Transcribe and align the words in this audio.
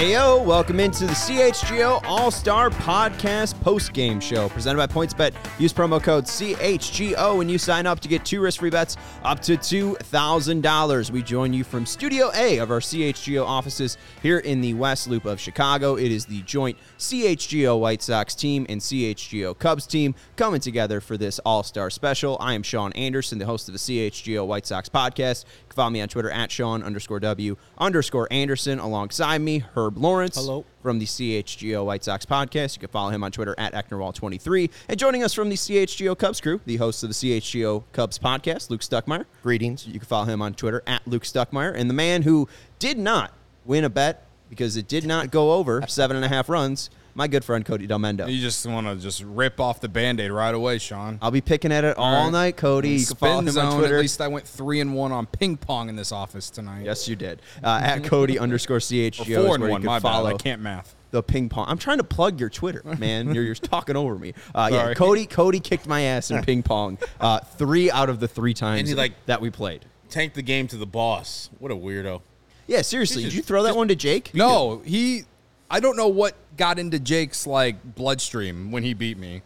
Ayo, 0.00 0.42
welcome 0.42 0.80
into 0.80 1.04
the 1.04 1.12
CHGO 1.12 2.02
All 2.04 2.30
Star 2.30 2.70
Podcast 2.70 3.60
post 3.60 3.92
game 3.92 4.18
show 4.18 4.48
presented 4.48 4.78
by 4.78 4.86
PointsBet. 4.86 5.34
Use 5.60 5.74
promo 5.74 6.02
code 6.02 6.24
CHGO 6.24 7.36
when 7.36 7.50
you 7.50 7.58
sign 7.58 7.84
up 7.84 8.00
to 8.00 8.08
get 8.08 8.24
two 8.24 8.40
risk 8.40 8.60
free 8.60 8.70
bets 8.70 8.96
up 9.24 9.40
to 9.40 9.58
$2,000. 9.58 11.10
We 11.10 11.22
join 11.22 11.52
you 11.52 11.64
from 11.64 11.84
Studio 11.84 12.30
A 12.34 12.56
of 12.60 12.70
our 12.70 12.80
CHGO 12.80 13.44
offices 13.44 13.98
here 14.22 14.38
in 14.38 14.62
the 14.62 14.72
West 14.72 15.06
Loop 15.06 15.26
of 15.26 15.38
Chicago. 15.38 15.96
It 15.96 16.10
is 16.10 16.24
the 16.24 16.40
joint 16.44 16.78
CHGO 16.98 17.78
White 17.78 18.00
Sox 18.00 18.34
team 18.34 18.64
and 18.70 18.80
CHGO 18.80 19.58
Cubs 19.58 19.86
team 19.86 20.14
coming 20.36 20.62
together 20.62 21.02
for 21.02 21.18
this 21.18 21.40
All 21.40 21.62
Star 21.62 21.90
special. 21.90 22.38
I 22.40 22.54
am 22.54 22.62
Sean 22.62 22.94
Anderson, 22.94 23.38
the 23.38 23.44
host 23.44 23.68
of 23.68 23.74
the 23.74 23.78
CHGO 23.78 24.46
White 24.46 24.64
Sox 24.64 24.88
podcast. 24.88 25.44
You 25.44 25.66
can 25.68 25.76
follow 25.76 25.90
me 25.90 26.00
on 26.00 26.08
Twitter 26.08 26.30
at 26.30 26.50
Sean 26.50 26.82
underscore 26.82 27.20
W 27.20 27.56
underscore 27.76 28.28
Anderson 28.30 28.78
alongside 28.78 29.42
me, 29.42 29.58
Herb 29.58 29.89
Lawrence. 29.96 30.36
Hello. 30.36 30.64
From 30.82 30.98
the 30.98 31.04
CHGO 31.04 31.84
White 31.84 32.04
Sox 32.04 32.24
podcast. 32.24 32.76
You 32.76 32.80
can 32.80 32.88
follow 32.88 33.10
him 33.10 33.22
on 33.22 33.32
Twitter 33.32 33.54
at 33.58 33.74
Ecknerwall23. 33.74 34.70
And 34.88 34.98
joining 34.98 35.22
us 35.22 35.34
from 35.34 35.48
the 35.48 35.56
CHGO 35.56 36.16
Cubs 36.16 36.40
crew, 36.40 36.60
the 36.64 36.76
host 36.76 37.02
of 37.02 37.10
the 37.10 37.14
CHGO 37.14 37.84
Cubs 37.92 38.18
podcast, 38.18 38.70
Luke 38.70 38.80
Stuckmeyer. 38.80 39.26
Greetings. 39.42 39.86
You 39.86 39.98
can 39.98 40.06
follow 40.06 40.26
him 40.26 40.40
on 40.40 40.54
Twitter 40.54 40.82
at 40.86 41.06
Luke 41.06 41.24
Stuckmeyer. 41.24 41.74
And 41.74 41.90
the 41.90 41.94
man 41.94 42.22
who 42.22 42.48
did 42.78 42.98
not 42.98 43.32
win 43.64 43.84
a 43.84 43.90
bet 43.90 44.26
because 44.48 44.76
it 44.76 44.88
did 44.88 45.06
not 45.06 45.30
go 45.30 45.52
over 45.52 45.82
seven 45.86 46.16
and 46.16 46.24
a 46.24 46.28
half 46.28 46.48
runs, 46.48 46.90
my 47.14 47.26
good 47.28 47.44
friend 47.44 47.64
Cody 47.64 47.86
Delmendo. 47.86 48.32
You 48.32 48.40
just 48.40 48.64
want 48.66 48.86
to 48.86 48.96
just 48.96 49.22
rip 49.22 49.60
off 49.60 49.80
the 49.80 49.88
band-aid 49.88 50.30
right 50.30 50.54
away, 50.54 50.78
Sean. 50.78 51.18
I'll 51.20 51.30
be 51.30 51.40
picking 51.40 51.72
at 51.72 51.84
it 51.84 51.96
all, 51.96 52.04
All 52.04 52.24
right. 52.24 52.30
night, 52.32 52.56
Cody. 52.56 52.90
You 52.90 53.06
can 53.06 53.16
follow 53.16 53.40
Spin 53.42 53.48
him 53.48 53.58
on. 53.72 53.78
Twitter. 53.78 53.96
At 53.96 54.00
least 54.02 54.20
I 54.20 54.28
went 54.28 54.46
three 54.46 54.80
and 54.80 54.94
one 54.94 55.12
on 55.12 55.26
ping 55.26 55.56
pong 55.56 55.88
in 55.88 55.96
this 55.96 56.12
office 56.12 56.50
tonight. 56.50 56.84
Yes, 56.84 57.08
you 57.08 57.16
did. 57.16 57.42
Uh, 57.62 57.80
at 57.82 58.04
Cody 58.04 58.38
underscore 58.38 58.78
CHGO. 58.78 59.38
Or 59.38 59.44
four 59.46 59.54
and 59.56 59.68
one. 59.68 59.84
My 59.84 60.00
follow 60.00 60.30
bad. 60.30 60.34
I 60.34 60.38
can't 60.38 60.62
math. 60.62 60.94
the 61.10 61.22
ping 61.22 61.48
pong. 61.48 61.66
I'm 61.68 61.78
trying 61.78 61.98
to 61.98 62.04
plug 62.04 62.38
your 62.38 62.48
Twitter, 62.50 62.82
man. 62.98 63.34
you're, 63.34 63.44
you're 63.44 63.54
talking 63.54 63.96
over 63.96 64.16
me. 64.16 64.34
Uh, 64.54 64.68
yeah, 64.72 64.94
Cody. 64.94 65.26
Cody 65.26 65.60
kicked 65.60 65.86
my 65.88 66.02
ass 66.02 66.30
in 66.30 66.42
ping 66.42 66.62
pong. 66.62 66.98
Uh, 67.20 67.40
three 67.40 67.90
out 67.90 68.08
of 68.08 68.20
the 68.20 68.28
three 68.28 68.54
times 68.54 68.80
And 68.80 68.88
he, 68.88 68.94
like- 68.94 69.26
that 69.26 69.40
we 69.40 69.50
played. 69.50 69.84
Tanked 70.08 70.34
the 70.34 70.42
game 70.42 70.66
to 70.68 70.76
the 70.76 70.86
boss. 70.86 71.50
What 71.60 71.70
a 71.70 71.76
weirdo. 71.76 72.22
Yeah, 72.66 72.82
seriously. 72.82 73.22
Just- 73.22 73.32
Did 73.32 73.36
you 73.36 73.42
throw 73.42 73.62
that 73.64 73.74
one 73.76 73.88
to 73.88 73.96
Jake? 73.96 74.32
No, 74.34 74.82
he. 74.84 75.24
I 75.70 75.80
don't 75.80 75.96
know 75.96 76.08
what 76.08 76.34
got 76.56 76.78
into 76.78 76.98
Jake's 76.98 77.46
like 77.46 77.94
bloodstream 77.94 78.72
when 78.72 78.82
he 78.82 78.92
beat 78.92 79.16
me. 79.16 79.42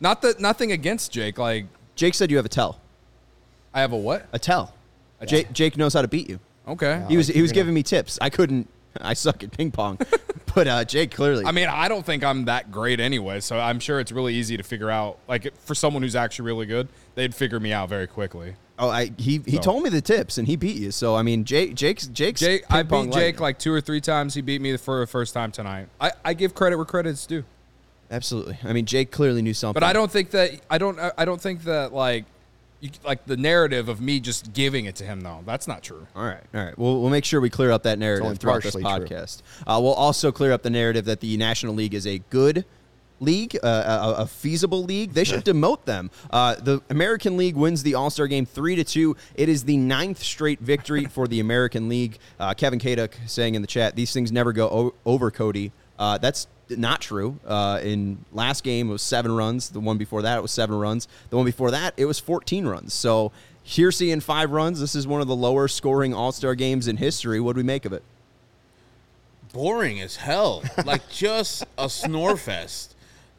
Not 0.00 0.22
that 0.22 0.38
nothing 0.38 0.72
against 0.72 1.10
Jake. 1.10 1.38
Like 1.38 1.66
Jake 1.96 2.14
said 2.14 2.30
you 2.30 2.36
have 2.36 2.46
a 2.46 2.50
tell. 2.50 2.80
I 3.72 3.80
have 3.80 3.92
a 3.92 3.96
what? 3.96 4.26
A 4.32 4.38
tell. 4.38 4.74
Jake, 5.24 5.52
Jake 5.52 5.78
knows 5.78 5.94
how 5.94 6.02
to 6.02 6.08
beat 6.08 6.28
you. 6.28 6.38
Okay. 6.68 7.04
He 7.08 7.16
was 7.16 7.28
he 7.28 7.40
was 7.40 7.52
giving 7.52 7.72
me 7.72 7.82
tips. 7.82 8.18
I 8.20 8.30
couldn't. 8.30 8.68
I 9.00 9.14
suck 9.14 9.42
at 9.42 9.50
ping 9.50 9.72
pong, 9.72 9.98
but 10.54 10.68
uh, 10.68 10.84
Jake 10.84 11.10
clearly. 11.10 11.44
I 11.44 11.50
mean, 11.50 11.66
I 11.68 11.88
don't 11.88 12.06
think 12.06 12.22
I'm 12.22 12.44
that 12.44 12.70
great 12.70 13.00
anyway, 13.00 13.40
so 13.40 13.58
I'm 13.58 13.80
sure 13.80 13.98
it's 13.98 14.12
really 14.12 14.34
easy 14.34 14.56
to 14.56 14.62
figure 14.62 14.90
out. 14.90 15.18
Like 15.26 15.56
for 15.58 15.74
someone 15.74 16.02
who's 16.02 16.14
actually 16.14 16.46
really 16.46 16.66
good, 16.66 16.88
they'd 17.14 17.34
figure 17.34 17.58
me 17.58 17.72
out 17.72 17.88
very 17.88 18.06
quickly. 18.06 18.54
Oh, 18.78 18.88
I 18.88 19.12
he 19.18 19.40
he 19.46 19.56
So. 19.56 19.62
told 19.62 19.82
me 19.82 19.90
the 19.90 20.00
tips 20.00 20.38
and 20.38 20.46
he 20.48 20.56
beat 20.56 20.76
you. 20.76 20.90
So 20.90 21.14
I 21.16 21.22
mean, 21.22 21.44
Jake 21.44 21.74
Jake's 21.74 22.06
Jake's 22.06 22.40
Jake, 22.40 22.64
I 22.70 22.82
ping 22.82 23.06
beat 23.06 23.12
Jake 23.12 23.22
legend. 23.34 23.40
like 23.40 23.58
two 23.58 23.72
or 23.72 23.80
three 23.80 24.00
times. 24.00 24.34
He 24.34 24.40
beat 24.40 24.60
me 24.60 24.76
for 24.76 25.00
the 25.00 25.06
first 25.06 25.34
time 25.34 25.50
tonight. 25.52 25.88
I, 26.00 26.12
I 26.24 26.34
give 26.34 26.54
credit 26.54 26.76
where 26.76 26.84
credit's 26.84 27.26
due. 27.26 27.44
Absolutely. 28.10 28.58
I 28.62 28.72
mean, 28.72 28.86
Jake 28.86 29.10
clearly 29.10 29.42
knew 29.42 29.54
something. 29.54 29.74
But 29.80 29.84
I 29.86 29.92
don't 29.92 30.10
think 30.10 30.30
that 30.30 30.60
I 30.70 30.78
don't 30.78 30.98
I 31.18 31.24
don't 31.24 31.40
think 31.40 31.64
that 31.64 31.92
like 31.92 32.24
you, 32.80 32.90
like 33.04 33.24
the 33.24 33.36
narrative 33.36 33.88
of 33.88 34.00
me 34.00 34.20
just 34.20 34.52
giving 34.52 34.84
it 34.84 34.96
to 34.96 35.04
him 35.04 35.22
though. 35.22 35.40
That's 35.46 35.66
not 35.66 35.82
true. 35.82 36.06
All 36.14 36.24
right, 36.24 36.42
all 36.54 36.64
right. 36.64 36.78
We'll, 36.78 37.00
we'll 37.00 37.10
make 37.10 37.24
sure 37.24 37.40
we 37.40 37.48
clear 37.50 37.70
up 37.70 37.84
that 37.84 37.98
narrative 37.98 38.38
throughout 38.38 38.62
this 38.62 38.76
podcast. 38.76 39.40
Uh, 39.66 39.80
we'll 39.82 39.94
also 39.94 40.30
clear 40.30 40.52
up 40.52 40.62
the 40.62 40.70
narrative 40.70 41.06
that 41.06 41.20
the 41.20 41.36
National 41.38 41.74
League 41.74 41.94
is 41.94 42.06
a 42.06 42.18
good 42.30 42.64
league, 43.24 43.56
uh, 43.62 44.14
a, 44.18 44.22
a 44.22 44.26
feasible 44.26 44.84
league. 44.84 45.12
They 45.12 45.24
should 45.24 45.44
demote 45.44 45.84
them. 45.84 46.10
Uh, 46.30 46.54
the 46.56 46.80
American 46.90 47.36
League 47.36 47.56
wins 47.56 47.82
the 47.82 47.94
All 47.94 48.10
Star 48.10 48.26
game 48.26 48.46
three 48.46 48.76
to 48.76 48.84
two. 48.84 49.16
It 49.34 49.48
is 49.48 49.64
the 49.64 49.76
ninth 49.76 50.22
straight 50.22 50.60
victory 50.60 51.04
for 51.10 51.26
the 51.26 51.40
American 51.40 51.88
League. 51.88 52.18
Uh, 52.38 52.54
Kevin 52.54 52.78
Kaduk 52.78 53.12
saying 53.26 53.54
in 53.54 53.62
the 53.62 53.68
chat, 53.68 53.96
these 53.96 54.12
things 54.12 54.30
never 54.30 54.52
go 54.52 54.68
o- 54.68 54.94
over, 55.04 55.30
Cody. 55.30 55.72
Uh, 55.98 56.18
that's 56.18 56.46
not 56.70 57.00
true. 57.00 57.38
Uh, 57.46 57.80
in 57.82 58.24
last 58.32 58.64
game, 58.64 58.88
it 58.88 58.92
was 58.92 59.02
seven 59.02 59.32
runs. 59.32 59.70
The 59.70 59.80
one 59.80 59.98
before 59.98 60.22
that, 60.22 60.38
it 60.38 60.42
was 60.42 60.50
seven 60.50 60.76
runs. 60.78 61.08
The 61.30 61.36
one 61.36 61.44
before 61.44 61.70
that, 61.70 61.94
it 61.96 62.06
was 62.06 62.18
14 62.18 62.66
runs. 62.66 62.94
So 62.94 63.32
here 63.62 63.92
seeing 63.92 64.20
five 64.20 64.50
runs, 64.50 64.80
this 64.80 64.94
is 64.94 65.06
one 65.06 65.20
of 65.20 65.26
the 65.28 65.36
lower 65.36 65.68
scoring 65.68 66.14
All 66.14 66.32
Star 66.32 66.54
games 66.54 66.88
in 66.88 66.96
history. 66.96 67.40
What 67.40 67.54
do 67.54 67.58
we 67.58 67.62
make 67.64 67.84
of 67.84 67.92
it? 67.92 68.02
Boring 69.52 70.00
as 70.00 70.16
hell. 70.16 70.62
like 70.84 71.08
just 71.10 71.64
a 71.78 71.88
snore 71.88 72.36
fest. 72.36 72.93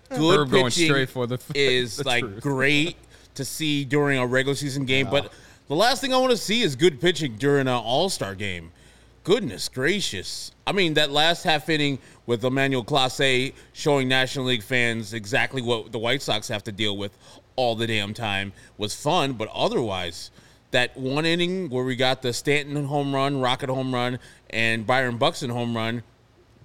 Good 0.10 0.40
Herb 0.40 0.52
going 0.52 0.66
pitching 0.66 0.88
straight 0.88 1.10
for 1.10 1.28
the- 1.28 1.40
is 1.54 1.98
the 1.98 2.04
like 2.04 2.24
truth. 2.24 2.42
great 2.42 2.98
to 3.36 3.44
see 3.46 3.84
during 3.86 4.18
a 4.20 4.26
regular 4.26 4.56
season 4.56 4.86
game, 4.86 5.08
but 5.10 5.32
the 5.68 5.76
last 5.76 6.00
thing 6.02 6.14
I 6.14 6.18
want 6.18 6.32
to 6.32 6.38
see 6.38 6.62
is 6.62 6.76
good 6.76 7.02
pitching 7.02 7.36
during 7.38 7.62
an 7.62 7.74
All 7.74 8.10
Star 8.10 8.36
game. 8.36 8.72
Goodness 9.24 9.68
gracious! 9.70 10.52
I 10.68 10.72
mean, 10.72 10.94
that 10.94 11.10
last 11.10 11.44
half 11.44 11.68
inning 11.70 11.98
with 12.28 12.44
Emmanuel 12.44 12.84
Clase 12.86 13.54
showing 13.74 14.08
National 14.08 14.46
League 14.46 14.62
fans 14.62 15.14
exactly 15.14 15.64
what 15.64 15.92
the 15.92 15.98
White 15.98 16.22
Sox 16.22 16.48
have 16.50 16.64
to 16.66 16.72
deal 16.72 16.96
with 16.96 17.18
all 17.56 17.76
the 17.76 17.88
damn 17.88 18.14
time 18.14 18.54
was 18.78 18.94
fun, 18.94 19.34
but 19.34 19.50
otherwise, 19.54 20.30
that 20.72 20.96
one 20.96 21.26
inning 21.26 21.70
where 21.70 21.84
we 21.84 21.96
got 21.96 22.22
the 22.22 22.34
Stanton 22.34 22.86
home 22.86 23.16
run, 23.16 23.40
Rocket 23.42 23.70
home 23.70 23.94
run, 23.94 24.20
and 24.52 24.86
Byron 24.86 25.18
Buxton 25.18 25.50
home 25.50 25.76
run, 25.76 26.04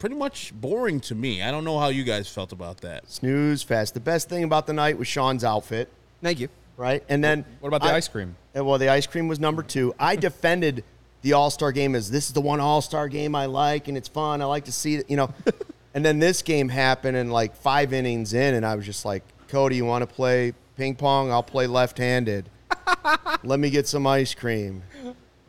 pretty 0.00 0.16
much 0.16 0.52
boring 0.52 0.98
to 0.98 1.14
me. 1.14 1.42
I 1.42 1.52
don't 1.52 1.62
know 1.64 1.78
how 1.78 1.88
you 1.88 2.02
guys 2.02 2.28
felt 2.28 2.50
about 2.52 2.78
that. 2.80 3.08
Snooze 3.08 3.62
fest. 3.62 3.94
The 3.94 4.00
best 4.00 4.28
thing 4.28 4.42
about 4.42 4.66
the 4.66 4.72
night 4.72 4.98
was 4.98 5.06
Sean's 5.06 5.44
outfit, 5.44 5.88
Thank 6.22 6.40
you. 6.40 6.48
right? 6.76 7.04
And 7.08 7.22
then 7.22 7.44
What 7.60 7.68
about 7.68 7.82
the 7.82 7.92
I- 7.92 7.96
ice 7.96 8.08
cream? 8.08 8.34
uh, 8.56 8.64
Well, 8.64 8.78
the 8.78 8.88
ice 8.88 9.06
cream 9.06 9.28
was 9.28 9.38
number 9.38 9.62
two. 9.62 9.94
I 10.00 10.16
defended 10.16 10.82
the 11.22 11.34
All 11.34 11.50
Star 11.50 11.70
game 11.70 11.94
as 11.94 12.10
this 12.10 12.26
is 12.26 12.32
the 12.32 12.40
one 12.40 12.58
All 12.60 12.80
Star 12.80 13.06
game 13.08 13.34
I 13.36 13.46
like 13.46 13.86
and 13.86 13.96
it's 13.96 14.08
fun. 14.08 14.42
I 14.42 14.46
like 14.46 14.64
to 14.64 14.72
see 14.72 14.96
it, 14.96 15.08
you 15.10 15.16
know. 15.16 15.32
and 15.94 16.04
then 16.04 16.18
this 16.18 16.42
game 16.42 16.68
happened 16.70 17.16
and 17.16 17.30
like 17.32 17.54
five 17.54 17.92
innings 17.92 18.32
in, 18.32 18.54
and 18.54 18.64
I 18.66 18.74
was 18.74 18.86
just 18.86 19.04
like, 19.04 19.22
Cody, 19.48 19.76
you 19.76 19.84
want 19.84 20.02
to 20.02 20.06
play 20.12 20.54
ping 20.76 20.94
pong? 20.94 21.30
I'll 21.30 21.42
play 21.42 21.66
left 21.66 21.98
handed. 21.98 22.48
Let 23.44 23.60
me 23.60 23.68
get 23.68 23.86
some 23.86 24.06
ice 24.06 24.32
cream. 24.34 24.82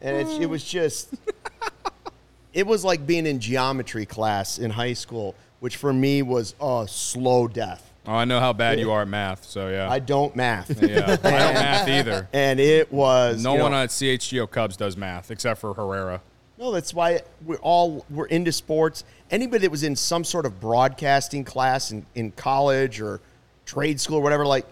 And 0.01 0.17
it, 0.27 0.41
it 0.41 0.45
was 0.47 0.63
just, 0.63 1.13
it 2.53 2.67
was 2.67 2.83
like 2.83 3.05
being 3.05 3.25
in 3.25 3.39
geometry 3.39 4.05
class 4.05 4.57
in 4.59 4.71
high 4.71 4.93
school, 4.93 5.35
which 5.59 5.77
for 5.77 5.93
me 5.93 6.21
was 6.21 6.55
a 6.59 6.85
slow 6.87 7.47
death. 7.47 7.91
Oh, 8.07 8.13
I 8.13 8.25
know 8.25 8.39
how 8.39 8.51
bad 8.51 8.79
you 8.79 8.91
are 8.91 9.03
at 9.03 9.07
math, 9.07 9.45
so 9.45 9.69
yeah. 9.69 9.89
I 9.89 9.99
don't 9.99 10.35
math. 10.35 10.81
yeah, 10.81 11.05
I 11.05 11.15
don't 11.15 11.21
math 11.53 11.87
either. 11.87 12.27
And 12.33 12.59
it 12.59 12.91
was 12.91 13.43
No 13.43 13.51
you 13.51 13.57
know, 13.59 13.63
one 13.65 13.73
at 13.73 13.89
CHGO 13.89 14.49
Cubs 14.49 14.75
does 14.75 14.97
math 14.97 15.29
except 15.29 15.59
for 15.59 15.73
Herrera. 15.73 16.21
No, 16.57 16.71
that's 16.71 16.93
why 16.93 17.21
we're 17.45 17.57
all 17.57 18.05
we're 18.09 18.25
into 18.25 18.51
sports. 18.51 19.03
Anybody 19.29 19.61
that 19.61 19.71
was 19.71 19.83
in 19.83 19.95
some 19.95 20.23
sort 20.23 20.45
of 20.45 20.59
broadcasting 20.59 21.43
class 21.43 21.91
in, 21.91 22.05
in 22.15 22.31
college 22.31 23.01
or 23.01 23.21
trade 23.65 23.99
school 23.99 24.17
or 24.17 24.21
whatever, 24.21 24.45
like 24.45 24.65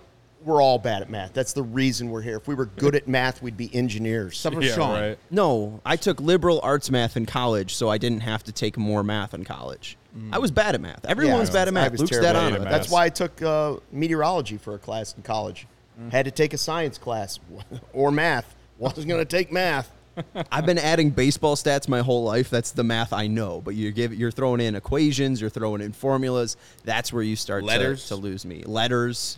we're 0.46 0.62
all 0.62 0.80
bad 0.80 1.02
at 1.02 1.10
math. 1.10 1.34
That's 1.34 1.54
the 1.54 1.64
reason 1.64 2.10
we're 2.10 2.22
here. 2.22 2.38
If 2.38 2.48
we 2.48 2.56
were 2.56 2.66
good 2.68 2.96
at 2.96 3.08
math, 3.08 3.42
we'd 3.42 3.58
be 3.58 3.70
engineers. 3.76 4.34
Except 4.34 4.56
for 4.56 4.62
Yeah, 4.62 4.76
Sean. 4.76 5.02
right. 5.02 5.18
No, 5.30 5.82
I 5.86 5.96
took 5.98 6.22
liberal 6.22 6.60
arts 6.64 6.90
math 6.90 7.18
in 7.18 7.26
college, 7.26 7.76
so 7.76 7.90
I 7.90 7.98
didn't 7.98 8.22
have 8.22 8.44
to 8.46 8.52
take 8.52 8.78
more 8.78 9.04
math 9.04 9.34
in 9.34 9.44
college. 9.44 9.98
I 10.32 10.40
was 10.40 10.50
bad 10.52 10.76
at 10.76 10.82
math. 10.82 11.06
Everyone's 11.06 11.50
Yeah, 11.50 11.54
bad 11.54 11.62
at 11.68 11.68
I 11.68 11.72
math. 11.72 11.92
was 11.92 12.02
Luke's 12.02 12.12
terrible 12.12 12.28
dead 12.34 12.36
at 12.36 12.54
on 12.54 12.62
it. 12.62 12.66
it. 12.66 12.70
That's 12.70 12.90
why 12.90 13.06
I 13.06 13.10
took 13.10 13.42
uh, 13.42 13.76
meteorology 13.92 14.58
for 14.58 14.74
a 14.74 14.80
class 14.80 15.14
in 15.16 15.22
college. 15.24 15.68
Mm. 16.02 16.12
Had 16.12 16.26
to 16.26 16.32
take 16.32 16.54
a 16.54 16.58
science 16.58 16.98
class 16.98 17.40
or 17.94 18.12
math. 18.12 18.56
Wasn't 18.80 19.08
going 19.08 19.22
to 19.22 19.26
take 19.26 19.52
math. 19.52 19.92
I've 20.52 20.66
been 20.66 20.78
adding 20.80 21.12
baseball 21.12 21.56
stats 21.56 21.88
my 21.88 22.00
whole 22.00 22.24
life. 22.24 22.50
That's 22.50 22.72
the 22.72 22.84
math 22.84 23.14
I 23.14 23.28
know. 23.28 23.62
But 23.64 23.76
you 23.76 23.92
give 23.92 24.14
you're 24.14 24.32
throwing 24.32 24.60
in 24.62 24.76
equations, 24.76 25.40
you're 25.42 25.50
throwing 25.50 25.82
in 25.82 25.94
formulas. 25.94 26.58
That's 26.84 27.14
where 27.14 27.24
you 27.24 27.36
start 27.36 27.62
to- 27.62 27.68
Letters. 27.68 28.08
to, 28.08 28.16
lose 28.16 28.46
me. 28.46 28.64
Letters, 28.66 29.38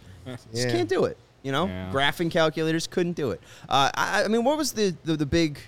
just 0.53 0.69
can't 0.69 0.89
do 0.89 1.06
it. 1.06 1.18
You 1.44 1.51
know, 1.51 1.65
Yeah. 1.68 1.91
graphing 1.91 2.29
calculators 2.29 2.85
couldn't 2.88 3.13
do 3.13 3.31
it. 3.31 3.41
Uh, 3.68 3.89
I, 3.95 4.23
I 4.23 4.27
mean, 4.27 4.44
what 4.44 4.57
was 4.57 4.73
the, 4.73 4.95
the 5.03 5.15
the 5.18 5.25
big 5.25 5.59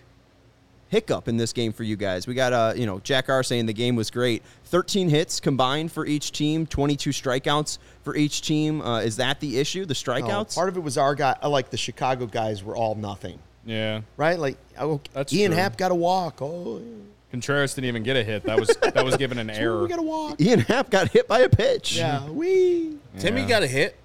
hiccup 0.89 1.27
in 1.27 1.37
this 1.37 1.51
game 1.53 1.73
for 1.73 1.83
you 1.83 1.95
guys? 1.95 2.27
We 2.27 2.35
got 2.35 2.53
uh, 2.53 2.73
you 2.75 2.85
know, 2.85 2.99
Jack 2.99 3.29
R 3.29 3.41
saying 3.43 3.65
the 3.65 3.73
game 3.73 3.95
was 3.95 4.11
great. 4.11 4.43
13 4.65 5.09
hits 5.09 5.39
combined 5.39 5.91
for 5.91 6.05
each 6.05 6.31
team, 6.31 6.65
22 6.67 7.09
strikeouts 7.09 7.77
for 8.03 8.15
each 8.15 8.41
team. 8.41 8.81
Uh, 8.81 8.99
is 9.01 9.17
that 9.17 9.39
the 9.39 9.57
issue? 9.59 9.85
The 9.85 9.93
No, 9.93 10.13
strikeouts? 10.13 10.55
part 10.55 10.69
of 10.69 10.77
it 10.77 10.81
was 10.81 10.97
our 10.97 11.15
guy. 11.15 11.35
uh, 11.41 11.49
Like 11.49 11.69
the 11.71 11.77
Chicago 11.77 12.25
guys 12.27 12.63
were 12.63 12.75
all 12.75 12.93
nothing, 12.95 13.39
Yeah. 13.65 14.01
right? 14.17 14.37
Like 14.37 14.57
oh, 14.79 15.01
That's 15.13 15.33
Ian 15.33 15.51
true. 15.51 15.59
Happ 15.59 15.77
got 15.77 15.91
a 15.91 15.95
walk. 15.95 16.41
Oh, 16.41 16.81
Contreras 17.31 17.73
didn't 17.73 17.87
even 17.87 18.03
get 18.03 18.15
a 18.15 18.23
hit. 18.23 18.43
That 18.43 18.59
was 18.59 18.67
that 18.77 19.03
was 19.03 19.17
given 19.17 19.39
an 19.39 19.49
error. 19.49 19.81
we 19.81 19.87
got 19.87 19.97
a 19.97 20.03
walk. 20.03 20.39
Ian 20.39 20.59
Happ 20.59 20.91
got 20.91 21.07
hit 21.09 21.27
by 21.27 21.39
a 21.39 21.49
pitch. 21.49 21.95
Yeah, 21.97 22.29
we. 22.29 22.97
Timmy 23.17 23.43
got 23.45 23.63
a 23.63 23.67
hit. 23.67 23.95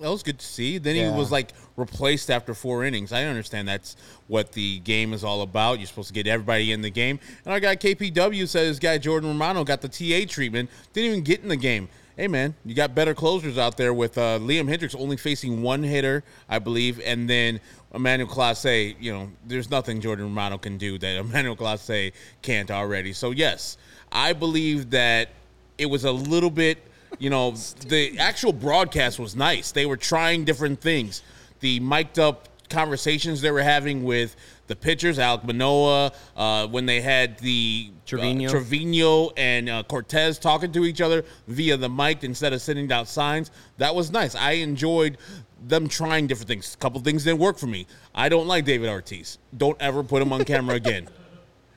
That 0.00 0.08
was 0.08 0.22
good 0.22 0.38
to 0.38 0.46
see. 0.46 0.78
Then 0.78 0.96
he 0.96 1.02
was 1.10 1.30
like 1.30 1.52
replaced 1.76 2.30
after 2.30 2.54
four 2.54 2.84
innings. 2.84 3.12
I 3.12 3.24
understand 3.24 3.68
that's 3.68 3.96
what 4.28 4.52
the 4.52 4.78
game 4.78 5.12
is 5.12 5.22
all 5.22 5.42
about. 5.42 5.78
You're 5.78 5.88
supposed 5.88 6.08
to 6.08 6.14
get 6.14 6.26
everybody 6.26 6.72
in 6.72 6.80
the 6.80 6.88
game. 6.88 7.20
And 7.44 7.52
our 7.52 7.60
guy 7.60 7.76
KPW 7.76 8.48
said 8.48 8.66
his 8.66 8.78
guy 8.78 8.96
Jordan 8.96 9.28
Romano 9.28 9.62
got 9.62 9.82
the 9.82 9.88
TA 9.88 10.26
treatment. 10.26 10.70
Didn't 10.94 11.10
even 11.10 11.24
get 11.24 11.42
in 11.42 11.48
the 11.48 11.56
game. 11.56 11.88
Hey 12.16 12.28
man, 12.28 12.54
you 12.64 12.74
got 12.74 12.94
better 12.94 13.14
closers 13.14 13.58
out 13.58 13.76
there 13.76 13.92
with 13.92 14.16
uh, 14.16 14.38
Liam 14.38 14.68
Hendriks 14.68 14.98
only 14.98 15.16
facing 15.16 15.62
one 15.62 15.82
hitter, 15.82 16.24
I 16.48 16.58
believe, 16.58 17.00
and 17.04 17.28
then 17.28 17.60
Emmanuel 17.94 18.28
Clase. 18.28 18.96
You 18.98 19.12
know, 19.12 19.30
there's 19.46 19.70
nothing 19.70 20.00
Jordan 20.00 20.26
Romano 20.26 20.56
can 20.56 20.78
do 20.78 20.98
that 20.98 21.16
Emmanuel 21.20 21.56
Clase 21.56 22.12
can't 22.40 22.70
already. 22.70 23.12
So 23.12 23.32
yes, 23.32 23.76
I 24.10 24.32
believe 24.32 24.90
that 24.90 25.28
it 25.76 25.86
was 25.86 26.04
a 26.04 26.12
little 26.12 26.50
bit 26.50 26.78
you 27.18 27.30
know 27.30 27.52
the 27.86 28.18
actual 28.18 28.52
broadcast 28.52 29.18
was 29.18 29.34
nice. 29.36 29.72
They 29.72 29.86
were 29.86 29.96
trying 29.96 30.44
different 30.44 30.80
things. 30.80 31.22
The 31.60 31.80
mic'd 31.80 32.18
up 32.18 32.48
conversations 32.70 33.40
they 33.40 33.50
were 33.50 33.62
having 33.62 34.04
with 34.04 34.36
the 34.68 34.76
pitchers 34.76 35.18
Alek 35.18 35.44
Manoah 35.44 36.12
uh, 36.36 36.66
when 36.68 36.86
they 36.86 37.00
had 37.00 37.38
the 37.40 37.90
Trevino. 38.06 38.48
uh, 38.48 38.52
Trevino. 38.52 39.30
And 39.36 39.68
uh, 39.68 39.82
Cortes 39.82 40.38
talking 40.38 40.72
to 40.72 40.84
each 40.84 41.00
other 41.00 41.24
via 41.48 41.76
the 41.76 41.88
mic 41.88 42.24
instead 42.24 42.52
of 42.52 42.62
sending 42.62 42.90
out 42.92 43.08
signs. 43.08 43.50
That 43.78 43.94
was 43.94 44.12
nice. 44.12 44.34
I 44.34 44.52
enjoyed 44.52 45.18
them 45.66 45.88
trying 45.88 46.26
different 46.26 46.48
things. 46.48 46.74
A 46.74 46.78
couple 46.78 47.00
things 47.00 47.24
didn't 47.24 47.40
work 47.40 47.58
for 47.58 47.66
me. 47.66 47.86
I 48.14 48.28
don't 48.28 48.46
like 48.46 48.64
david 48.64 48.88
ortiz. 48.88 49.38
Don't 49.56 49.76
ever 49.80 50.02
put 50.02 50.22
him 50.22 50.32
on 50.32 50.44
camera 50.44 50.76
again. 50.76 51.08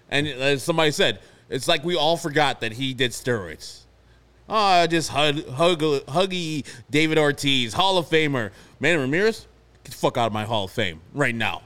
And 0.10 0.28
as 0.28 0.64
somebody 0.64 0.92
said, 0.92 1.20
it's 1.50 1.68
like 1.68 1.84
we 1.84 1.96
all 1.96 2.16
forgot 2.16 2.62
that 2.62 2.74
he 2.74 2.94
did 2.94 3.12
steroids. 3.12 3.83
Oh, 4.50 4.86
just 4.88 5.10
hug, 5.10 5.48
hug, 5.50 5.80
huggy 5.80 6.66
David 6.92 7.18
Ortiz, 7.18 7.74
Hall 7.74 7.98
of 7.98 8.08
Famer. 8.08 8.52
Manny 8.80 8.98
Ramirez, 8.98 9.48
get 9.84 9.92
the 9.92 9.98
fuck 9.98 10.18
out 10.18 10.28
of 10.28 10.34
my 10.34 10.44
Hall 10.44 10.66
of 10.66 10.72
Fame 10.72 11.00
right 11.14 11.34
now. 11.34 11.62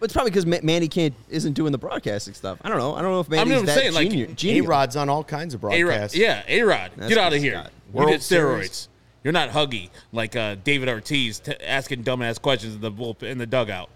But 0.00 0.04
it's 0.06 0.12
probably 0.12 0.30
because 0.30 0.46
Manny 0.46 0.86
can't 0.88 1.12
isn't 1.28 1.54
doing 1.54 1.72
the 1.72 1.78
broadcasting 1.78 2.32
stuff. 2.34 2.58
I 2.62 2.68
don't 2.68 2.78
know. 2.78 2.94
I 2.94 3.02
don't 3.02 3.10
know 3.10 3.20
if 3.20 3.28
Manny's 3.28 3.50
never 3.50 3.66
that 3.66 3.76
saying, 3.78 3.94
like, 3.94 4.08
genius. 4.10 4.30
A 4.30 4.34
genius. 4.34 4.66
Rod's 4.66 4.96
on 4.96 5.08
all 5.08 5.24
kinds 5.24 5.54
of 5.54 5.64
A 5.64 5.66
Rod, 5.66 5.80
broadcasts. 5.80 6.16
yeah, 6.16 6.44
A 6.46 6.62
Rod, 6.62 6.92
That's 6.96 7.08
get 7.08 7.18
out 7.18 7.32
of 7.32 7.40
here. 7.40 7.52
got. 7.54 7.64
You 7.88 7.92
World 7.92 8.10
did 8.10 8.20
steroids. 8.20 8.22
Series. 8.22 8.88
You're 9.24 9.32
not 9.32 9.50
huggy 9.50 9.90
like 10.12 10.36
uh, 10.36 10.54
David 10.62 10.88
Ortiz 10.88 11.40
t- 11.40 11.52
asking 11.62 12.04
dumbass 12.04 12.40
questions 12.40 12.76
in 12.76 12.80
the 12.80 12.92
bullpen, 12.92 13.24
in 13.24 13.38
the 13.38 13.46
dugout. 13.46 13.90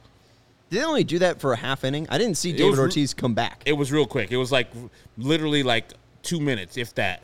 Did 0.70 0.80
they 0.80 0.84
only 0.84 1.04
do 1.04 1.20
that 1.20 1.40
for 1.40 1.52
a 1.52 1.56
half 1.56 1.84
inning? 1.84 2.06
I 2.10 2.18
didn't 2.18 2.36
see 2.36 2.52
David 2.52 2.78
re- 2.78 2.84
Ortiz 2.84 3.14
come 3.14 3.34
back. 3.34 3.62
It 3.64 3.74
was 3.74 3.92
real 3.92 4.06
quick. 4.06 4.32
It 4.32 4.36
was 4.38 4.50
like 4.50 4.68
literally 5.16 5.62
like 5.62 5.92
two 6.22 6.40
minutes, 6.40 6.76
if 6.76 6.94
that. 6.96 7.22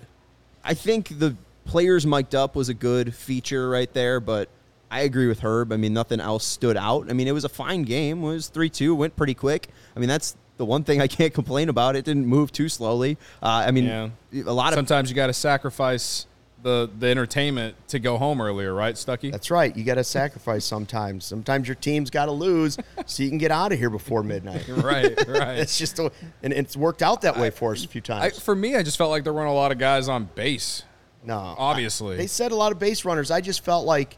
I 0.68 0.74
think 0.74 1.18
the 1.18 1.34
players 1.64 2.06
mic'd 2.06 2.34
up 2.34 2.54
was 2.54 2.68
a 2.68 2.74
good 2.74 3.14
feature 3.14 3.68
right 3.70 3.92
there, 3.94 4.20
but 4.20 4.48
I 4.90 5.00
agree 5.00 5.26
with 5.26 5.40
Herb. 5.40 5.72
I 5.72 5.76
mean, 5.78 5.92
nothing 5.94 6.20
else 6.20 6.44
stood 6.44 6.76
out. 6.76 7.10
I 7.10 7.14
mean, 7.14 7.26
it 7.26 7.32
was 7.32 7.44
a 7.44 7.48
fine 7.48 7.82
game. 7.82 8.22
It 8.22 8.26
was 8.26 8.48
3 8.48 8.68
2, 8.70 8.94
went 8.94 9.16
pretty 9.16 9.34
quick. 9.34 9.68
I 9.96 9.98
mean, 9.98 10.08
that's 10.10 10.36
the 10.58 10.64
one 10.66 10.84
thing 10.84 11.00
I 11.00 11.06
can't 11.18 11.32
complain 11.32 11.68
about. 11.70 11.96
It 11.96 12.04
didn't 12.04 12.26
move 12.26 12.52
too 12.52 12.68
slowly. 12.68 13.16
Uh, 13.42 13.64
I 13.66 13.70
mean, 13.70 13.84
Yeah. 13.86 14.08
a 14.46 14.52
lot 14.52 14.68
of. 14.72 14.74
Sometimes 14.76 15.08
you 15.08 15.16
got 15.16 15.28
to 15.28 15.32
sacrifice 15.34 16.26
the 16.62 16.90
the 16.98 17.06
entertainment 17.06 17.76
to 17.88 17.98
go 17.98 18.18
home 18.18 18.40
earlier, 18.40 18.74
right, 18.74 18.96
Stucky? 18.96 19.30
That's 19.30 19.50
right. 19.50 19.74
You 19.76 19.84
got 19.84 19.94
to 19.94 20.04
sacrifice 20.04 20.64
sometimes. 20.64 21.24
Sometimes 21.24 21.68
your 21.68 21.76
team's 21.76 22.10
got 22.10 22.26
to 22.26 22.32
lose 22.32 22.76
so 23.06 23.22
you 23.22 23.28
can 23.28 23.38
get 23.38 23.50
out 23.50 23.72
of 23.72 23.78
here 23.78 23.90
before 23.90 24.22
midnight. 24.22 24.66
right, 24.68 25.16
right. 25.28 25.58
It's 25.58 25.78
just, 25.78 25.98
a, 25.98 26.10
and 26.42 26.52
it's 26.52 26.76
worked 26.76 27.02
out 27.02 27.22
that 27.22 27.36
way 27.36 27.50
for 27.50 27.72
us 27.72 27.84
a 27.84 27.88
few 27.88 28.00
I, 28.00 28.30
times. 28.30 28.40
for 28.40 28.54
me, 28.54 28.74
I 28.76 28.82
just 28.82 28.98
felt 28.98 29.10
like 29.10 29.24
there 29.24 29.32
weren't 29.32 29.48
a 29.48 29.52
lot 29.52 29.72
of 29.72 29.78
guys 29.78 30.08
on 30.08 30.28
base. 30.34 30.84
no, 31.24 31.36
obviously. 31.36 32.16
they 32.16 32.26
said 32.26 32.52
a 32.52 32.56
lot 32.56 32.72
of 32.72 32.78
base 32.78 33.04
runners. 33.04 33.30
I 33.30 33.40
just 33.40 33.64
felt 33.64 33.86
like, 33.86 34.16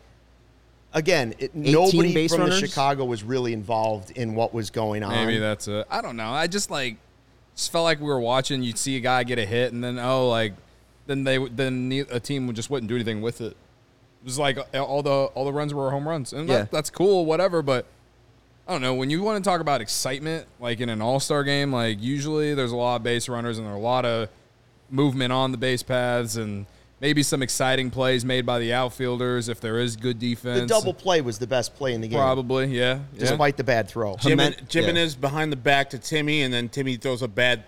again, 0.95 1.35
it, 1.39 1.55
nobody 1.55 2.15
base 2.15 2.33
from 2.33 2.43
runners? 2.43 2.61
the 2.61 2.69
Chicago 2.69 3.05
was 3.05 3.23
really 3.23 3.53
involved 3.53 4.13
in 4.13 4.35
what 4.35 4.55
was 4.55 4.71
going 4.71 5.03
on. 5.03 5.13
Maybe 5.13 5.39
that's 5.39 5.69
it. 5.69 5.87
I 5.91 6.01
don't 6.01 6.17
know. 6.17 6.31
I 6.31 6.47
just 6.47 6.71
like 6.71 6.97
just 7.55 7.71
felt 7.71 7.85
like 7.85 7.99
we 8.01 8.07
were 8.07 8.21
watching. 8.21 8.63
You'd 8.63 8.79
see 8.79 8.97
a 8.97 9.01
guy 9.01 9.25
get 9.25 9.39
a 9.39 9.45
hit, 9.45 9.73
and 9.73 9.85
then 9.85 9.99
oh, 9.99 10.29
like 10.29 10.55
then 11.11 11.25
they 11.25 11.39
then 11.49 12.07
a 12.11 12.21
team 12.21 12.47
would 12.47 12.57
just 12.57 12.71
wouldn't 12.71 12.89
do 12.89 12.95
anything 12.95 13.21
with 13.21 13.41
it. 13.41 13.53
It 13.53 14.25
was 14.25 14.39
like 14.39 14.59
uh, 14.59 14.83
all 14.85 15.03
the 15.03 15.11
all 15.11 15.45
the 15.45 15.53
runs 15.53 15.75
were 15.75 15.91
home 15.91 16.09
runs, 16.09 16.33
and 16.33 16.49
Yeah. 16.49 16.59
that, 16.59 16.71
that's 16.71 16.91
cool, 16.91 17.27
whatever. 17.27 17.63
But 17.63 17.87
I 18.69 18.73
don't 18.73 18.83
know 18.83 18.95
when 18.95 19.11
you 19.11 19.23
want 19.23 19.43
to 19.43 19.49
talk 19.49 19.61
about 19.61 19.81
excitement, 19.81 20.47
like 20.61 20.81
in 20.81 20.89
an 20.89 21.03
All 21.03 21.19
Star 21.21 21.43
game. 21.43 21.73
Like 21.73 22.01
usually 22.01 22.55
there's 22.55 22.73
a 22.73 22.77
lot 22.77 22.97
of 22.97 23.03
base 23.03 23.29
runners 23.29 23.59
and 23.59 23.67
there 23.67 23.75
are 23.75 23.77
a 23.77 23.81
lot 23.81 24.05
of 24.05 24.29
movement 24.91 25.33
on 25.33 25.51
the 25.53 25.59
base 25.59 25.83
paths, 25.83 26.37
and 26.37 26.67
maybe 27.01 27.23
some 27.23 27.43
exciting 27.43 27.91
plays 27.91 28.25
made 28.25 28.45
by 28.45 28.59
the 28.59 28.73
outfielders 28.73 29.49
if 29.49 29.61
there 29.61 29.79
is 29.79 29.97
good 29.97 30.19
defense. 30.19 30.61
the 30.61 30.67
double 30.67 30.93
play 30.95 31.21
was 31.23 31.39
the 31.39 31.47
best 31.47 31.75
play 31.75 31.95
in 31.95 32.01
the 32.01 32.09
game, 32.09 32.19
probably, 32.19 32.67
yeah. 32.67 32.99
yeah. 33.15 33.21
despite 33.21 33.57
the 33.57 33.65
bad 33.65 33.89
throw. 33.89 34.15
Jimen- 34.17 34.37
Jimin, 34.37 34.75
yeah. 34.75 34.81
Jimenez 34.83 35.15
behind 35.15 35.51
the 35.51 35.57
back 35.57 35.91
to 35.91 35.99
Timmy, 35.99 36.43
and 36.43 36.53
then 36.53 36.69
Timmy 36.69 36.97
throws 36.97 37.23
a 37.23 37.29
bad 37.29 37.65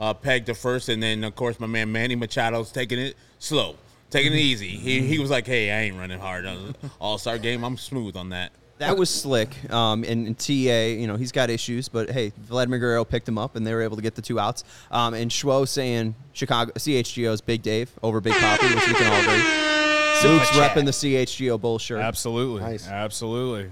uh, 0.00 0.14
peg 0.14 0.44
the 0.46 0.54
first, 0.54 0.88
and 0.88 1.02
then 1.02 1.24
of 1.24 1.34
course 1.36 1.58
my 1.60 1.66
man 1.66 1.90
Manny 1.92 2.16
Machado's 2.16 2.72
taking 2.72 2.98
it 2.98 3.16
slow, 3.38 3.76
taking 4.10 4.32
it 4.32 4.38
easy. 4.38 4.68
He, 4.68 5.00
he 5.00 5.18
was 5.18 5.30
like, 5.30 5.46
"Hey, 5.46 5.70
I 5.70 5.82
ain't 5.82 5.96
running 5.96 6.18
hard 6.20 6.46
on 6.46 6.74
All 7.00 7.18
Star 7.18 7.38
game. 7.38 7.64
I'm 7.64 7.76
smooth 7.76 8.16
on 8.16 8.30
that." 8.30 8.52
That 8.78 8.98
was 8.98 9.08
slick. 9.08 9.54
Um, 9.72 10.02
and, 10.02 10.26
and 10.26 10.36
TA, 10.38 10.50
you 10.52 11.06
know, 11.06 11.14
he's 11.14 11.30
got 11.30 11.48
issues, 11.48 11.88
but 11.88 12.10
hey, 12.10 12.32
Vladimir 12.36 12.80
Guerrero 12.80 13.04
picked 13.04 13.28
him 13.28 13.38
up, 13.38 13.54
and 13.54 13.64
they 13.64 13.72
were 13.72 13.82
able 13.82 13.94
to 13.96 14.02
get 14.02 14.16
the 14.16 14.20
two 14.20 14.40
outs. 14.40 14.64
Um, 14.90 15.14
and 15.14 15.30
Schwo 15.30 15.66
saying 15.66 16.16
Chicago 16.32 16.72
CHGO's 16.72 17.40
Big 17.40 17.62
Dave 17.62 17.92
over 18.02 18.20
Big 18.20 18.34
Poppy, 18.34 18.66
which 18.74 18.86
we 18.88 18.94
can 18.94 19.06
all 19.12 19.20
agree. 19.20 20.28
Luke's 20.28 20.48
repping 20.50 20.86
the 20.86 20.90
CHGO 20.90 21.60
bull 21.60 21.78
shirt. 21.78 22.00
Absolutely, 22.00 22.62
Nice. 22.62 22.88
absolutely. 22.88 23.70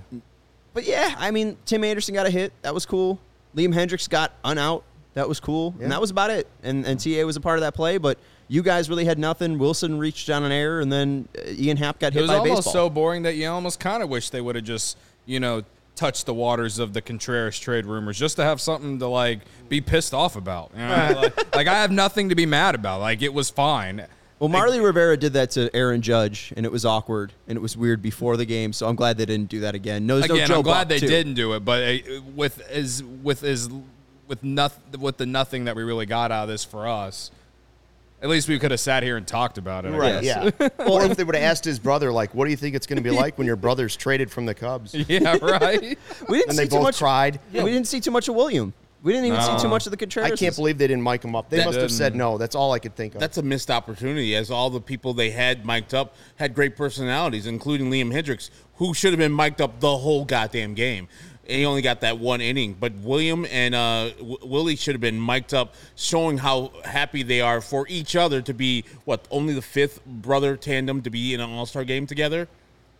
But 0.72 0.84
yeah, 0.84 1.14
I 1.18 1.30
mean, 1.32 1.56
Tim 1.66 1.82
Anderson 1.82 2.14
got 2.14 2.26
a 2.26 2.30
hit. 2.30 2.52
That 2.62 2.72
was 2.72 2.86
cool. 2.86 3.18
Liam 3.56 3.74
Hendriks 3.74 4.08
got 4.08 4.32
an 4.44 4.56
out. 4.58 4.84
That 5.14 5.28
was 5.28 5.40
cool. 5.40 5.74
Yeah. 5.76 5.84
And 5.84 5.92
that 5.92 6.00
was 6.00 6.10
about 6.10 6.30
it. 6.30 6.46
And, 6.62 6.86
and 6.86 6.98
TA 6.98 7.24
was 7.24 7.36
a 7.36 7.40
part 7.40 7.58
of 7.58 7.62
that 7.62 7.74
play, 7.74 7.98
but 7.98 8.18
you 8.48 8.62
guys 8.62 8.88
really 8.88 9.04
had 9.04 9.18
nothing. 9.18 9.58
Willson 9.58 9.98
reached 9.98 10.28
on 10.30 10.42
an 10.44 10.52
error, 10.52 10.80
and 10.80 10.90
then 10.92 11.28
uh, 11.36 11.50
Ian 11.50 11.76
Happ 11.76 11.98
got 11.98 12.08
It 12.08 12.14
hit 12.14 12.20
was 12.22 12.30
by 12.30 12.36
a 12.36 12.38
almost 12.40 12.56
baseball. 12.58 12.72
so 12.72 12.90
boring 12.90 13.22
that 13.22 13.34
you 13.34 13.46
almost 13.48 13.78
kind 13.80 14.02
of 14.02 14.08
wish 14.08 14.30
they 14.30 14.40
would 14.40 14.54
have 14.56 14.64
just, 14.64 14.96
you 15.26 15.38
know, 15.40 15.62
touched 15.94 16.24
the 16.24 16.34
waters 16.34 16.78
of 16.78 16.94
the 16.94 17.02
Contreras 17.02 17.58
trade 17.58 17.84
rumors 17.84 18.18
just 18.18 18.36
to 18.36 18.42
have 18.44 18.60
something 18.60 18.98
to 18.98 19.06
like 19.06 19.40
be 19.68 19.80
pissed 19.82 20.14
off 20.14 20.36
about. 20.36 20.70
You 20.74 20.80
know? 20.80 21.12
like, 21.22 21.54
like, 21.56 21.66
I 21.68 21.74
have 21.82 21.90
nothing 21.90 22.30
to 22.30 22.34
be 22.34 22.46
mad 22.46 22.74
about. 22.74 23.00
Like 23.00 23.20
it 23.20 23.32
was 23.34 23.50
fine. 23.50 24.06
Well, 24.38 24.48
Marly 24.48 24.80
Rivera 24.80 25.16
did 25.16 25.34
that 25.34 25.52
to 25.52 25.70
Aaron 25.76 26.02
Judge, 26.02 26.52
and 26.56 26.66
it 26.66 26.72
was 26.72 26.84
awkward 26.84 27.32
and 27.46 27.56
it 27.56 27.60
was 27.60 27.76
weird 27.76 28.02
before 28.02 28.36
the 28.36 28.44
game. 28.44 28.72
So 28.72 28.88
I'm 28.88 28.96
glad 28.96 29.16
they 29.16 29.26
didn't 29.26 29.50
do 29.50 29.60
that 29.60 29.76
again. 29.76 30.04
No, 30.04 30.18
there's 30.18 30.28
no 30.30 30.34
Again, 30.34 30.48
Joe 30.48 30.56
I'm 30.56 30.62
glad 30.62 30.80
Buck, 30.80 30.88
they 30.88 30.98
too. 30.98 31.06
didn't 31.06 31.34
do 31.34 31.52
it, 31.52 31.64
but 31.64 31.82
uh, 31.82 32.20
with 32.34 32.60
as 32.68 33.04
with 33.04 33.44
as 33.44 33.70
with 34.28 34.42
nothing 34.42 35.00
with 35.00 35.16
the 35.16 35.26
nothing 35.26 35.64
that 35.64 35.76
we 35.76 35.82
really 35.82 36.06
got 36.06 36.30
out 36.32 36.44
of 36.44 36.48
this 36.48 36.64
for 36.64 36.86
us. 36.88 37.30
At 38.22 38.28
least 38.28 38.48
we 38.48 38.56
could 38.60 38.70
have 38.70 38.78
sat 38.78 39.02
here 39.02 39.16
and 39.16 39.26
talked 39.26 39.58
about 39.58 39.84
it. 39.84 39.92
I 39.92 39.98
Right, 39.98 40.22
guess. 40.22 40.52
yeah. 40.60 40.68
or 40.86 41.02
if 41.04 41.16
they 41.16 41.24
would 41.24 41.34
have 41.34 41.42
asked 41.42 41.64
his 41.64 41.80
brother, 41.80 42.12
like, 42.12 42.32
what 42.36 42.44
do 42.44 42.52
you 42.52 42.56
think 42.56 42.76
it's 42.76 42.86
going 42.86 42.98
to 42.98 43.02
be 43.02 43.10
like 43.10 43.36
when 43.36 43.48
your 43.48 43.56
brother's 43.56 43.96
traded 43.96 44.30
from 44.30 44.46
the 44.46 44.54
Cubs? 44.54 44.94
Yeah, 45.08 45.36
right. 45.42 45.98
We 46.28 46.38
didn't 46.38 46.50
And 46.50 46.56
see 46.58 46.64
they 46.64 46.68
too 46.68 46.76
both 46.76 46.82
much. 46.84 46.98
cried. 46.98 47.40
We 47.52 47.62
didn't 47.64 47.88
see 47.88 47.98
too 47.98 48.12
much 48.12 48.28
of 48.28 48.36
William. 48.36 48.72
We 49.02 49.12
didn't 49.12 49.26
even 49.26 49.42
see 49.42 49.58
too 49.58 49.66
much 49.68 49.86
of 49.86 49.90
the 49.90 49.96
Contreras. 49.96 50.30
I 50.30 50.36
can't 50.36 50.54
believe 50.54 50.78
they 50.78 50.86
didn't 50.86 51.02
mic 51.02 51.24
him 51.24 51.34
up. 51.34 51.50
They 51.50 51.56
That 51.56 51.66
must 51.66 51.80
have 51.80 51.90
said 51.90 52.14
no. 52.14 52.38
That's 52.38 52.54
all 52.54 52.70
I 52.70 52.78
could 52.78 52.94
think 52.94 53.16
of. 53.16 53.20
That's 53.20 53.38
a 53.38 53.42
missed 53.42 53.68
opportunity, 53.72 54.36
as 54.36 54.52
all 54.52 54.70
the 54.70 54.80
people 54.80 55.12
they 55.14 55.32
had 55.32 55.66
mic'd 55.66 55.92
up 55.92 56.14
had 56.36 56.54
great 56.54 56.76
personalities, 56.76 57.48
including 57.48 57.90
Liam 57.90 58.12
Hendriks, 58.14 58.50
who 58.76 58.94
should 58.94 59.10
have 59.12 59.18
been 59.18 59.34
mic'd 59.34 59.60
up 59.60 59.80
the 59.80 59.96
whole 59.98 60.24
goddamn 60.24 60.74
game. 60.74 61.08
And 61.52 61.58
he 61.58 61.66
only 61.66 61.82
got 61.82 62.00
that 62.00 62.18
one 62.18 62.40
inning. 62.40 62.74
But 62.80 62.94
William 62.94 63.46
and 63.50 63.74
uh, 63.74 64.12
w- 64.16 64.38
Willie 64.42 64.74
should 64.74 64.94
have 64.94 65.02
been 65.02 65.20
mic'd 65.20 65.52
up, 65.52 65.74
showing 65.96 66.38
how 66.38 66.72
happy 66.82 67.22
they 67.22 67.42
are 67.42 67.60
for 67.60 67.86
each 67.90 68.16
other 68.16 68.40
to 68.40 68.54
be, 68.54 68.84
what, 69.04 69.28
only 69.30 69.52
the 69.52 69.60
fifth 69.60 70.02
brother 70.06 70.56
tandem 70.56 71.02
to 71.02 71.10
be 71.10 71.34
in 71.34 71.40
an 71.40 71.50
all 71.50 71.66
star 71.66 71.84
game 71.84 72.06
together? 72.06 72.48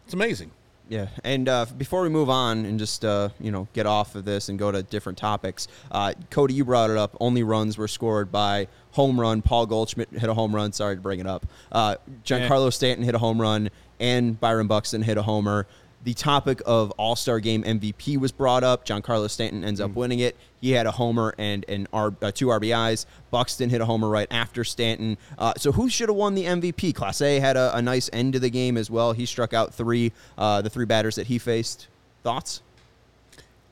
It's 0.05 0.13
amazing. 0.13 0.51
Yeah, 0.91 1.07
and 1.25 1.49
uh, 1.49 1.65
before 1.79 2.03
we 2.03 2.11
move 2.11 2.29
on 2.29 2.67
and 2.67 2.79
just 2.79 3.07
uh, 3.07 3.31
you 3.41 3.51
know 3.51 3.67
get 3.73 3.87
off 3.87 4.15
of 4.15 4.27
this 4.27 4.51
and 4.51 4.59
go 4.59 4.71
to 4.71 4.83
different 4.83 5.17
topics, 5.17 5.67
uh, 5.91 6.13
Cody, 6.29 6.53
you 6.53 6.67
brought 6.67 6.91
it 6.91 6.99
up. 6.99 7.17
Only 7.19 7.43
runs 7.43 7.79
were 7.79 7.89
scored 7.89 8.31
by 8.31 8.69
home 8.91 9.19
run. 9.19 9.41
Paul 9.41 9.65
Goldschmidt 9.65 10.11
hit 10.11 10.29
a 10.29 10.35
home 10.35 10.55
run. 10.55 10.73
Sorry 10.75 10.97
to 10.97 11.01
bring 11.01 11.21
it 11.21 11.27
up. 11.27 11.47
Uh, 11.71 11.97
Giancarlo 12.27 12.71
Stanton 12.71 13.07
hit 13.07 13.15
a 13.15 13.19
home 13.19 13.41
run, 13.41 13.71
and 14.01 14.39
Byron 14.39 14.67
Buxton 14.67 15.01
hit 15.01 15.17
a 15.17 15.23
homer. 15.23 15.67
The 16.05 16.15
topic 16.15 16.61
of 16.67 16.91
All 16.93 17.15
Star 17.15 17.39
Game 17.39 17.63
MVP 17.63 18.19
was 18.19 18.33
brought 18.33 18.65
up. 18.65 18.85
Giancarlo 18.85 19.31
Stanton 19.31 19.63
ends 19.63 19.81
up 19.81 19.93
winning 19.93 20.19
it. 20.19 20.37
He 20.61 20.73
had 20.73 20.87
a 20.87 20.91
homer 20.91 21.33
and 21.39 21.65
and 21.69 21.87
R, 21.93 22.13
uh, 22.21 22.33
two 22.33 22.47
RBIs. 22.47 23.07
Buxton 23.31 23.71
hit 23.71 23.81
a 23.81 23.85
homer 23.85 24.09
right 24.09 24.27
after 24.31 24.65
Stanton. 24.65 25.17
Uh, 25.39 25.53
so 25.57 25.71
who 25.71 25.89
should 25.89 26.09
have 26.09 26.17
won 26.17 26.35
the 26.35 26.45
MVP? 26.45 26.93
Clase 26.93 27.41
had 27.41 27.57
a, 27.57 27.77
a, 27.77 27.83
nice 27.83 28.11
end 28.13 28.33
to 28.33 28.41
the 28.41 28.51
game 28.51 28.77
as 28.77 28.91
well. 28.91 29.13
He 29.13 29.27
struck 29.27 29.55
out 29.55 29.75
three, 29.75 30.13
uh, 30.37 30.61
the 30.61 30.71
three 30.71 30.87
batters 30.87 31.15
that 31.17 31.29
he 31.29 31.39
faced. 31.39 31.87
Thoughts? 32.25 32.63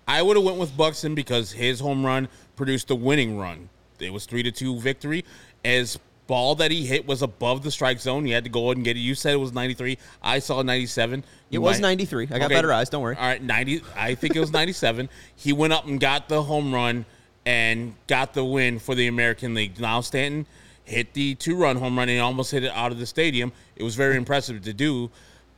I 0.06 0.22
would 0.22 0.36
have 0.36 0.44
went 0.44 0.58
with 0.58 0.76
Buxton 0.76 1.14
because 1.14 1.52
his 1.52 1.80
home 1.80 2.04
run 2.04 2.28
produced 2.56 2.88
the 2.88 2.96
winning 2.96 3.38
run. 3.38 3.68
It 3.98 4.12
was 4.12 4.26
three 4.26 4.42
to 4.42 4.52
two 4.52 4.78
victory. 4.78 5.24
As 5.64 5.98
ball 6.30 6.54
that 6.54 6.70
he 6.70 6.86
hit 6.86 7.08
was 7.08 7.22
above 7.22 7.64
the 7.64 7.72
strike 7.72 7.98
zone, 7.98 8.24
he 8.24 8.30
had 8.30 8.44
to 8.44 8.50
go 8.50 8.66
ahead 8.66 8.76
and 8.76 8.84
get 8.84 8.96
it. 8.96 9.00
You 9.00 9.16
said 9.16 9.32
it 9.32 9.38
was 9.38 9.52
ninety 9.52 9.74
three. 9.74 9.98
I 10.22 10.38
saw 10.38 10.62
ninety 10.62 10.86
seven. 10.86 11.24
It 11.50 11.58
was 11.58 11.80
ninety 11.80 12.04
three. 12.04 12.28
I 12.30 12.38
got 12.38 12.42
okay. 12.42 12.54
better 12.54 12.72
eyes. 12.72 12.88
Don't 12.88 13.02
worry. 13.02 13.16
All 13.16 13.26
right, 13.26 13.42
ninety. 13.42 13.82
I 13.96 14.14
think 14.14 14.36
it 14.36 14.38
was 14.40 14.52
ninety 14.52 14.72
seven. 14.72 15.08
he 15.34 15.52
went 15.52 15.72
up 15.72 15.88
and 15.88 15.98
got 15.98 16.28
the 16.28 16.40
home 16.44 16.72
run 16.72 17.04
and 17.44 17.96
got 18.06 18.32
the 18.32 18.44
win 18.44 18.78
for 18.78 18.94
the 18.94 19.08
American 19.08 19.54
League. 19.54 19.80
Now 19.80 20.02
Stanton 20.02 20.46
hit 20.84 21.14
the 21.14 21.34
two 21.34 21.56
run 21.56 21.76
home 21.76 21.98
run 21.98 22.08
and 22.08 22.20
almost 22.20 22.52
hit 22.52 22.62
it 22.62 22.70
out 22.74 22.92
of 22.92 23.00
the 23.00 23.06
stadium. 23.06 23.50
It 23.74 23.82
was 23.82 23.96
very 23.96 24.16
impressive 24.16 24.62
to 24.62 24.72
do. 24.72 25.10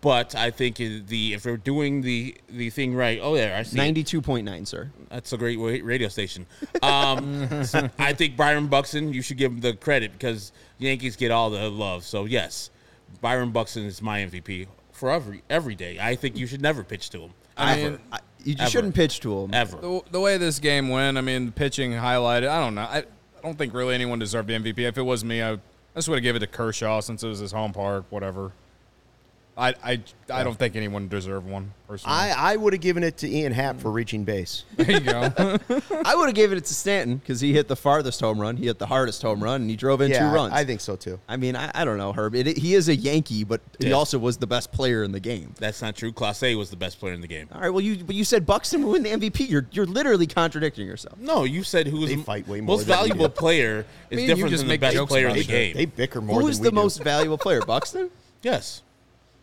But 0.02 0.34
I 0.34 0.50
think 0.50 0.76
the 0.76 1.32
if 1.32 1.46
we're 1.46 1.56
doing 1.56 2.02
the 2.02 2.36
the 2.48 2.70
thing 2.70 2.92
right, 2.92 3.20
oh 3.22 3.36
yeah, 3.36 3.56
I 3.56 3.62
see 3.62 3.76
ninety 3.76 4.02
two 4.02 4.20
point 4.20 4.44
nine, 4.44 4.66
sir. 4.66 4.90
That's 5.08 5.32
a 5.32 5.38
great 5.38 5.56
radio 5.56 6.08
station. 6.08 6.44
Um, 6.82 7.48
I 7.98 8.12
think 8.12 8.36
Byron 8.36 8.66
Buxton, 8.66 9.12
you 9.12 9.22
should 9.22 9.36
give 9.36 9.52
him 9.52 9.60
the 9.60 9.74
credit 9.74 10.12
because 10.12 10.50
Yankees 10.78 11.14
get 11.14 11.30
all 11.30 11.50
the 11.50 11.70
love. 11.70 12.02
So 12.02 12.24
yes, 12.24 12.70
Byron 13.20 13.52
Buxton 13.52 13.84
is 13.84 14.02
my 14.02 14.18
MVP 14.20 14.66
for 14.90 15.12
every 15.12 15.44
every 15.48 15.76
day. 15.76 15.98
I 16.00 16.16
think 16.16 16.36
you 16.36 16.48
should 16.48 16.62
never 16.62 16.82
pitch 16.82 17.10
to 17.10 17.20
him. 17.20 17.34
I 17.56 17.76
mean, 17.76 17.98
I, 18.10 18.18
you 18.42 18.56
Ever. 18.58 18.70
shouldn't 18.70 18.94
pitch 18.96 19.20
to 19.20 19.42
him 19.42 19.54
ever. 19.54 19.76
The, 19.76 20.02
the, 20.10 20.20
way 20.20 20.36
this 20.38 20.58
game 20.58 20.88
went, 20.88 21.18
I 21.18 21.20
mean, 21.20 21.52
pitching 21.52 21.92
highlighted. 21.92 22.48
I 22.48 22.60
don't 22.60 22.74
know. 22.74 22.82
I, 22.82 22.98
I 22.98 23.04
don't 23.42 23.56
think 23.56 23.74
really 23.74 23.94
anyone 23.94 24.18
deserved 24.18 24.48
the 24.48 24.54
MVP. 24.54 24.78
If 24.78 24.98
it 24.98 25.02
was 25.02 25.24
me, 25.24 25.42
I, 25.42 25.52
I 25.52 25.58
just 25.94 26.08
would 26.08 26.16
have 26.16 26.22
given 26.22 26.42
it 26.42 26.46
to 26.46 26.52
Kershaw 26.52 27.00
since 27.00 27.22
it 27.22 27.28
was 27.28 27.40
his 27.40 27.52
home 27.52 27.72
park. 27.72 28.06
Whatever. 28.10 28.52
I, 29.54 29.74
I, 29.84 30.00
I 30.32 30.44
don't 30.44 30.58
think 30.58 30.76
anyone 30.76 31.08
deserved 31.08 31.46
one 31.46 31.74
personally. 31.86 32.16
I, 32.16 32.52
I 32.54 32.56
would 32.56 32.72
have 32.72 32.80
given 32.80 33.02
it 33.04 33.18
to 33.18 33.28
Ian 33.30 33.52
Happ 33.52 33.78
for 33.80 33.90
reaching 33.90 34.24
base. 34.24 34.64
There 34.76 34.90
you 34.90 35.00
go. 35.00 35.20
I 36.06 36.14
would 36.14 36.24
have 36.26 36.34
given 36.34 36.56
it 36.56 36.64
to 36.64 36.72
Stanton 36.74 37.18
because 37.18 37.42
he 37.42 37.52
hit 37.52 37.68
the 37.68 37.76
farthest 37.76 38.18
home 38.20 38.40
run. 38.40 38.56
He 38.56 38.64
hit 38.64 38.78
the 38.78 38.86
hardest 38.86 39.20
home 39.20 39.42
run, 39.44 39.60
and 39.60 39.68
he 39.68 39.76
drove 39.76 40.00
in 40.00 40.10
yeah, 40.10 40.20
two 40.30 40.34
runs. 40.34 40.54
I, 40.54 40.60
I 40.60 40.64
think 40.64 40.80
so 40.80 40.96
too. 40.96 41.20
I 41.28 41.36
mean, 41.36 41.54
I, 41.54 41.70
I 41.74 41.84
don't 41.84 41.98
know, 41.98 42.14
Herb. 42.14 42.34
It, 42.34 42.46
it, 42.46 42.56
he 42.56 42.72
is 42.74 42.88
a 42.88 42.96
Yankee, 42.96 43.44
but 43.44 43.60
he 43.78 43.88
Yeah. 43.88 43.94
also 43.94 44.18
was 44.18 44.38
the 44.38 44.46
best 44.46 44.72
player 44.72 45.02
in 45.04 45.12
the 45.12 45.20
game. 45.20 45.52
That's 45.58 45.82
not 45.82 45.96
true. 45.96 46.12
Clase 46.12 46.56
was 46.56 46.70
the 46.70 46.76
best 46.76 46.98
player 46.98 47.12
in 47.12 47.20
the 47.20 47.28
game. 47.28 47.48
All 47.52 47.60
right. 47.60 47.68
Well, 47.70 47.82
you 47.82 48.02
but 48.02 48.14
you 48.14 48.24
said 48.24 48.46
Buxton 48.46 48.82
would 48.86 48.92
win 48.92 49.02
the 49.02 49.10
MVP. 49.30 49.50
You're 49.50 49.66
you're 49.72 49.84
literally 49.84 50.26
contradicting 50.26 50.86
yourself. 50.86 51.18
No, 51.18 51.44
you 51.44 51.62
said 51.62 51.86
who 51.88 51.98
was 52.00 52.08
They 52.08 52.16
the 52.16 52.22
fight 52.22 52.48
way 52.48 52.62
more 52.62 52.76
most 52.78 52.86
than 52.86 52.96
we 53.02 53.08
valuable 53.08 53.28
do. 53.28 53.34
player 53.34 53.84
is 54.08 54.16
mean, 54.16 54.20
you 54.30 54.34
different 54.34 54.50
just 54.50 54.60
than 54.62 54.68
the 54.68 54.72
make 54.72 54.80
best 54.80 54.96
jokes 54.96 55.10
player 55.10 55.26
in 55.26 55.32
about 55.32 55.34
the 55.36 55.42
it. 55.44 55.46
game. 55.48 55.76
They 55.76 55.84
bicker 55.84 56.22
more 56.22 56.40
Who 56.40 56.48
is 56.48 56.56
than 56.58 56.64
the 56.64 56.70
we 56.70 56.76
do. 56.76 56.82
most 56.82 57.04
valuable 57.04 57.36
player? 57.36 57.60
Buxton. 57.60 58.08
yes, 58.42 58.82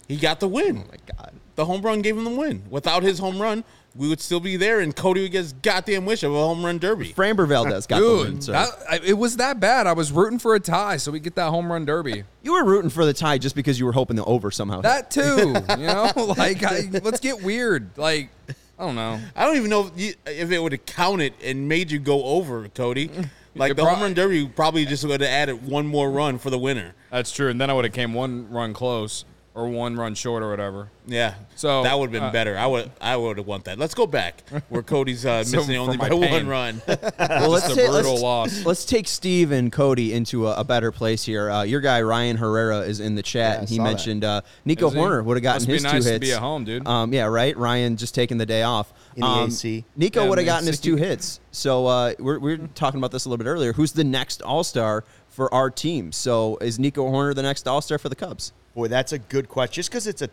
he 0.09 0.17
got 0.17 0.41
the 0.41 0.47
win. 0.49 0.83
Oh 0.85 0.91
my 0.91 1.15
God. 1.17 1.33
The 1.55 1.65
home 1.65 1.81
run 1.81 2.01
gave 2.01 2.17
him 2.17 2.23
the 2.25 2.29
win. 2.31 2.63
Without 2.69 3.03
his 3.03 3.19
home 3.19 3.41
run, 3.41 3.63
we 3.95 4.07
would 4.07 4.21
still 4.21 4.39
be 4.39 4.55
there, 4.55 4.79
and 4.79 4.95
Cody 4.95 5.21
would 5.23 5.31
get 5.31 5.39
his 5.39 5.53
goddamn 5.53 6.05
wish 6.05 6.23
of 6.23 6.31
a 6.33 6.37
home 6.37 6.65
run 6.65 6.77
derby. 6.79 7.11
Framber 7.13 7.47
Valdez 7.47 7.85
got 7.85 7.99
the 7.99 8.05
win. 8.05 8.33
Dude, 8.35 8.43
sir. 8.45 8.51
that, 8.53 9.03
it 9.03 9.13
was 9.17 9.37
that 9.37 9.59
bad. 9.59 9.87
I 9.87 9.93
was 9.93 10.11
rooting 10.11 10.39
for 10.39 10.55
a 10.55 10.59
tie 10.59 10.97
so 10.97 11.11
we 11.11 11.19
get 11.19 11.35
that 11.35 11.49
home 11.49 11.71
run 11.71 11.85
derby. 11.85 12.23
you 12.43 12.53
were 12.53 12.63
rooting 12.63 12.89
for 12.89 13.05
the 13.05 13.13
tie 13.13 13.37
just 13.37 13.55
because 13.55 13.79
you 13.79 13.85
were 13.85 13.91
hoping 13.91 14.15
the 14.15 14.23
over 14.25 14.51
somehow. 14.51 14.81
That 14.81 15.11
too, 15.19 15.53
you 15.77 15.87
know. 15.87 16.11
Like, 16.37 16.63
I, 16.63 16.89
let's 17.03 17.19
get 17.19 17.41
weird. 17.43 17.97
Like, 17.97 18.29
I 18.77 18.85
don't 18.85 18.95
know. 18.95 19.19
I 19.35 19.45
don't 19.45 19.57
even 19.57 19.69
know 19.69 19.87
if, 19.87 19.99
you, 19.99 20.13
if 20.25 20.51
it 20.51 20.59
would 20.59 20.71
have 20.71 20.85
counted 20.85 21.33
and 21.43 21.67
made 21.67 21.91
you 21.91 21.99
go 21.99 22.23
over, 22.23 22.67
Cody. 22.69 23.09
Like 23.55 23.71
It 23.71 23.77
the 23.77 23.81
prob- 23.83 23.95
home 23.95 24.03
run 24.03 24.13
derby 24.13 24.47
probably 24.47 24.85
just 24.85 25.03
would 25.03 25.19
have 25.21 25.29
added 25.29 25.65
one 25.67 25.87
more 25.87 26.09
run 26.09 26.37
for 26.37 26.51
the 26.51 26.59
winner. 26.59 26.93
That's 27.11 27.31
true. 27.31 27.49
And 27.49 27.59
then 27.59 27.69
I 27.69 27.73
would 27.73 27.83
have 27.83 27.93
came 27.93 28.13
one 28.13 28.49
run 28.51 28.73
close 28.73 29.25
or 29.59 29.67
one 29.69 29.95
run 29.95 30.15
short 30.15 30.41
or 30.41 30.49
whatever. 30.49 30.89
Yeah, 31.05 31.33
So, 31.55 31.81
that 31.83 31.97
would 31.97 32.05
have 32.07 32.11
been 32.11 32.23
uh, 32.23 32.31
better. 32.31 32.55
I 32.57 32.67
would 32.67 32.91
I 33.01 33.15
would 33.17 33.37
have 33.39 33.47
want 33.47 33.65
that. 33.65 33.79
Let's 33.79 33.95
go 33.95 34.05
back 34.07 34.43
where 34.69 34.83
Cody's 34.83 35.25
uh, 35.25 35.43
So 35.43 35.57
missing 35.57 35.75
for 35.75 35.81
only 35.81 35.97
by 35.97 36.09
pain. 36.09 36.19
one 36.31 36.47
run. 36.47 36.81
well, 36.87 37.49
let's 37.49 37.65
a 37.69 37.75
ta- 37.75 37.91
brutal 37.91 38.19
let's. 38.21 38.63
Let's 38.65 38.85
take 38.85 39.07
Steve 39.07 39.51
and 39.51 39.71
Cody 39.71 40.13
into 40.13 40.47
a, 40.47 40.57
a 40.57 40.63
better 40.63 40.91
place 40.91 41.23
here. 41.23 41.49
Uh, 41.49 41.63
your 41.63 41.81
guy 41.81 42.01
Ryan 42.03 42.37
Herrera 42.37 42.79
is 42.81 42.99
in 42.99 43.15
the 43.15 43.23
chat, 43.23 43.55
Yeah, 43.55 43.59
and 43.61 43.69
he 43.69 43.79
mentioned 43.79 44.23
uh, 44.23 44.41
Nico 44.65 44.87
Is 44.87 44.93
he? 44.93 44.99
Hoerner 44.99 45.23
would 45.23 45.37
have 45.37 45.43
gotten 45.43 45.61
Must 45.61 45.67
be 45.67 45.73
his 45.73 45.83
nice 45.83 45.93
two 45.93 46.01
to 46.03 46.09
hits. 46.11 46.25
be 46.25 46.33
at 46.33 46.39
home, 46.39 46.63
dude. 46.63 46.87
Um, 46.87 47.11
yeah, 47.11 47.25
right. 47.25 47.57
Ryan 47.57 47.97
just 47.97 48.13
taking 48.15 48.37
the 48.37 48.45
day 48.45 48.61
off. 48.63 48.93
In 49.15 49.21
the 49.21 49.27
um, 49.27 49.47
AC. 49.49 49.83
Nico 49.95 50.21
Yeah, 50.23 50.29
would 50.29 50.37
have 50.37 50.43
in 50.43 50.45
the 50.45 50.51
gotten 50.51 50.67
his 50.67 50.79
two 50.79 50.95
hits. 50.95 51.39
So 51.51 51.87
uh, 51.87 52.13
we're 52.19 52.37
we're 52.39 52.57
talking 52.75 52.99
about 52.99 53.11
this 53.11 53.25
a 53.25 53.29
little 53.29 53.43
bit 53.43 53.49
earlier. 53.49 53.73
Who's 53.73 53.91
the 53.93 54.03
next 54.03 54.43
All 54.43 54.63
Star 54.63 55.03
for 55.29 55.51
our 55.51 55.71
team? 55.71 56.11
So 56.11 56.57
is 56.61 56.77
Nico 56.77 57.03
Hoerner 57.09 57.33
the 57.33 57.41
next 57.41 57.67
All 57.67 57.81
Star 57.81 57.97
for 57.97 58.07
the 58.09 58.15
Cubs? 58.15 58.53
Boy, 58.75 58.87
that's 58.87 59.11
a 59.11 59.19
good 59.19 59.49
question. 59.49 59.73
Just 59.73 59.89
because 59.89 60.07
it's 60.07 60.21
a, 60.21 60.29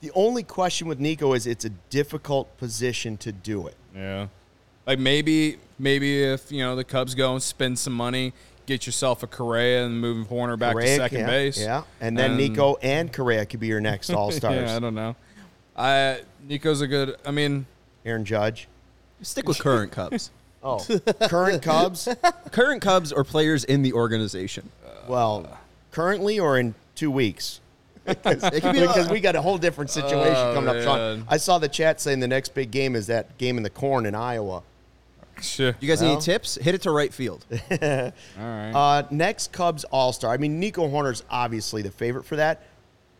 the 0.00 0.10
only 0.14 0.42
question 0.42 0.88
with 0.88 1.00
Nico 1.00 1.32
is 1.32 1.46
it's 1.46 1.64
a 1.64 1.70
difficult 1.90 2.56
position 2.58 3.16
to 3.18 3.32
do 3.32 3.66
it. 3.66 3.76
Yeah. 3.94 4.28
Like 4.86 4.98
maybe 4.98 5.58
maybe 5.78 6.22
if, 6.22 6.50
you 6.50 6.60
know, 6.60 6.76
the 6.76 6.84
Cubs 6.84 7.14
go 7.14 7.32
and 7.32 7.42
spend 7.42 7.78
some 7.78 7.92
money, 7.92 8.32
get 8.66 8.86
yourself 8.86 9.22
a 9.22 9.26
Correa 9.26 9.84
and 9.84 10.00
move 10.00 10.28
Hoerner 10.28 10.58
back 10.58 10.76
to 10.76 10.96
second 10.96 11.20
yeah, 11.20 11.26
base. 11.26 11.60
yeah, 11.60 11.82
and 12.00 12.16
then 12.16 12.36
Nico 12.36 12.76
and 12.82 13.12
Correa 13.12 13.46
could 13.46 13.60
be 13.60 13.66
your 13.66 13.80
next 13.80 14.10
All 14.14 14.30
Stars. 14.30 14.70
Yeah, 14.70 14.76
I 14.76 14.78
don't 14.78 14.94
know. 14.94 15.16
I 15.76 16.20
Nico's 16.46 16.80
a 16.80 16.86
good 16.86 17.16
I 17.24 17.30
mean, 17.30 17.66
Aaron 18.04 18.24
Judge. 18.24 18.68
Stick 19.22 19.48
with 19.48 19.58
current 19.58 19.92
Cubs. 19.92 20.30
Oh, 20.60 20.84
current 21.28 21.62
Cubs. 21.62 22.08
current 22.50 22.82
Cubs 22.82 23.12
or 23.12 23.22
players 23.22 23.62
in 23.62 23.82
the 23.82 23.92
organization. 23.92 24.70
Well, 25.06 25.56
currently 25.92 26.40
or 26.40 26.58
in 26.58 26.74
two 26.96 27.12
weeks. 27.12 27.60
It 28.24 28.62
could 28.62 28.72
be 28.72 28.80
because 28.80 29.08
we 29.10 29.20
got 29.20 29.36
a 29.36 29.42
whole 29.42 29.58
different 29.58 29.90
situation 29.90 30.34
Oh, 30.36 30.54
coming 30.54 30.76
up. 30.76 30.82
Sean. 30.82 31.24
I 31.28 31.36
saw 31.36 31.58
the 31.58 31.68
chat 31.68 32.00
saying 32.00 32.20
the 32.20 32.28
next 32.28 32.54
big 32.54 32.70
game 32.70 32.96
is 32.96 33.06
that 33.08 33.36
game 33.38 33.56
in 33.56 33.62
the 33.62 33.70
corn 33.70 34.06
in 34.06 34.14
Iowa. 34.14 34.62
shit. 35.40 35.76
You 35.80 35.88
guys 35.88 36.00
need 36.00 36.08
Well. 36.08 36.16
any 36.16 36.22
tips? 36.24 36.56
Hit 36.56 36.74
it 36.74 36.82
to 36.82 36.90
right 36.90 37.12
field. 37.12 37.44
All 37.70 37.78
right. 38.38 38.72
Uh, 38.72 39.02
next 39.10 39.52
Cubs 39.52 39.84
All 39.84 40.12
Star. 40.12 40.32
I 40.32 40.36
mean, 40.36 40.58
Nico 40.58 40.88
Hoerner's 40.88 41.22
obviously 41.30 41.82
the 41.82 41.90
favorite 41.90 42.24
for 42.24 42.36
that. 42.36 42.62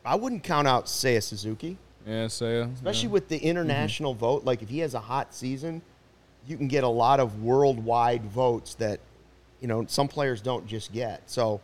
I 0.05 0.15
wouldn't 0.15 0.43
count 0.43 0.67
out 0.67 0.87
Seiya 0.87 1.23
Suzuki, 1.23 1.77
yeah, 2.07 2.29
say 2.29 2.61
especially 2.61 3.09
with 3.09 3.29
the 3.29 3.37
international 3.37 4.15
vote. 4.15 4.45
Like 4.45 4.63
if 4.63 4.69
he 4.71 4.79
has 4.79 4.95
a 4.95 5.01
hot 5.01 5.35
season, 5.35 5.83
you 6.47 6.57
can 6.57 6.67
get 6.69 6.83
a 6.83 6.89
lot 6.89 7.21
of 7.21 7.43
worldwide 7.43 8.25
votes 8.25 8.75
that 8.77 9.01
you 9.61 9.69
know 9.69 9.85
some 9.87 10.09
players 10.09 10.41
don't 10.41 10.67
just 10.67 10.93
get. 10.95 11.21
So, 11.29 11.61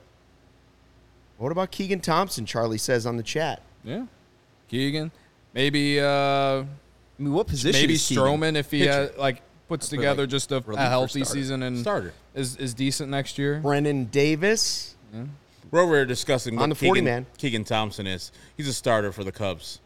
what 1.38 1.53
about 1.53 1.71
Keegan 1.71 2.00
Thompson? 2.00 2.47
Charlie 2.47 2.79
says 2.79 3.07
on 3.07 3.17
the 3.17 3.23
chat. 3.23 3.62
Yeah. 3.83 4.07
Keegan. 4.69 5.11
Maybe 5.53 6.00
uh 6.00 6.07
I 6.07 6.64
mean, 7.19 7.33
what 7.33 7.47
position? 7.47 7.81
maybe 7.81 7.95
is 7.95 8.07
Keegan? 8.09 8.25
Stroman 8.25 8.57
if 8.57 8.71
he 8.71 8.81
Pitcher. 8.81 9.12
uh, 9.17 9.21
like 9.21 9.43
puts 9.69 9.88
together 9.88 10.23
like, 10.25 10.31
just 10.31 10.53
a, 10.53 10.57
a 10.57 10.88
healthy 10.88 11.25
season 11.25 11.62
and 11.62 11.79
Starter. 11.79 12.12
is 12.35 12.57
is 12.57 12.75
decent 12.75 13.11
next 13.11 13.38
year. 13.38 13.61
Brennen 13.62 14.07
Davis. 14.07 14.97
We're 15.71 15.81
over 15.81 15.95
here 15.97 16.05
discussing 16.07 16.59
On 16.59 16.69
the 16.69 16.75
40 16.75 17.00
Keegan, 17.00 17.05
man. 17.05 17.26
Keegan 17.38 17.64
Thompson 17.64 18.07
is. 18.07 18.31
He's 18.57 18.69
a 18.69 18.73
starter 18.73 19.11
for 19.12 19.25
the 19.25 19.33
Cubs. 19.33 19.81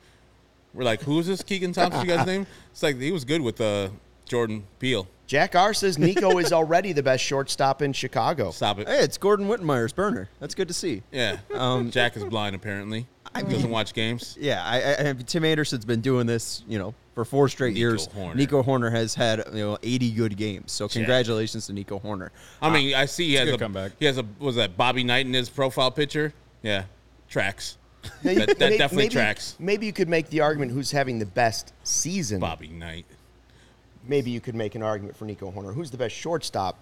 We're 0.75 0.85
like, 0.85 1.01
who's 1.03 1.27
this 1.27 1.43
Keegan 1.43 1.73
Thompson? 1.73 2.03
You 2.07 2.15
guys 2.15 2.27
name? 2.27 2.47
It's 2.73 2.83
like 2.83 2.99
he 3.01 3.11
was 3.11 3.25
good 3.25 3.41
with 3.41 3.61
uh, 3.61 3.89
Jordan 4.27 4.65
Peele. 4.81 5.07
Jack 5.29 5.55
R 5.55 5.75
says 5.75 5.99
Nico 5.99 6.39
is 6.39 6.55
already 6.55 6.95
the 6.95 7.03
best 7.03 7.23
shortstop 7.23 7.83
in 7.83 7.93
Chicago. 7.93 8.51
Stop 8.51 8.79
it. 8.79 8.89
Hey, 8.89 9.01
it's 9.01 9.19
Gordon 9.19 9.47
Wittenmyer's 9.47 9.93
burner. 9.93 10.31
That's 10.41 10.55
good 10.55 10.69
to 10.69 10.75
see. 10.75 11.03
Yeah. 11.13 11.37
Um, 11.55 11.91
Jack 11.91 12.17
is 12.17 12.25
blind 12.25 12.57
apparently. 12.57 13.07
He 13.37 13.43
doesn't 13.43 13.71
watch 13.71 13.93
games. 13.93 14.39
Yeah, 14.41 14.63
I, 14.65 15.11
I, 15.11 15.13
Tim 15.13 15.45
Anderson's 15.45 15.85
been 15.85 16.01
doing 16.01 16.27
this, 16.27 16.65
you 16.67 16.79
know, 16.79 16.95
for 17.15 17.27
four 17.27 17.49
straight 17.49 17.75
Nico 17.75 17.79
years. 17.79 18.09
Hoerner. 18.09 18.35
Nico 18.35 18.63
Hoerner 18.63 18.91
has 18.91 19.15
had 19.15 19.45
you 19.53 19.61
know 19.61 19.79
80 19.83 20.13
good 20.13 20.37
games. 20.37 20.73
So 20.73 20.89
congratulations 20.89 21.67
to 21.67 21.75
Nico 21.75 21.99
Hoerner. 21.99 22.31
I 22.63 22.71
mean, 22.71 22.95
I 22.95 23.05
see 23.05 23.29
he 23.29 23.35
has 23.35 23.45
good 23.45 23.57
a 23.57 23.59
comeback. 23.59 23.93
he 23.99 24.07
has 24.07 24.17
a 24.17 24.25
was 24.39 24.57
that 24.57 24.79
Bobby 24.79 25.05
Knight 25.05 25.27
in 25.27 25.35
his 25.35 25.51
profile 25.51 25.91
picture? 25.91 26.33
Yeah, 26.63 26.85
tracks. 27.29 27.77
That, 28.23 28.59
that 28.59 28.59
may- 28.59 28.79
definitely 28.79 29.05
maybe, 29.05 29.13
tracks. 29.13 29.57
Maybe 29.59 29.85
you 29.85 29.93
could 29.93 30.09
make 30.09 30.31
the 30.31 30.41
argument 30.41 30.73
who's 30.73 30.91
having 30.91 31.19
the 31.19 31.27
best 31.27 31.75
season. 31.85 32.41
Bobby 32.41 32.69
Knight. 32.69 33.05
Maybe 34.09 34.31
you 34.31 34.41
could 34.41 34.55
make 34.55 34.75
an 34.75 34.83
argument 34.83 35.17
for 35.17 35.25
Nico 35.27 35.51
Hoerner. 35.53 35.75
Who's 35.75 35.91
the 35.91 35.99
best 35.99 36.15
shortstop? 36.15 36.77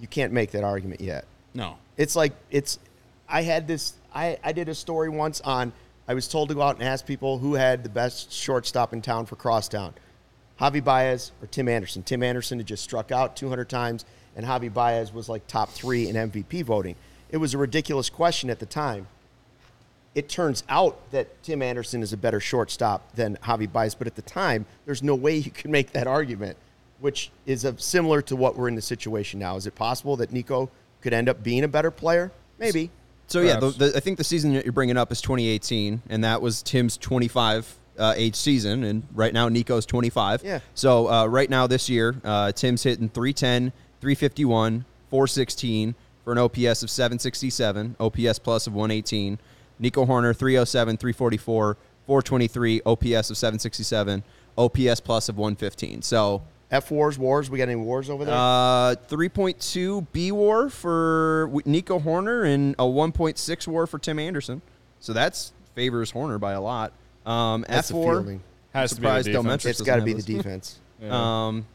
You 0.00 0.08
can't 0.08 0.32
make 0.32 0.50
that 0.52 0.64
argument 0.64 1.00
yet. 1.00 1.26
No. 1.54 1.76
It's 1.96 2.16
like 2.16 2.32
it's. 2.50 2.78
I 3.28 3.42
had 3.42 3.68
this. 3.68 3.92
I 4.14 4.38
I 4.42 4.52
did 4.52 4.68
a 4.68 4.74
story 4.74 5.08
once 5.10 5.40
on. 5.42 5.72
I 6.08 6.14
was 6.14 6.26
told 6.26 6.48
to 6.48 6.54
go 6.54 6.62
out 6.62 6.76
and 6.76 6.84
ask 6.84 7.06
people 7.06 7.38
who 7.38 7.54
had 7.54 7.84
the 7.84 7.88
best 7.90 8.32
shortstop 8.32 8.92
in 8.92 9.02
town 9.02 9.26
for 9.26 9.36
Crosstown, 9.36 9.94
Javi 10.60 10.82
Baez 10.82 11.30
or 11.40 11.46
Tim 11.46 11.68
Anderson. 11.68 12.02
Tim 12.02 12.22
Anderson 12.24 12.58
had 12.58 12.66
just 12.66 12.82
struck 12.82 13.12
out 13.12 13.36
200 13.36 13.68
times, 13.68 14.04
and 14.34 14.44
Javi 14.44 14.72
Baez 14.72 15.12
was 15.12 15.28
like 15.28 15.46
top 15.46 15.68
three 15.70 16.08
in 16.08 16.16
MVP 16.16 16.64
voting. 16.64 16.96
It 17.30 17.36
was 17.36 17.54
a 17.54 17.58
ridiculous 17.58 18.10
question 18.10 18.50
at 18.50 18.58
the 18.58 18.66
time. 18.66 19.06
it 20.16 20.28
turns 20.28 20.64
out 20.68 20.98
that 21.12 21.40
Tim 21.44 21.62
Anderson 21.62 22.02
is 22.02 22.12
a 22.12 22.16
better 22.16 22.40
shortstop 22.40 23.14
than 23.14 23.36
Javi 23.44 23.70
Baez, 23.70 23.94
but 23.94 24.08
at 24.08 24.16
the 24.16 24.22
time, 24.22 24.66
there's 24.86 25.04
no 25.04 25.14
way 25.14 25.36
you 25.36 25.52
can 25.52 25.70
make 25.70 25.92
that 25.92 26.08
argument, 26.08 26.56
which 27.00 27.30
is 27.46 27.64
a, 27.64 27.78
similar 27.78 28.22
to 28.22 28.36
what 28.36 28.56
we're 28.56 28.68
in 28.68 28.74
the 28.74 28.82
situation 28.82 29.40
now. 29.40 29.56
Is 29.56 29.66
it 29.66 29.74
possible 29.74 30.16
that 30.16 30.32
Nico 30.32 30.70
could 31.00 31.12
end 31.12 31.28
up 31.28 31.42
being 31.42 31.64
a 31.64 31.68
better 31.68 31.90
player? 31.90 32.30
Maybe. 32.58 32.90
So 33.26 33.40
yeah, 33.40 33.60
the, 33.60 33.70
the, 33.70 33.92
I 33.96 34.00
think 34.00 34.18
the 34.18 34.24
season 34.24 34.54
that 34.54 34.64
you're 34.64 34.72
bringing 34.72 34.96
up 34.96 35.12
is 35.12 35.20
2018, 35.20 36.02
and 36.08 36.24
that 36.24 36.42
was 36.42 36.62
Tim's 36.62 36.96
25 36.96 37.76
uh, 37.98 38.14
age 38.16 38.34
season, 38.34 38.82
and 38.82 39.06
right 39.14 39.32
now 39.32 39.48
Nico's 39.48 39.86
25. 39.86 40.42
Yeah. 40.42 40.60
So 40.74 41.08
uh, 41.08 41.26
right 41.26 41.48
now 41.48 41.66
this 41.66 41.88
year, 41.88 42.16
uh, 42.24 42.50
Tim's 42.52 42.82
hitting 42.82 43.08
310, 43.08 43.72
351, 44.00 44.84
416 45.10 45.94
for 46.24 46.32
an 46.32 46.38
OPS 46.38 46.82
of 46.82 46.90
767, 46.90 47.96
OPS 48.00 48.38
plus 48.40 48.66
of 48.66 48.74
118. 48.74 49.38
Nico 49.78 50.04
Hoerner 50.04 50.36
307, 50.36 50.96
344, 50.96 51.76
423, 52.06 52.82
OPS 52.84 53.30
of 53.30 53.36
767, 53.36 54.22
OPS 54.58 55.00
plus 55.00 55.28
of 55.28 55.38
115. 55.38 56.02
So 56.02 56.42
F 56.70 56.90
wars, 56.90 57.18
wars. 57.18 57.50
We 57.50 57.58
got 57.58 57.64
any 57.68 57.74
wars 57.76 58.08
over 58.08 58.24
there? 58.24 58.34
uh, 58.34 58.94
3.2 59.08 60.06
B 60.12 60.30
war 60.32 60.70
for 60.70 61.50
Nico 61.64 61.98
Hoerner 61.98 62.46
and 62.46 62.74
a 62.74 62.84
1.6 62.84 63.66
war 63.66 63.86
for 63.86 63.98
Tim 63.98 64.18
Anderson. 64.18 64.62
So 65.00 65.12
that's 65.12 65.52
favors 65.74 66.12
Hoerner 66.12 66.38
by 66.38 66.52
a 66.52 66.60
lot. 66.60 66.92
Um, 67.26 67.64
F 67.68 67.88
the 67.88 67.96
war. 67.96 68.14
fielding. 68.16 68.42
Has 68.72 68.90
to 68.90 68.96
be 68.96 69.00
the 69.00 69.06
surprised 69.08 69.32
Del 69.32 69.42
defense. 69.42 69.64
Metris 69.64 69.70
It's 69.70 69.80
got 69.82 69.96
to 69.96 70.02
be 70.02 70.12
the 70.12 70.16
this. 70.22 70.24
defense. 70.26 70.78
Um, 71.10 71.66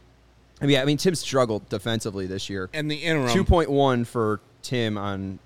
I 0.61 0.67
mean, 0.67 0.77
I 0.79 0.85
mean, 0.85 0.97
Tim 0.97 1.15
struggled 1.15 1.67
defensively 1.67 2.27
this 2.27 2.47
year. 2.49 2.69
And 2.73 2.89
the 2.89 2.95
interim, 2.95 3.27
2.1 3.29 4.05
for 4.05 4.39
Tim 4.61 4.97
on 4.99 5.39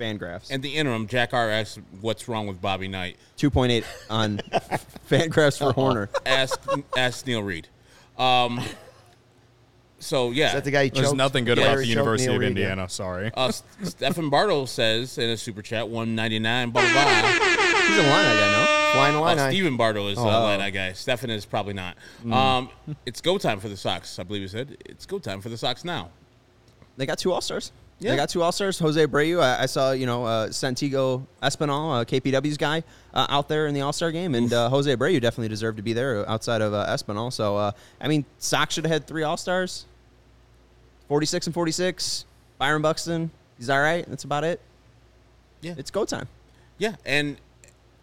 Fangraphs. 0.00 0.50
and 0.50 0.62
the 0.62 0.74
interim, 0.76 1.06
Jack 1.06 1.32
R 1.34 1.50
asked, 1.50 1.78
"What's 2.00 2.26
wrong 2.26 2.46
with 2.46 2.60
Bobby 2.60 2.88
Knight?" 2.88 3.16
2.8 3.38 3.84
on 4.10 4.38
Fangraphs 5.10 5.58
for 5.58 5.72
Hoerner. 5.74 6.08
Ask 6.26 6.58
ask 6.96 7.26
Neil 7.26 7.42
Reed. 7.42 7.68
Um, 8.18 8.60
so 9.98 10.30
yeah, 10.32 10.48
Is 10.48 10.52
that 10.54 10.64
the 10.64 10.70
guy? 10.70 10.84
He 10.84 10.90
There's 10.90 11.06
choked? 11.08 11.16
nothing 11.16 11.44
good 11.44 11.58
Yeah, 11.58 11.64
about 11.66 11.78
the 11.78 11.86
University 11.86 12.34
of 12.34 12.42
Indiana. 12.42 12.88
Sorry. 12.88 13.30
uh, 13.36 13.52
Stephen 13.82 14.30
Bartle 14.30 14.66
says 14.66 15.16
in 15.18 15.30
a 15.30 15.36
super 15.36 15.62
chat, 15.62 15.88
one 15.88 16.14
ninety 16.14 16.38
nine. 16.38 16.70
Blah 16.70 16.82
blah 16.82 16.92
blah. 16.92 17.30
He's 17.30 17.98
a 17.98 18.02
line 18.02 18.24
guy, 18.24 18.52
no? 18.52 18.92
Flying 18.92 19.14
Oh, 19.16 19.26
Illini. 19.26 19.50
Steven 19.54 19.76
Bartle 19.76 20.08
is 20.08 20.18
Oh. 20.18 20.22
line 20.24 20.72
guy. 20.72 20.92
Stephen 20.92 21.30
is 21.30 21.44
probably 21.46 21.74
not. 21.74 21.96
Um, 22.30 22.68
it's 23.06 23.20
go 23.20 23.38
time 23.38 23.60
for 23.60 23.68
the 23.68 23.76
Sox. 23.76 24.18
I 24.18 24.22
believe 24.24 24.42
he 24.42 24.48
said 24.48 24.76
it's 24.84 25.06
go 25.06 25.18
time 25.18 25.40
for 25.40 25.48
the 25.48 25.56
Sox 25.58 25.84
now. 25.84 26.10
They 26.96 27.06
got 27.06 27.18
two 27.18 27.32
All 27.32 27.40
Stars. 27.40 27.72
Yeah. 28.02 28.10
They 28.10 28.16
got 28.16 28.30
two 28.30 28.42
All 28.42 28.50
Stars. 28.50 28.80
Jose 28.80 29.06
Abreu. 29.06 29.40
I, 29.40 29.62
I 29.62 29.66
saw 29.66 29.92
you 29.92 30.06
know 30.06 30.24
uh, 30.24 30.50
Santiago 30.50 31.24
Espinal, 31.40 32.00
uh, 32.00 32.04
KPW's 32.04 32.56
guy, 32.56 32.82
uh, 33.14 33.26
out 33.28 33.48
there 33.48 33.68
in 33.68 33.74
the 33.74 33.80
All 33.82 33.92
Star 33.92 34.10
game, 34.10 34.34
and 34.34 34.52
uh, 34.52 34.68
Jose 34.68 34.92
Abreu 34.92 35.20
definitely 35.20 35.48
deserved 35.48 35.76
to 35.76 35.84
be 35.84 35.92
there 35.92 36.28
outside 36.28 36.62
of 36.62 36.74
uh, 36.74 36.86
Espinal. 36.88 37.32
So 37.32 37.56
uh, 37.56 37.72
I 38.00 38.08
mean, 38.08 38.24
Sox 38.38 38.74
should 38.74 38.84
have 38.84 38.92
had 38.92 39.06
three 39.06 39.22
All 39.22 39.36
Stars. 39.36 39.86
Forty 41.06 41.26
six 41.26 41.46
and 41.46 41.54
forty 41.54 41.70
six. 41.72 42.24
Byron 42.58 42.82
Buxton. 42.82 43.30
He's 43.56 43.70
all 43.70 43.80
right. 43.80 44.04
That's 44.08 44.24
about 44.24 44.42
it. 44.42 44.60
Yeah. 45.60 45.74
It's 45.78 45.92
go 45.92 46.04
time. 46.04 46.26
Yeah, 46.78 46.96
and 47.06 47.36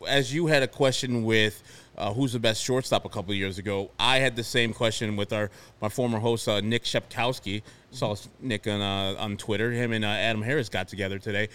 as 0.08 0.34
you 0.34 0.48
had 0.48 0.63
a 0.63 0.68
question 0.68 1.25
with 1.25 1.62
uh, 2.00 2.13
who's 2.13 2.34
the 2.34 2.39
best 2.39 2.63
shortstop 2.63 3.06
a 3.06 3.10
couple 3.10 3.32
of 3.32 3.38
years 3.38 3.58
ago, 3.58 3.91
I 4.00 4.18
had 4.20 4.36
the 4.36 4.44
same 4.44 4.74
question 4.74 5.15
with 5.15 5.32
our 5.34 5.51
my 5.82 5.89
former 5.89 6.20
host 6.20 6.48
uh, 6.48 6.62
Nick 6.62 6.84
Shepkowski. 6.86 7.62
Saw 7.91 8.15
Nick 8.39 8.68
on 8.68 8.82
uh, 8.82 9.20
on 9.20 9.38
Twitter. 9.38 9.72
Him 9.72 9.91
and 9.91 10.06
uh, 10.06 10.08
Adam 10.08 10.41
Harris 10.41 10.70
got 10.70 10.88
together 10.88 11.20
today. 11.20 11.50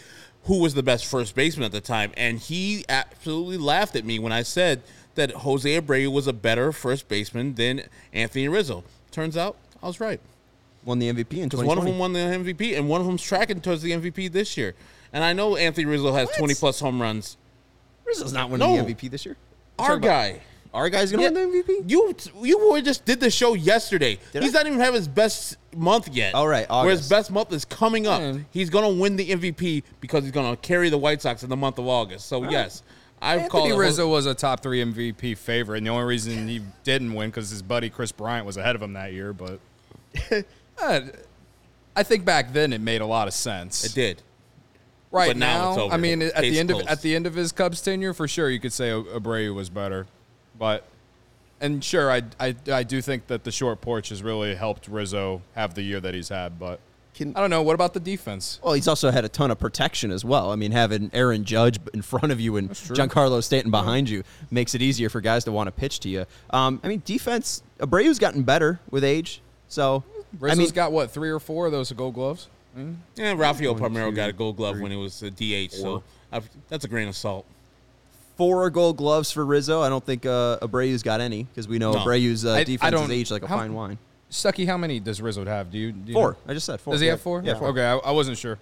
Who 0.45 0.61
was 0.61 0.75
the 0.75 0.83
best 0.83 1.07
first 1.07 1.35
baseman 1.35 1.65
at 1.65 1.73
the 1.73 1.81
time? 1.81 2.13
And 2.17 2.39
he 2.39 2.85
absolutely 2.89 3.57
laughed 3.57 3.97
at 3.97 4.05
me 4.05 4.19
when 4.19 4.33
I 4.33 4.43
said 4.43 4.83
that 5.15 5.31
Jose 5.31 5.81
Abreu 5.81 6.13
was 6.13 6.27
a 6.27 6.33
better 6.33 6.71
first 6.73 7.09
baseman 7.09 7.55
than 7.55 7.83
Anthony 8.13 8.49
Rizzo. 8.49 8.85
Turns 9.11 9.37
out 9.37 9.57
I 9.83 9.87
was 9.87 10.01
right. 10.01 10.21
Won 10.85 10.99
the 10.99 11.11
MVP 11.11 11.39
in 11.39 11.49
Because 11.49 11.65
one 11.65 11.79
of 11.79 11.85
them 11.85 11.99
won 11.99 12.13
the 12.13 12.19
MVP, 12.19 12.77
and 12.77 12.89
one 12.91 13.01
of 13.01 13.07
them's 13.07 13.23
tracking 13.23 13.61
towards 13.63 13.81
the 13.81 13.93
MVP 13.93 14.31
this 14.31 14.57
year. 14.59 14.75
And 15.15 15.25
I 15.25 15.33
know 15.33 15.57
Anthony 15.57 15.87
Rizzo 15.87 16.13
has 16.13 16.29
20 16.37 16.55
plus 16.57 16.81
home 16.81 17.01
runs. 17.01 17.39
Rizzo's 18.05 18.33
not 18.35 18.51
winning 18.51 18.69
No. 18.69 18.83
the 18.85 18.95
MVP 18.95 19.11
this 19.11 19.25
year. 19.25 19.37
Our 19.79 19.99
guy. 19.99 20.41
Our 20.73 20.91
guy's 20.91 21.13
gonna 21.13 21.23
Yeah, 21.23 21.31
win 21.31 21.53
the 21.53 21.63
MVP. 21.63 21.91
You 21.91 22.15
you 22.43 22.59
boy 22.59 22.81
just 22.81 23.05
did 23.05 23.21
the 23.21 23.31
show 23.31 23.55
yesterday. 23.55 24.19
Did 24.33 24.43
He's 24.43 24.55
I? 24.55 24.59
not 24.59 24.67
even 24.67 24.81
have 24.81 24.93
his 24.95 25.07
best 25.07 25.57
month 25.77 26.09
yet. 26.09 26.35
All 26.35 26.49
right, 26.49 26.69
Where 26.69 26.91
his 26.91 27.09
best 27.09 27.31
month 27.31 27.53
is 27.53 27.65
coming 27.65 28.07
up. 28.09 28.21
Man. 28.21 28.45
He's 28.51 28.71
gonna 28.71 28.89
win 28.91 29.15
the 29.15 29.31
MVP 29.31 29.85
because 30.01 30.25
he's 30.25 30.33
gonna 30.33 30.57
carry 30.57 30.89
the 30.91 30.99
White 30.99 31.23
Sox 31.23 31.45
in 31.45 31.49
the 31.51 31.57
month 31.57 31.79
of 31.79 31.87
August. 31.87 32.27
So 32.27 32.51
yes, 32.51 32.83
I've 33.23 33.49
called 33.49 33.65
Anthony 33.67 33.79
Rizzo 33.81 34.09
was 34.09 34.27
a 34.27 34.35
top 34.35 34.65
three 34.65 34.85
MVP 34.85 35.37
favorite, 35.39 35.79
and 35.79 35.87
the 35.87 35.91
only 35.93 36.07
reason 36.07 36.49
he 36.49 36.61
didn't 36.83 37.15
win 37.15 37.31
because 37.31 37.51
his 37.51 37.63
buddy 37.63 37.89
Kris 37.89 38.11
Bryant 38.11 38.45
was 38.45 38.57
ahead 38.57 38.75
of 38.75 38.83
him 38.83 38.95
that 38.95 39.13
year. 39.13 39.33
But 39.33 39.61
Uh, 40.83 41.01
I 41.95 42.03
think 42.03 42.25
back 42.25 42.53
then 42.53 42.73
it 42.73 42.81
made 42.81 43.01
a 43.01 43.07
lot 43.07 43.29
of 43.29 43.35
sense. 43.35 43.85
It 43.85 43.95
did. 43.95 44.23
Right 45.15 45.29
But 45.29 45.37
now 45.37 45.71
it's 45.71 45.79
over. 45.79 45.95
I 45.95 45.97
mean, 45.97 46.23
at 46.23 46.35
Case 46.35 46.53
the 46.53 46.59
end 46.59 46.71
closed. 46.71 46.87
of 46.87 46.91
at 46.91 47.03
the 47.03 47.15
end 47.15 47.27
of 47.27 47.35
his 47.35 47.53
Cubs 47.53 47.81
tenure, 47.81 48.13
for 48.13 48.27
sure, 48.27 48.51
you 48.51 48.59
could 48.59 48.73
say 48.73 48.91
Abreu 48.91 49.55
was 49.55 49.71
better. 49.71 50.07
But 50.59 50.85
and 51.61 51.85
sure, 51.85 52.11
I, 52.11 52.23
I 52.41 52.57
I 52.71 52.83
do 52.83 53.01
think 53.01 53.29
that 53.29 53.45
the 53.45 53.53
short 53.53 53.81
porch 53.81 54.09
has 54.09 54.25
really 54.25 54.57
helped 54.57 54.89
Rizzo 54.89 55.43
have 55.55 55.75
the 55.75 55.83
year 55.83 56.01
that 56.01 56.15
he's 56.15 56.31
had. 56.31 56.59
But 56.59 56.81
Can- 57.15 57.33
I 57.37 57.41
don't 57.41 57.51
know. 57.51 57.63
What 57.63 57.75
about 57.75 57.95
the 57.95 58.01
defense? 58.01 58.59
Well, 58.61 58.73
he's 58.73 58.89
also 58.89 59.13
had 59.13 59.25
a 59.25 59.29
ton 59.29 59.53
of 59.53 59.59
protection 59.61 60.11
as 60.11 60.25
well. 60.25 60.51
I 60.51 60.57
mean, 60.57 60.73
having 60.73 61.11
Aaron 61.13 61.45
Judge 61.45 61.79
in 61.95 62.03
front 62.03 62.33
of 62.33 62.41
you 62.41 62.57
and 62.57 62.71
Giancarlo 62.71 63.41
Stanton 63.41 63.71
behind 63.71 64.11
you 64.11 64.25
makes 64.51 64.75
it 64.75 64.83
easier 64.83 65.09
for 65.09 65.21
guys 65.21 65.45
to 65.45 65.53
want 65.53 65.69
to 65.69 65.73
pitch 65.73 66.01
to 66.01 66.09
you. 66.09 66.27
Um, 66.51 66.81
I 66.83 66.89
mean, 66.89 67.03
defense, 67.05 67.63
Abreu's 67.79 68.19
gotten 68.19 68.43
better 68.43 68.81
with 68.91 69.05
age. 69.05 69.41
So, 69.69 70.03
Rizzo's 70.41 70.59
I 70.59 70.61
mean, 70.61 70.71
got 70.73 70.91
what 70.91 71.13
three 71.13 71.31
or 71.31 71.39
four 71.39 71.67
of 71.67 71.73
those 71.73 71.93
Gold 71.93 72.15
Gloves. 72.15 72.49
Yeah, 73.17 73.35
Rafael 73.37 73.75
Palmeiro 73.75 74.15
got 74.15 74.31
a 74.31 74.33
Gold 74.33 74.57
Glove 74.57 74.81
when 74.81 74.91
he 74.91 74.97
was 74.97 75.23
a 75.23 75.31
DH. 75.31 75.73
So 75.73 76.03
I've, 76.33 76.49
that's 76.69 76.85
a 76.85 76.89
grain 76.89 77.09
of 77.09 77.17
salt. 77.17 77.47
four 78.37 78.69
gold 78.71 78.97
gloves 78.97 79.31
for 79.31 79.45
Rizzo. 79.45 79.81
I 79.83 79.89
don't 79.89 80.05
think 80.05 80.27
uh, 80.27 80.59
Abreu's 80.61 81.03
got 81.03 81.21
any 81.21 81.45
because 81.45 81.69
we 81.69 81.79
know 81.79 81.93
No. 81.93 82.01
Abreu's 82.01 82.45
uh, 82.45 82.53
I- 82.53 82.59
I 82.59 82.65
defense 82.65 82.95
is 82.95 83.01
don't- 83.01 83.11
aged 83.13 83.31
like 83.31 83.43
a 83.43 83.47
how- 83.47 83.59
fine 83.59 83.75
wine. 83.75 83.99
Stucky, 84.31 84.65
how 84.65 84.77
many 84.77 84.99
does 84.99 85.23
Rizzo 85.23 85.45
have? 85.45 85.71
Do 85.71 85.79
you, 85.79 85.93
do 85.93 86.09
you 86.09 86.15
Four. 86.15 86.33
know? 86.33 86.37
I 86.49 86.55
just 86.55 86.67
said 86.67 86.81
four. 86.81 86.93
Does 86.95 87.01
he 87.01 87.07
Yeah. 87.07 87.13
have 87.13 87.21
four? 87.21 87.41
Yeah, 87.45 87.55
four. 87.57 87.69
Okay, 87.69 87.85
I, 87.85 87.97
I 87.99 88.11
wasn't 88.11 88.37
sure. 88.37 88.59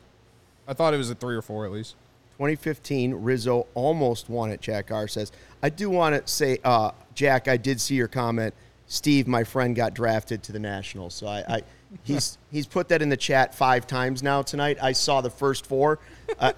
I 0.68 0.75
thought 0.75 0.92
it 0.92 0.98
was 0.98 1.09
a 1.09 1.14
three 1.14 1.35
or 1.35 1.40
four 1.40 1.64
at 1.64 1.72
least. 1.72 1.94
2015, 2.37 3.14
Rizzo 3.14 3.66
almost 3.75 4.29
won 4.29 4.51
it. 4.51 4.61
Jack 4.61 4.90
R 4.90 5.09
says, 5.09 5.33
"I 5.62 5.70
do 5.70 5.88
want 5.88 6.14
to 6.27 6.31
say, 6.31 6.59
uh, 6.62 6.90
Jack, 7.14 7.48
I 7.48 7.57
did 7.57 7.81
see 7.81 7.94
your 7.94 8.09
comment. 8.09 8.53
Steve, 8.87 9.27
my 9.27 9.44
friend, 9.44 9.75
got 9.75 9.94
drafted 9.94 10.42
to 10.42 10.53
the 10.53 10.59
Nationals, 10.59 11.14
so 11.14 11.27
I, 11.27 11.38
I 11.48 11.62
he's 12.05 12.38
he's 12.50 12.66
put 12.66 12.88
that 12.88 13.02
in 13.02 13.09
the 13.09 13.16
chat 13.16 13.55
five 13.55 13.87
times 13.87 14.22
now 14.22 14.42
tonight. 14.42 14.78
I 14.83 14.92
saw 14.92 15.20
the 15.20 15.31
first 15.31 15.66
four. 15.66 15.98
Uh, 16.38 16.52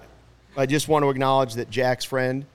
I 0.57 0.65
just 0.65 0.87
want 0.87 1.03
to 1.03 1.09
acknowledge 1.09 1.55
that 1.55 1.69
Jack's 1.69 2.05
friend 2.05 2.45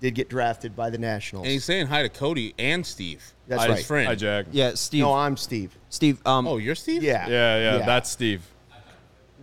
did 0.00 0.14
get 0.14 0.28
drafted 0.28 0.76
by 0.76 0.90
the 0.90 0.98
Nationals. 0.98 1.44
And 1.46 1.52
he's 1.52 1.64
saying 1.64 1.86
hi 1.86 2.02
to 2.02 2.08
Cody 2.08 2.54
and 2.58 2.84
Steve. 2.84 3.22
That's 3.48 3.62
his 3.64 3.70
right. 3.70 3.84
friend. 3.84 4.08
Hi, 4.08 4.14
Jack. 4.14 4.46
Yeah, 4.52 4.74
Steve. 4.74 5.00
no, 5.02 5.14
I'm 5.14 5.36
Steve. 5.36 5.76
Steve. 5.88 6.20
Um, 6.26 6.46
Oh, 6.46 6.58
you're 6.58 6.74
Steve? 6.74 7.02
Yeah, 7.02 7.26
Yeah, 7.28 7.78
yeah, 7.78 7.86
that's 7.86 8.10
Steve. 8.10 8.42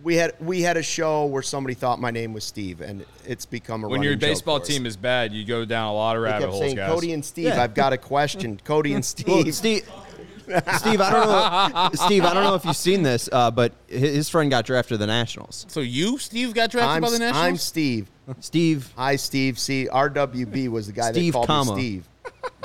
we 0.02 0.16
had 0.16 0.32
we 0.40 0.62
had 0.62 0.76
a 0.76 0.82
show 0.82 1.26
where 1.26 1.42
somebody 1.42 1.74
thought 1.74 2.00
my 2.00 2.10
name 2.10 2.32
was 2.32 2.44
Steve, 2.44 2.80
and 2.80 3.04
it's 3.26 3.46
become 3.46 3.84
a 3.84 3.88
When 3.88 4.02
your 4.02 4.12
running 4.12 4.20
joke 4.20 4.30
baseball 4.30 4.60
team 4.60 4.86
is 4.86 4.96
bad, 4.96 5.32
you 5.32 5.44
go 5.44 5.64
down 5.64 5.88
a 5.88 5.94
lot 5.94 6.16
of 6.16 6.22
They 6.22 6.28
rabbit 6.28 6.40
kept 6.40 6.52
holes, 6.52 6.64
saying 6.64 6.76
guys. 6.76 6.90
Cody 6.92 7.12
and 7.12 7.24
Steve. 7.24 7.46
Yeah. 7.46 7.62
I've 7.62 7.74
got 7.74 7.92
a 7.92 7.98
question. 7.98 8.60
Cody 8.64 8.94
and 8.94 9.04
Steve. 9.04 9.26
Well, 9.28 9.52
Steve, 9.52 9.88
Steve, 10.42 11.00
I 11.00 11.10
don't 11.10 11.28
know, 11.28 11.90
Steve, 12.06 12.24
I 12.24 12.34
don't 12.34 12.44
know 12.44 12.54
if 12.54 12.64
you've 12.64 12.76
seen 12.76 13.02
this, 13.02 13.28
uh, 13.32 13.50
but 13.50 13.72
his 13.88 14.28
friend 14.28 14.50
got 14.50 14.64
drafted 14.64 14.94
to 14.94 14.98
the 14.98 15.06
Nationals. 15.06 15.66
So 15.68 15.80
you, 15.80 16.18
Steve, 16.18 16.54
got 16.54 16.70
drafted 16.70 16.96
I'm, 16.96 17.02
by 17.02 17.10
the 17.10 17.18
Nationals? 17.18 17.44
I'm 17.44 17.56
Steve. 17.56 18.10
Steve, 18.40 18.92
Hi, 18.96 19.16
Steve. 19.16 19.58
See, 19.58 19.88
RWB 19.92 20.68
was 20.68 20.86
the 20.86 20.92
guy 20.92 21.12
Steve, 21.12 21.32
that 21.32 21.36
called 21.36 21.46
comma. 21.46 21.76
me 21.76 21.80
Steve, 21.80 22.08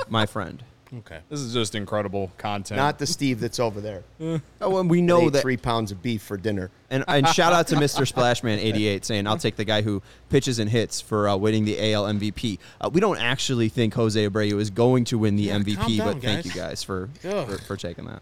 my 0.08 0.26
friend. 0.26 0.62
Okay. 0.92 1.20
This 1.28 1.40
is 1.40 1.52
just 1.54 1.74
incredible 1.74 2.30
content. 2.38 2.76
not 2.76 2.98
the 2.98 3.06
Steve 3.06 3.40
that's 3.40 3.58
over 3.60 3.80
there. 3.80 4.02
Oh, 4.60 4.78
and 4.78 4.90
we 4.90 4.98
That 4.98 5.06
know 5.06 5.22
ate 5.22 5.32
that. 5.34 5.42
three 5.42 5.56
pounds 5.56 5.92
of 5.92 6.02
beef 6.02 6.22
for 6.22 6.36
dinner. 6.36 6.70
And, 6.90 7.04
and 7.06 7.26
shout 7.34 7.52
out 7.52 7.68
to 7.68 7.76
Mr. 7.76 8.10
Splashman88 8.10 9.04
saying, 9.04 9.26
I'll 9.26 9.38
take 9.38 9.56
the 9.56 9.64
guy 9.64 9.82
who 9.82 10.02
pitches 10.30 10.58
and 10.58 10.68
hits 10.68 11.00
for 11.00 11.28
uh, 11.28 11.36
winning 11.36 11.64
the 11.64 11.92
AL 11.92 12.04
MVP. 12.06 12.58
Uh, 12.80 12.90
we 12.92 13.00
don't 13.00 13.18
actually 13.18 13.68
think 13.68 13.94
Jose 13.94 14.28
Abreu 14.28 14.58
is 14.60 14.70
going 14.70 15.04
to 15.06 15.18
win 15.18 15.36
the 15.36 15.44
Yeah, 15.44 15.52
calm 15.54 15.64
MVP, 15.64 15.96
down, 15.98 16.12
but 16.14 16.22
thank 16.22 16.44
guys. 16.44 16.46
you 16.46 16.52
guys 16.60 16.82
for, 16.82 17.08
Ugh. 17.24 17.48
for, 17.48 17.58
for 17.58 17.76
taking 17.76 18.06
that. 18.06 18.20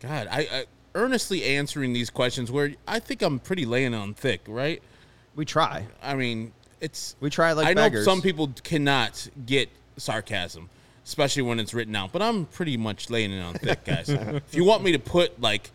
God, 0.00 0.28
I, 0.30 0.40
I 0.52 0.64
earnestly 0.94 1.44
answering 1.44 1.92
these 1.92 2.10
questions 2.10 2.50
where 2.50 2.72
I 2.88 2.98
think 2.98 3.22
I'm 3.22 3.38
pretty 3.38 3.64
laying 3.66 3.94
on 3.94 4.14
thick, 4.14 4.40
right? 4.48 4.82
We 5.36 5.44
try. 5.44 5.86
I 6.02 6.14
mean, 6.14 6.52
it's 6.80 7.14
We 7.20 7.30
try 7.30 7.52
like 7.52 7.66
I 7.68 7.74
know 7.74 7.82
beggars. 7.82 8.04
some 8.04 8.20
people 8.22 8.50
cannot 8.64 9.28
get 9.46 9.68
sarcasm, 9.96 10.68
especially 11.10 11.42
when 11.42 11.58
it's 11.58 11.74
written 11.74 11.96
out, 11.96 12.12
but 12.12 12.22
I'm 12.22 12.46
pretty 12.46 12.76
much 12.76 13.10
laying 13.10 13.32
it 13.32 13.40
on 13.40 13.54
thick, 13.54 13.84
guys. 13.84 14.08
if 14.08 14.54
you 14.54 14.62
want 14.64 14.84
me 14.84 14.92
to 14.92 14.98
put 15.00 15.40
like 15.40 15.72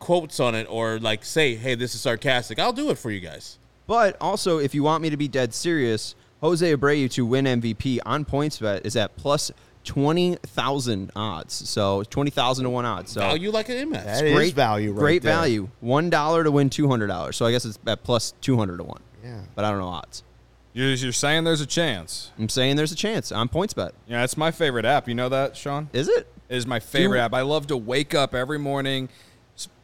quotes 0.00 0.40
on 0.40 0.56
it 0.56 0.66
or 0.68 0.98
like 0.98 1.24
say, 1.24 1.54
"Hey, 1.54 1.76
this 1.76 1.94
is 1.94 2.00
sarcastic," 2.00 2.58
I'll 2.58 2.72
do 2.72 2.90
it 2.90 2.98
for 2.98 3.12
you 3.12 3.20
guys. 3.20 3.58
But 3.86 4.16
also, 4.20 4.58
if 4.58 4.74
you 4.74 4.82
want 4.82 5.00
me 5.00 5.10
to 5.10 5.16
be 5.16 5.28
dead 5.28 5.54
serious, 5.54 6.16
Jose 6.40 6.74
Abreu 6.74 7.08
to 7.12 7.24
win 7.24 7.44
MVP 7.44 8.00
on 8.04 8.24
PointsBet 8.24 8.84
is 8.84 8.96
at 8.96 9.14
plus 9.14 9.52
twenty 9.84 10.34
thousand 10.42 11.12
odds. 11.14 11.54
So 11.68 12.02
twenty 12.10 12.32
thousand 12.32 12.64
to 12.64 12.70
one 12.70 12.84
odds. 12.84 13.12
So 13.12 13.20
Value 13.20 13.52
like 13.52 13.68
an 13.68 13.88
MS. 13.90 14.04
That 14.04 14.24
is 14.24 14.34
great 14.34 14.54
value 14.54 14.90
right 14.90 14.98
great 14.98 15.22
there. 15.22 15.32
value. 15.32 15.68
One 15.78 16.10
dollar 16.10 16.42
to 16.42 16.50
win 16.50 16.70
two 16.70 16.88
hundred 16.88 17.06
dollars. 17.06 17.36
So 17.36 17.46
I 17.46 17.52
guess 17.52 17.64
it's 17.64 17.78
at 17.86 18.02
plus 18.02 18.34
two 18.40 18.56
hundred 18.56 18.78
to 18.78 18.84
one. 18.84 19.00
Yeah. 19.22 19.42
But 19.54 19.64
I 19.64 19.70
don't 19.70 19.78
know 19.78 19.88
odds. 19.88 20.24
You're, 20.74 20.90
you're 20.90 21.12
saying 21.12 21.44
there's 21.44 21.60
a 21.60 21.66
chance. 21.66 22.30
I'm 22.38 22.48
saying 22.48 22.76
there's 22.76 22.92
a 22.92 22.96
chance 22.96 23.30
on 23.30 23.48
PointsBet. 23.48 23.92
Yeah, 24.06 24.24
it's 24.24 24.36
my 24.36 24.50
favorite 24.50 24.84
app. 24.84 25.06
You 25.06 25.14
know 25.14 25.28
that, 25.28 25.56
Sean? 25.56 25.88
Is 25.92 26.08
it? 26.08 26.26
It 26.48 26.56
is 26.56 26.66
my 26.66 26.80
favorite 26.80 27.20
app. 27.20 27.34
I 27.34 27.42
love 27.42 27.66
to 27.68 27.76
wake 27.76 28.14
up 28.14 28.34
every 28.34 28.58
morning, 28.58 29.08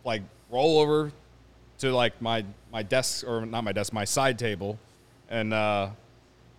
like 0.05 0.23
roll 0.51 0.79
over 0.79 1.13
to 1.79 1.93
like 1.93 2.21
my 2.23 2.45
my 2.73 2.83
desk 2.83 3.27
or 3.27 3.45
not 3.45 3.65
my 3.65 3.73
desk, 3.73 3.93
my 3.93 4.05
side 4.05 4.39
table, 4.39 4.79
and 5.29 5.53
uh, 5.53 5.91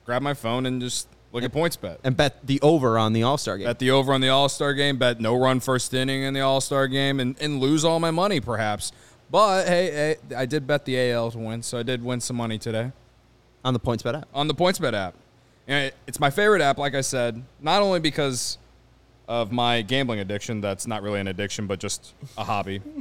grab 0.06 0.22
my 0.22 0.36
phone 0.36 0.68
and 0.68 0.80
just 0.80 1.08
look 1.32 1.44
at 1.44 1.52
points 1.52 1.76
bet. 1.76 2.00
And 2.04 2.16
bet 2.16 2.46
the 2.46 2.62
over 2.62 3.00
on 3.00 3.14
the 3.14 3.24
All 3.24 3.38
Star 3.40 3.58
game. 3.58 3.66
Bet 3.66 3.80
the 3.80 3.90
over 3.90 4.14
on 4.14 4.22
the 4.22 4.30
All 4.30 4.48
Star 4.48 4.76
game. 4.76 4.98
Bet 4.98 5.20
no 5.20 5.36
run 5.36 5.60
first 5.60 5.92
inning 5.92 6.22
in 6.22 6.36
the 6.36 6.42
All 6.42 6.62
Star 6.62 6.88
game, 6.88 7.20
and, 7.20 7.36
and 7.42 7.60
lose 7.60 7.84
all 7.84 8.00
my 8.00 8.12
money 8.12 8.40
perhaps. 8.40 8.92
But 9.32 9.68
hey, 9.68 9.92
hey, 9.92 10.36
I 10.36 10.46
did 10.46 10.68
bet 10.68 10.86
the 10.86 11.12
AL 11.12 11.32
to 11.32 11.38
win, 11.40 11.64
so 11.64 11.80
I 11.80 11.84
did 11.84 12.04
win 12.04 12.20
some 12.20 12.36
money 12.36 12.60
today 12.60 12.92
on 13.66 13.74
the 13.74 13.80
PointsBet 13.80 14.16
app. 14.16 14.28
on 14.34 14.48
the 14.48 14.54
PointsBet 14.56 14.94
app. 14.94 15.16
And 15.68 15.86
it- 15.88 15.96
it's 16.08 16.20
my 16.20 16.30
favorite 16.30 16.62
app, 16.62 16.78
like 16.78 16.96
I 16.96 17.02
said, 17.02 17.44
not 17.62 17.82
only 17.82 18.00
because 18.00 18.58
of 19.28 19.52
my 19.52 19.82
gambling 19.84 20.20
addiction. 20.20 20.60
That's 20.62 20.88
not 20.88 21.04
really 21.04 21.20
an 21.20 21.28
addiction, 21.28 21.68
but 21.68 21.80
just 21.80 22.14
a 22.38 22.44
hobby. 22.44 22.82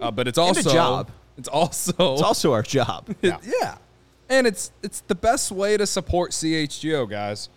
Uh, 0.00 0.10
but 0.10 0.26
it's 0.28 0.36
also 0.36 0.68
job. 0.70 1.10
It's 1.38 1.48
also 1.48 1.92
It's 2.14 2.22
also 2.22 2.52
our 2.52 2.62
job. 2.62 3.08
it- 3.22 3.34
yeah. 3.60 3.76
And 4.28 4.46
it's 4.46 4.72
it's 4.82 5.00
the 5.02 5.14
best 5.14 5.50
way 5.52 5.76
to 5.76 5.86
support 5.86 6.32
CHGO, 6.32 7.08
guys. 7.08 7.48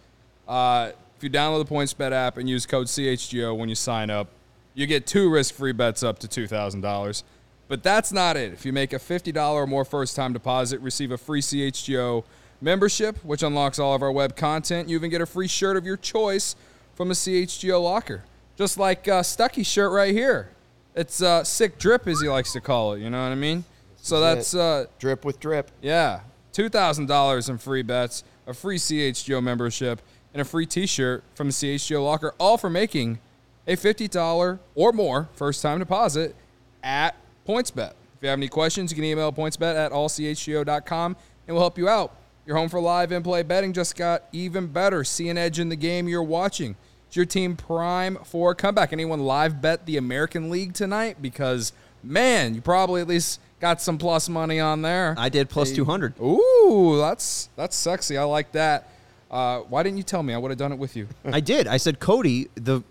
Uh, 0.48 0.92
if 1.18 1.24
you 1.24 1.30
download 1.30 1.68
the 1.68 1.74
PointsBet 1.74 2.12
app 2.14 2.38
and 2.38 2.48
use 2.48 2.66
code 2.66 2.88
CHGO 2.88 3.58
when 3.58 3.68
you 3.68 3.76
sign 3.76 4.10
up, 4.10 4.28
you 4.76 4.86
get 4.86 5.06
two 5.08 5.30
risk-free 5.30 5.74
bets 5.74 6.02
up 6.04 6.20
to 6.20 6.28
two 6.28 6.46
thousand 6.48 6.82
dollars. 6.82 7.24
But 7.68 7.84
that's 7.84 8.12
not 8.14 8.38
it. 8.38 8.54
If 8.54 8.66
you 8.66 8.72
make 8.72 8.94
a 8.94 9.00
fifty 9.00 9.32
dollar 9.32 9.64
or 9.64 9.68
more 9.68 9.84
first-time 9.84 10.32
deposit, 10.34 10.80
receive 10.82 11.12
a 11.12 11.18
free 11.18 11.42
CHGO 11.42 12.24
membership, 12.62 13.24
which 13.24 13.44
unlocks 13.44 13.80
all 13.80 13.94
of 13.94 14.02
our 14.02 14.12
web 14.12 14.36
content. 14.36 14.90
You 14.90 14.96
even 14.96 15.10
get 15.10 15.22
a 15.22 15.26
free 15.26 15.48
shirt 15.48 15.78
of 15.78 15.86
your 15.86 15.98
choice 15.98 16.56
from 16.96 17.12
a 17.12 17.14
CHGO 17.14 17.82
locker, 17.82 18.24
just 18.58 18.78
like 18.78 19.08
uh, 19.08 19.24
Stucky's 19.24 19.68
shirt 19.68 19.92
right 19.92 20.14
here. 20.14 20.50
It's 20.96 21.22
uh, 21.22 21.44
sick 21.44 21.78
drip, 21.78 22.08
as 22.08 22.20
he 22.20 22.28
likes 22.28 22.52
to 22.54 22.62
call 22.62 22.94
it. 22.94 23.00
You 23.00 23.10
know 23.10 23.22
what 23.22 23.32
I 23.32 23.36
mean? 23.36 23.64
So 23.98 24.20
that's 24.20 24.54
uh, 24.56 24.86
Drip 24.98 25.24
with 25.26 25.40
drip. 25.40 25.72
yeah. 25.82 26.22
$2,000 26.54 27.50
in 27.50 27.58
free 27.60 27.84
bets, 27.84 28.24
a 28.48 28.54
free 28.54 28.78
CHGO 28.78 29.42
membership, 29.42 30.02
and 30.34 30.42
a 30.42 30.46
free 30.46 30.66
t 30.66 30.86
shirt 30.88 31.24
from 31.36 31.48
the 31.48 31.54
CHGO 31.54 32.04
locker, 32.04 32.34
all 32.40 32.58
for 32.58 32.70
making 32.70 33.20
a 33.68 33.76
$50 33.76 34.60
or 34.76 34.92
more 34.92 35.30
first 35.34 35.62
time 35.62 35.80
deposit 35.80 36.36
at 36.84 37.16
PointsBet. 37.48 37.92
If 37.92 38.24
you 38.24 38.30
have 38.30 38.40
any 38.40 38.48
questions, 38.50 38.92
you 38.92 38.96
can 38.96 39.06
email 39.06 39.32
pointsbet 39.32 39.76
at 39.76 39.92
allchgo.com 39.92 41.16
and 41.48 41.56
we'll 41.56 41.62
help 41.64 41.78
you 41.78 41.88
out. 41.88 42.16
Your 42.50 42.58
home 42.58 42.68
for 42.68 42.80
live 42.82 43.12
in 43.12 43.22
play 43.22 43.44
betting 43.44 43.74
just 43.74 43.96
got 43.96 44.24
even 44.32 44.66
better. 44.66 45.04
See 45.04 45.30
an 45.30 45.38
edge 45.38 45.60
in 45.60 45.70
the 45.70 45.76
game 45.76 46.08
you're 46.08 46.24
watching. 46.24 46.76
Is 47.08 47.16
your 47.16 47.26
team 47.28 47.56
prime 47.56 48.18
for 48.24 48.50
a 48.50 48.56
comeback? 48.56 48.92
Anyone 48.92 49.20
live 49.20 49.62
bet 49.62 49.86
the 49.86 49.98
American 49.98 50.50
League 50.50 50.74
tonight? 50.74 51.18
Because, 51.22 51.74
man, 52.02 52.56
you 52.56 52.62
probably 52.62 53.02
at 53.02 53.08
least 53.08 53.40
got 53.60 53.84
some 53.84 54.00
plus 54.00 54.30
money 54.30 54.60
on 54.60 54.82
there. 54.82 55.14
I 55.16 55.30
did 55.30 55.48
plus 55.48 55.72
200. 55.72 56.16
Ooh, 56.20 56.98
that's 56.98 57.50
that's 57.56 57.76
sexy. 57.76 58.18
I 58.18 58.24
like 58.24 58.52
that. 58.54 58.90
Uh, 59.30 59.60
why 59.60 59.84
didn't 59.84 59.98
you 59.98 60.04
tell 60.04 60.24
me? 60.24 60.34
I 60.34 60.40
would 60.40 60.50
have 60.50 60.58
done 60.58 60.72
it 60.72 60.80
with 60.80 60.96
you. 60.96 61.08
I 61.26 61.42
did. 61.42 61.68
I 61.68 61.78
said, 61.78 62.00
Cody, 62.00 62.48
the 62.56 62.82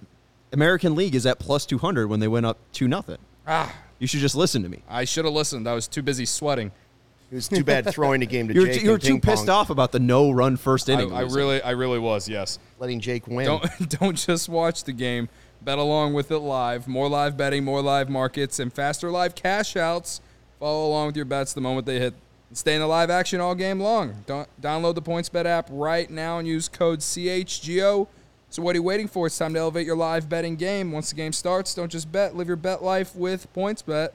American 0.52 0.94
League 0.94 1.16
is 1.16 1.26
at 1.26 1.40
plus 1.40 1.66
200 1.66 2.06
when 2.06 2.20
they 2.20 2.28
went 2.28 2.46
up 2.46 2.58
2 2.74 2.86
nothing. 2.86 3.18
Ah, 3.44 3.74
You 3.98 4.06
should 4.06 4.20
just 4.20 4.36
listen 4.36 4.62
to 4.62 4.68
me. 4.68 4.84
I 4.88 5.02
should 5.04 5.24
have 5.24 5.34
listened. 5.34 5.68
I 5.68 5.74
was 5.74 5.88
too 5.88 6.02
busy 6.02 6.26
sweating. 6.26 6.70
It 7.30 7.34
was 7.34 7.48
too 7.48 7.62
bad 7.62 7.86
throwing 7.92 8.20
the 8.20 8.26
game 8.26 8.48
to 8.48 8.54
You're, 8.54 8.66
Jake. 8.66 8.82
you're 8.82 8.94
in 8.94 9.00
too 9.00 9.12
ping 9.14 9.20
pissed 9.20 9.48
off 9.50 9.68
about 9.68 9.92
the 9.92 9.98
no 9.98 10.30
run 10.30 10.56
first 10.56 10.88
inning. 10.88 11.12
I 11.12 11.22
losing. 11.22 11.36
really, 11.38 11.62
I 11.62 11.72
really 11.72 11.98
was. 11.98 12.28
Yes. 12.28 12.58
letting 12.78 13.00
Jake 13.00 13.26
win. 13.26 13.44
Don't 13.44 13.88
don't 14.00 14.16
just 14.16 14.48
watch 14.48 14.84
the 14.84 14.92
game. 14.92 15.28
Bet 15.60 15.78
along 15.78 16.14
with 16.14 16.30
it 16.30 16.38
live. 16.38 16.88
More 16.88 17.08
live 17.08 17.36
betting, 17.36 17.64
more 17.64 17.82
live 17.82 18.08
markets, 18.08 18.58
and 18.58 18.72
faster 18.72 19.10
live 19.10 19.34
cash 19.34 19.76
outs. 19.76 20.20
Follow 20.58 20.88
along 20.88 21.08
with 21.08 21.16
your 21.16 21.24
bets 21.24 21.52
the 21.52 21.60
moment 21.60 21.86
they 21.86 21.98
hit. 21.98 22.14
Stay 22.52 22.74
in 22.74 22.80
the 22.80 22.86
live 22.86 23.10
action 23.10 23.40
all 23.40 23.54
game 23.54 23.78
long. 23.78 24.24
Don't 24.26 24.48
download 24.62 24.94
the 24.94 25.02
PointsBet 25.02 25.44
app 25.44 25.68
right 25.70 26.08
now 26.08 26.38
and 26.38 26.48
use 26.48 26.66
code 26.68 27.00
CHGO. 27.00 28.08
So 28.48 28.62
what 28.62 28.74
are 28.74 28.78
you 28.78 28.82
waiting 28.82 29.06
for? 29.06 29.26
It's 29.26 29.36
time 29.36 29.52
to 29.52 29.60
elevate 29.60 29.84
your 29.86 29.96
live 29.96 30.28
betting 30.30 30.56
game. 30.56 30.90
Once 30.90 31.10
the 31.10 31.16
game 31.16 31.32
starts, 31.34 31.74
don't 31.74 31.92
just 31.92 32.10
bet. 32.10 32.34
Live 32.34 32.46
your 32.46 32.56
bet 32.56 32.82
life 32.82 33.14
with 33.14 33.52
PointsBet. 33.54 34.10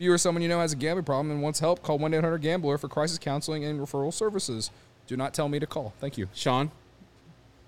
If 0.00 0.04
you 0.04 0.12
or 0.14 0.16
someone 0.16 0.40
you 0.40 0.48
know 0.48 0.60
has 0.60 0.72
a 0.72 0.76
gambling 0.76 1.04
problem 1.04 1.30
and 1.30 1.42
wants 1.42 1.60
help, 1.60 1.82
call 1.82 1.98
1-800-GAMBLER 1.98 2.78
for 2.78 2.88
crisis 2.88 3.18
counseling 3.18 3.66
and 3.66 3.78
referral 3.78 4.10
services. 4.10 4.70
Do 5.06 5.14
not 5.14 5.34
tell 5.34 5.46
me 5.46 5.58
to 5.58 5.66
call. 5.66 5.92
Thank 6.00 6.16
you. 6.16 6.26
Sean, 6.32 6.70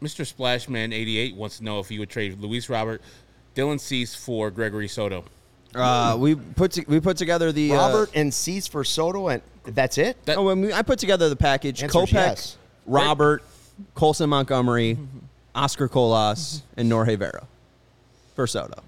Mr. 0.01 0.25
Splashman88 0.25 1.37
wants 1.37 1.59
to 1.59 1.65
know 1.65 1.79
if 1.79 1.91
you 1.91 2.01
would 2.01 2.09
trade 2.09 2.41
Luis 2.41 2.71
Robert, 2.71 3.03
Dylan 3.55 3.79
Cease 3.79 4.15
for 4.15 4.51
Gregory 4.51 4.89
Soto. 4.89 5.27
Uh, 5.75 6.17
we 6.19 6.35
put 6.35 6.73
to, 6.73 6.85
we 6.89 7.01
put 7.01 7.19
together 7.19 7.53
the 7.53 7.73
uh, 7.73 7.77
Robert 7.77 8.11
and 8.15 8.33
Cease 8.33 8.67
for 8.67 8.83
Soto, 8.83 9.29
and 9.29 9.43
that's 9.65 9.99
it. 9.99 10.17
That- 10.25 10.39
oh, 10.39 10.45
when 10.45 10.63
we, 10.63 10.73
I 10.73 10.81
put 10.81 10.99
together 10.99 11.29
the 11.29 11.37
package: 11.37 11.83
Answer's 11.83 12.03
Kopech, 12.05 12.13
yes. 12.13 12.59
Robert, 12.87 13.43
Colson 13.95 14.31
Montgomery, 14.31 14.97
Oscar 15.55 15.87
Colas, 15.87 16.63
and 16.79 16.89
Norge 16.89 17.19
Vera 17.19 17.47
for 18.35 18.47
Soto 18.47 18.83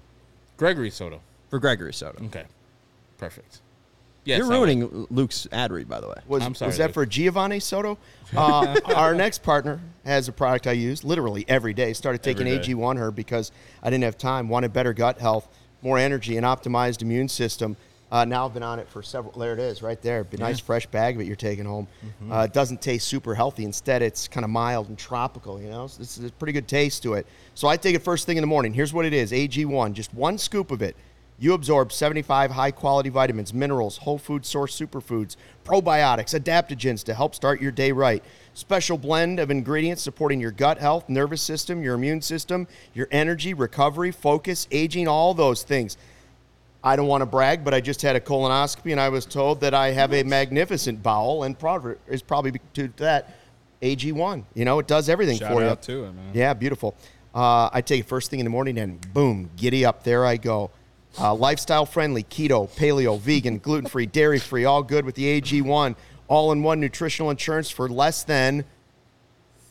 Gregory 0.57 0.89
Soto. 0.89 1.21
for 1.51 1.59
Gregory 1.59 1.93
Soto. 1.93 2.25
Okay. 2.25 2.45
Perfect. 3.25 3.61
Yes, 4.23 4.39
You're 4.39 4.51
I 4.51 4.57
ruining 4.57 5.07
Luke's 5.11 5.47
ad 5.51 5.71
read, 5.71 5.87
by 5.87 5.99
the 6.01 6.07
way. 6.07 6.15
Was, 6.27 6.43
I'm 6.43 6.55
sorry, 6.55 6.69
was 6.69 6.77
that 6.77 6.85
Luke. 6.87 6.93
for 6.95 7.05
Giovanni 7.05 7.59
Soto? 7.59 7.97
Uh, 8.35 8.75
our 8.95 9.13
next 9.13 9.43
partner 9.43 9.79
has 10.03 10.27
a 10.27 10.31
product 10.31 10.65
I 10.65 10.71
use 10.71 11.03
literally 11.03 11.45
every 11.47 11.75
day. 11.75 11.93
Started 11.93 12.23
taking 12.23 12.47
Every 12.47 12.59
day. 12.59 12.73
AG1 12.73 12.97
her 12.97 13.11
because 13.11 13.51
I 13.83 13.91
didn't 13.91 14.03
have 14.03 14.17
time. 14.17 14.49
Wanted 14.49 14.73
better 14.73 14.93
gut 14.93 15.19
health, 15.19 15.47
more 15.83 15.99
energy, 15.99 16.35
an 16.35 16.43
optimized 16.43 17.03
immune 17.03 17.29
system. 17.29 17.77
Uh, 18.11 18.25
now 18.25 18.45
I've 18.45 18.53
been 18.53 18.63
on 18.63 18.79
it 18.79 18.89
for 18.89 19.03
several. 19.03 19.37
There 19.39 19.53
it 19.53 19.59
is, 19.59 19.81
right 19.83 20.01
there. 20.01 20.23
Be 20.23 20.37
nice 20.37 20.59
fresh 20.59 20.85
bag 20.87 21.15
of 21.15 21.21
it 21.21 21.27
you're 21.27 21.35
taking 21.35 21.65
home. 21.65 21.87
Mm-hmm. 22.03 22.31
Uh, 22.31 22.43
it 22.45 22.53
doesn't 22.53 22.81
taste 22.81 23.07
super 23.07 23.35
healthy. 23.35 23.63
Instead, 23.63 24.01
it's 24.01 24.27
kind 24.27 24.43
of 24.43 24.49
mild 24.49 24.89
and 24.89 24.97
tropical. 24.97 25.61
You 25.61 25.69
know, 25.69 25.87
so 25.87 25.99
this 25.99 26.17
is 26.17 26.25
a 26.25 26.31
pretty 26.31 26.53
good 26.53 26.67
taste 26.67 27.03
to 27.03 27.13
it. 27.13 27.27
So 27.53 27.67
I 27.67 27.77
take 27.77 27.95
it 27.95 28.01
first 28.03 28.25
thing 28.25 28.37
in 28.37 28.41
the 28.41 28.47
morning. 28.47 28.73
Here's 28.73 28.91
what 28.93 29.05
it 29.05 29.13
is: 29.13 29.31
AG1, 29.31 29.93
just 29.93 30.13
one 30.13 30.37
scoop 30.37 30.71
of 30.71 30.81
it. 30.81 30.95
You 31.37 31.53
absorb 31.53 31.91
75 31.91 32.51
high 32.51 32.71
quality 32.71 33.09
vitamins, 33.09 33.53
minerals, 33.53 33.97
whole 33.97 34.17
food 34.17 34.45
source 34.45 34.79
superfoods, 34.79 35.35
probiotics, 35.65 36.39
adaptogens 36.39 37.03
to 37.03 37.13
help 37.13 37.35
start 37.35 37.61
your 37.61 37.71
day 37.71 37.91
right. 37.91 38.23
Special 38.53 38.97
blend 38.97 39.39
of 39.39 39.51
ingredients 39.51 40.01
supporting 40.01 40.39
your 40.39 40.51
gut 40.51 40.77
health, 40.77 41.09
nervous 41.09 41.41
system, 41.41 41.83
your 41.83 41.95
immune 41.95 42.21
system, 42.21 42.67
your 42.93 43.09
energy, 43.11 43.53
recovery, 43.53 44.11
focus, 44.11 44.65
aging, 44.71 45.09
all 45.09 45.33
those 45.33 45.63
things. 45.63 45.97
I 46.81 46.95
don't 46.95 47.07
want 47.07 47.21
to 47.21 47.25
brag, 47.25 47.65
but 47.65 47.73
I 47.73 47.81
just 47.81 48.01
had 48.01 48.15
a 48.15 48.19
colonoscopy 48.21 48.91
and 48.91 49.01
I 49.01 49.09
was 49.09 49.25
told 49.25 49.59
that 49.61 49.73
I 49.73 49.91
have 49.91 50.13
a 50.13 50.23
magnificent 50.23 51.03
bowel, 51.03 51.43
and 51.43 51.57
is 52.07 52.21
probably 52.21 52.51
due 52.73 52.87
to 52.87 52.97
that 52.97 53.35
AG1. 53.81 54.43
You 54.53 54.65
know, 54.65 54.79
it 54.79 54.87
does 54.87 55.09
everything 55.09 55.39
Shout 55.39 55.51
for 55.51 55.61
you. 55.61 55.67
out 55.67 55.81
to 55.81 56.05
it, 56.05 56.13
man. 56.13 56.31
Yeah, 56.33 56.53
beautiful. 56.53 56.95
Uh, 57.33 57.69
I 57.73 57.81
take 57.81 58.01
it 58.01 58.07
first 58.07 58.29
thing 58.29 58.39
in 58.39 58.45
the 58.45 58.49
morning 58.51 58.77
and 58.77 59.01
boom, 59.13 59.49
giddy 59.57 59.83
up. 59.83 60.03
There 60.03 60.25
I 60.25 60.37
go. 60.37 60.71
Uh, 61.17 61.33
lifestyle 61.33 61.85
friendly, 61.85 62.23
keto, 62.23 62.69
paleo, 62.75 63.19
vegan, 63.19 63.57
gluten 63.57 63.87
free, 63.87 64.05
dairy 64.05 64.39
free, 64.39 64.65
all 64.65 64.83
good 64.83 65.05
with 65.05 65.15
the 65.15 65.39
AG1. 65.39 65.95
All 66.27 66.51
in 66.51 66.63
one 66.63 66.79
nutritional 66.79 67.29
insurance 67.29 67.69
for 67.69 67.87
less 67.87 68.23
than 68.23 68.65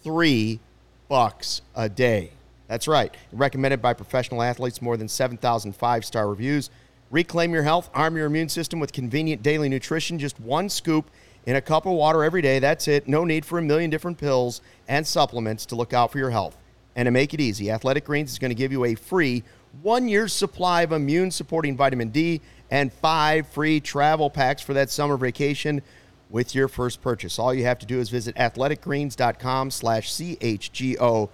three 0.02 0.60
bucks 1.08 1.60
a 1.74 1.88
day. 1.88 2.30
That's 2.68 2.88
right. 2.88 3.14
Recommended 3.32 3.82
by 3.82 3.92
professional 3.92 4.40
athletes, 4.42 4.80
more 4.80 4.96
than 4.96 5.08
7,000 5.08 5.74
five 5.74 6.04
star 6.04 6.28
reviews. 6.28 6.70
Reclaim 7.10 7.52
your 7.52 7.62
health, 7.62 7.90
arm 7.92 8.16
your 8.16 8.26
immune 8.26 8.48
system 8.48 8.80
with 8.80 8.92
convenient 8.92 9.42
daily 9.42 9.68
nutrition. 9.68 10.18
Just 10.18 10.40
one 10.40 10.68
scoop 10.68 11.10
in 11.46 11.56
a 11.56 11.60
cup 11.60 11.86
of 11.86 11.92
water 11.92 12.24
every 12.24 12.40
day. 12.40 12.58
That's 12.58 12.88
it. 12.88 13.06
No 13.06 13.24
need 13.24 13.44
for 13.44 13.58
a 13.58 13.62
million 13.62 13.90
different 13.90 14.16
pills 14.16 14.62
and 14.88 15.06
supplements 15.06 15.66
to 15.66 15.76
look 15.76 15.92
out 15.92 16.10
for 16.10 16.18
your 16.18 16.30
health. 16.30 16.56
And 16.96 17.06
to 17.06 17.10
make 17.10 17.34
it 17.34 17.40
easy, 17.40 17.70
Athletic 17.70 18.04
Greens 18.04 18.32
is 18.32 18.38
going 18.38 18.50
to 18.50 18.54
give 18.54 18.72
you 18.72 18.84
a 18.84 18.94
free 18.94 19.42
one 19.82 20.08
year 20.08 20.28
supply 20.28 20.82
of 20.82 20.92
immune 20.92 21.30
supporting 21.30 21.76
vitamin 21.76 22.08
D 22.10 22.40
and 22.70 22.92
five 22.92 23.46
free 23.48 23.80
travel 23.80 24.30
packs 24.30 24.62
for 24.62 24.74
that 24.74 24.90
summer 24.90 25.16
vacation 25.16 25.82
with 26.30 26.54
your 26.54 26.68
first 26.68 27.00
purchase. 27.00 27.38
All 27.38 27.54
you 27.54 27.64
have 27.64 27.78
to 27.78 27.86
do 27.86 28.00
is 28.00 28.10
visit 28.10 28.34
athleticgreens.com 28.36 29.70
slash 29.70 30.10
CHGO 30.10 31.28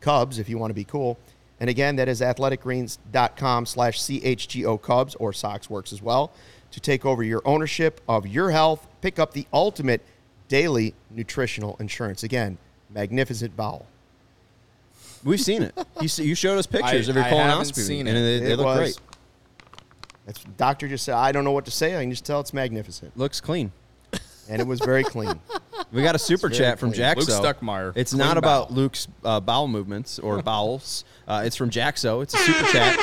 Cubs 0.00 0.38
if 0.38 0.48
you 0.48 0.58
want 0.58 0.70
to 0.70 0.74
be 0.74 0.84
cool. 0.84 1.18
And 1.58 1.70
again, 1.70 1.96
that 1.96 2.08
is 2.08 2.20
athleticgreens.com 2.20 3.66
slash 3.66 3.98
CHGO 4.00 4.80
Cubs 4.82 5.14
or 5.14 5.32
Sox 5.32 5.70
works 5.70 5.92
as 5.92 6.02
well 6.02 6.32
to 6.70 6.80
take 6.80 7.06
over 7.06 7.22
your 7.22 7.40
ownership 7.46 8.00
of 8.08 8.26
your 8.26 8.50
health. 8.50 8.86
Pick 9.00 9.18
up 9.18 9.32
the 9.32 9.46
ultimate 9.52 10.02
daily 10.48 10.94
nutritional 11.10 11.76
insurance. 11.80 12.22
Again, 12.22 12.58
magnificent 12.90 13.56
bowel. 13.56 13.86
We've 15.26 15.40
seen 15.40 15.62
it. 15.62 15.74
You, 16.00 16.04
s- 16.06 16.18
you 16.18 16.34
showed 16.34 16.56
us 16.56 16.66
pictures 16.66 17.08
I- 17.08 17.10
of 17.12 17.16
your 17.16 17.24
I 17.24 17.30
colonoscopy, 17.30 17.48
haven't 17.48 17.74
seen 17.74 18.06
and 18.06 18.16
it. 18.16 18.20
they, 18.22 18.38
they 18.40 18.52
It 18.52 18.56
look 18.56 18.66
was- 18.66 18.78
great. 18.78 18.98
That's 20.24 20.42
doctor 20.56 20.88
just 20.88 21.04
said. 21.04 21.14
I 21.14 21.30
don't 21.32 21.44
know 21.44 21.52
what 21.52 21.64
to 21.66 21.70
say. 21.70 21.96
I 21.96 22.00
can 22.02 22.10
just 22.10 22.24
tell 22.24 22.40
it's 22.40 22.52
magnificent, 22.52 23.16
Looks 23.16 23.40
clean. 23.40 23.70
and 24.48 24.60
it 24.60 24.66
was 24.66 24.80
very 24.80 25.04
clean. 25.04 25.38
We 25.92 26.02
got 26.02 26.14
a 26.16 26.18
super 26.18 26.48
It's 26.48 26.58
very 26.58 26.70
chat 26.70 26.78
from 26.80 26.90
clean. 26.92 27.02
Jaxo. 27.02 27.16
Luke 27.28 27.28
Stuckmeyer, 27.58 27.92
It's 27.94 28.10
clean 28.12 28.18
not 28.18 28.36
about 28.36 28.68
bowel. 28.70 28.76
Luke's 28.76 29.06
uh, 29.24 29.38
bowel 29.40 29.68
movements 29.68 30.18
or 30.18 30.42
bowels. 30.42 31.04
Uh, 31.28 31.42
it's 31.44 31.54
from 31.54 31.70
Jaxo. 31.70 32.22
It's 32.24 32.34
a 32.34 32.38
super 32.38 32.64
chat. 32.72 32.96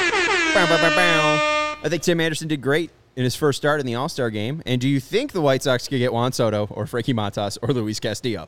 Bow, 0.53 0.65
bow, 0.67 0.77
bow, 0.81 0.95
bow. 0.95 1.77
I 1.83 1.87
think 1.89 2.03
Tim 2.03 2.19
Anderson 2.19 2.47
did 2.49 2.61
great 2.61 2.91
in 3.15 3.23
his 3.23 3.35
first 3.35 3.57
start 3.57 3.79
in 3.79 3.85
the 3.85 3.95
All 3.95 4.09
Star 4.09 4.29
game. 4.29 4.61
And 4.65 4.81
do 4.81 4.89
you 4.89 4.99
think 4.99 5.31
the 5.31 5.41
White 5.41 5.63
Sox 5.63 5.87
could 5.87 5.99
get 5.99 6.11
Juan 6.11 6.33
Soto 6.33 6.67
or 6.71 6.85
Frankie 6.87 7.13
Montas 7.13 7.57
or 7.61 7.73
Luis 7.73 7.99
Castillo? 8.01 8.47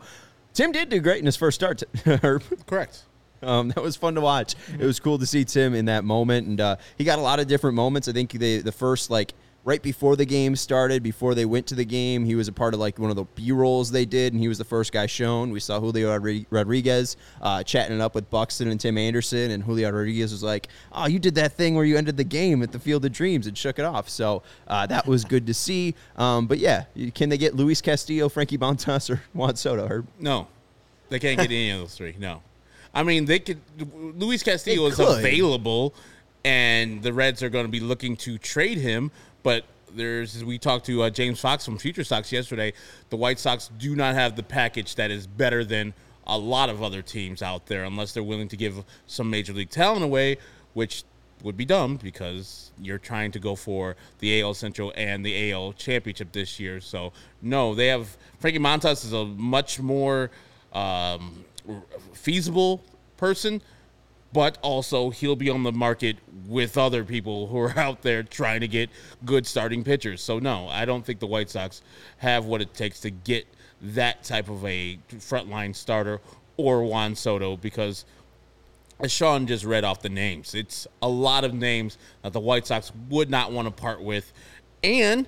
Tim 0.53 0.71
did 0.73 0.89
do 0.89 0.99
great 0.99 1.19
in 1.19 1.25
his 1.25 1.35
first 1.37 1.55
start. 1.55 1.81
Herb. 2.05 2.43
Correct. 2.65 3.03
Um, 3.41 3.69
that 3.75 3.81
was 3.81 3.95
fun 3.95 4.15
to 4.15 4.21
watch. 4.21 4.55
It 4.77 4.85
was 4.85 4.99
cool 4.99 5.17
to 5.19 5.25
see 5.25 5.45
Tim 5.45 5.73
in 5.73 5.85
that 5.85 6.03
moment, 6.03 6.47
and 6.47 6.61
uh, 6.61 6.75
he 6.97 7.03
got 7.03 7.19
a 7.19 7.21
lot 7.21 7.39
of 7.39 7.47
different 7.47 7.75
moments. 7.75 8.07
I 8.07 8.11
think 8.11 8.31
the 8.31 8.59
the 8.59 8.71
first 8.71 9.09
like 9.09 9.33
right 9.65 9.81
before 9.81 10.15
the 10.15 10.25
game 10.25 10.55
started, 10.55 11.01
before 11.01 11.33
they 11.33 11.43
went 11.43 11.65
to 11.67 11.75
the 11.75 11.83
game, 11.83 12.23
he 12.23 12.35
was 12.35 12.47
a 12.47 12.53
part 12.53 12.73
of 12.75 12.79
like 12.79 12.99
one 12.99 13.09
of 13.09 13.15
the 13.15 13.25
B 13.35 13.51
rolls 13.51 13.91
they 13.91 14.05
did, 14.05 14.31
and 14.31 14.41
he 14.41 14.47
was 14.47 14.59
the 14.59 14.63
first 14.63 14.93
guy 14.93 15.07
shown. 15.07 15.49
We 15.49 15.59
saw 15.59 15.79
Julio 15.79 16.15
Rodriguez 16.51 17.17
uh, 17.41 17.63
chatting 17.63 17.95
it 17.95 18.01
up 18.01 18.15
with 18.15 18.29
Buxton 18.29 18.69
and 18.69 18.79
Tim 18.79 18.97
Anderson, 18.97 19.51
and 19.51 19.63
Julio 19.63 19.89
Rodriguez 19.89 20.31
was 20.31 20.43
like, 20.43 20.69
"Oh, 20.93 21.07
you 21.07 21.19
did 21.19 21.35
that 21.35 21.53
thing 21.53 21.75
where 21.75 21.83
you 21.83 21.97
ended 21.97 22.15
the 22.15 22.23
game 22.23 22.63
at 22.63 22.71
the 22.71 22.79
Field 22.79 23.03
of 23.03 23.11
Dreams 23.11 23.47
and 23.47 23.57
shook 23.57 23.79
it 23.79 23.85
off." 23.85 24.07
So 24.07 24.43
uh, 24.67 24.85
that 24.85 25.07
was 25.07 25.25
good 25.25 25.47
to 25.47 25.53
see. 25.53 25.95
Um, 26.15 26.45
but 26.45 26.59
yeah, 26.59 26.85
can 27.15 27.29
they 27.29 27.37
get 27.37 27.55
Luis 27.55 27.81
Castillo, 27.81 28.29
Frankie 28.29 28.57
Montas, 28.57 29.09
or 29.09 29.21
Juan 29.33 29.55
Soto? 29.55 29.87
Or 29.87 30.05
No, 30.19 30.47
they 31.09 31.19
can't 31.19 31.37
get 31.37 31.47
any 31.47 31.71
of 31.71 31.79
those 31.79 31.95
three. 31.95 32.15
No, 32.19 32.43
I 32.95 33.03
mean 33.03 33.25
they 33.25 33.39
could. 33.39 33.59
Luis 34.17 34.41
Castillo 34.41 34.87
is 34.87 34.99
available, 34.99 35.93
and 36.45 37.03
the 37.03 37.13
Reds 37.13 37.43
are 37.43 37.49
going 37.49 37.65
to 37.65 37.71
be 37.71 37.81
looking 37.81 38.15
to 38.17 38.37
trade 38.37 38.77
him. 38.77 39.11
But 39.43 39.65
there's 39.93 40.43
we 40.43 40.57
talked 40.57 40.85
to 40.85 41.03
uh, 41.03 41.09
James 41.09 41.39
Fox 41.39 41.65
from 41.65 41.77
Future 41.77 42.05
Sox 42.05 42.31
yesterday. 42.31 42.73
The 43.09 43.17
White 43.17 43.37
Sox 43.37 43.69
do 43.77 43.95
not 43.95 44.15
have 44.15 44.37
the 44.37 44.43
package 44.43 44.95
that 44.95 45.11
is 45.11 45.27
better 45.27 45.65
than 45.65 45.93
a 46.25 46.37
lot 46.37 46.69
of 46.69 46.81
other 46.81 47.01
teams 47.01 47.41
out 47.41 47.67
there, 47.67 47.83
unless 47.83 48.13
they're 48.13 48.23
willing 48.23 48.47
to 48.47 48.57
give 48.57 48.83
some 49.05 49.29
major 49.29 49.53
league 49.53 49.69
talent 49.69 50.03
away, 50.03 50.37
which 50.73 51.03
would 51.43 51.57
be 51.57 51.65
dumb 51.65 51.97
because 51.97 52.71
you're 52.79 52.97
trying 52.97 53.31
to 53.31 53.39
go 53.39 53.55
for 53.55 53.95
the 54.19 54.41
AL 54.41 54.53
Central 54.53 54.91
and 54.95 55.23
the 55.23 55.51
AL 55.51 55.73
Championship 55.73 56.31
this 56.31 56.59
year. 56.59 56.79
So 56.79 57.11
no, 57.41 57.75
they 57.75 57.87
have 57.87 58.17
Frankie 58.39 58.59
Montas 58.59 59.03
is 59.05 59.13
a 59.13 59.25
much 59.25 59.79
more 59.79 60.31
um, 60.73 61.45
feasible 62.13 62.83
person, 63.17 63.61
but 64.33 64.57
also 64.61 65.09
he'll 65.09 65.35
be 65.35 65.49
on 65.49 65.63
the 65.63 65.71
market 65.71 66.17
with 66.47 66.77
other 66.77 67.03
people 67.03 67.47
who 67.47 67.59
are 67.59 67.77
out 67.77 68.01
there 68.01 68.23
trying 68.23 68.61
to 68.61 68.67
get 68.67 68.89
good 69.25 69.45
starting 69.45 69.83
pitchers. 69.83 70.21
So 70.21 70.39
no, 70.39 70.67
I 70.67 70.85
don't 70.85 71.05
think 71.05 71.19
the 71.19 71.27
White 71.27 71.49
Sox 71.49 71.81
have 72.17 72.45
what 72.45 72.61
it 72.61 72.73
takes 72.73 72.99
to 73.01 73.09
get 73.09 73.47
that 73.81 74.23
type 74.23 74.49
of 74.49 74.65
a 74.65 74.97
frontline 75.11 75.75
starter 75.75 76.21
or 76.57 76.83
Juan 76.83 77.15
Soto 77.15 77.57
because 77.57 78.05
as 78.99 79.11
Sean 79.11 79.45
just 79.45 79.65
read 79.65 79.83
off 79.83 80.01
the 80.01 80.09
names, 80.09 80.55
it's 80.55 80.87
a 81.01 81.09
lot 81.09 81.43
of 81.43 81.53
names 81.53 81.97
that 82.21 82.33
the 82.33 82.39
White 82.39 82.65
Sox 82.65 82.91
would 83.09 83.29
not 83.29 83.51
want 83.51 83.67
to 83.67 83.71
part 83.71 84.01
with. 84.01 84.31
And 84.83 85.27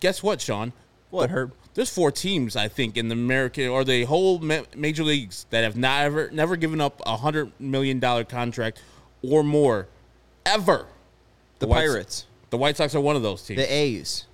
guess 0.00 0.22
what, 0.22 0.40
Sean? 0.40 0.72
what, 1.10 1.30
Herb? 1.30 1.52
There's 1.74 1.90
four 1.90 2.10
teams, 2.10 2.56
I 2.56 2.66
think, 2.68 2.96
in 2.96 3.08
the 3.08 3.12
American 3.12 3.68
or 3.68 3.84
the 3.84 4.04
whole 4.04 4.40
ma- 4.40 4.62
major 4.74 5.04
leagues 5.04 5.46
that 5.50 5.62
have 5.62 5.76
never 5.76 6.30
never 6.30 6.56
given 6.56 6.80
up 6.80 7.00
a 7.06 7.16
hundred 7.16 7.52
million 7.60 8.00
dollar 8.00 8.24
contract 8.24 8.82
or 9.22 9.42
more 9.44 9.86
ever. 10.44 10.86
The 11.60 11.66
White- 11.68 11.78
Pirates, 11.86 12.26
The 12.50 12.56
White 12.58 12.76
Sox 12.76 12.94
are 12.94 13.00
one 13.00 13.16
of 13.16 13.22
those 13.22 13.42
teams. 13.42 13.58
the 13.60 13.72
A's, 13.72 14.26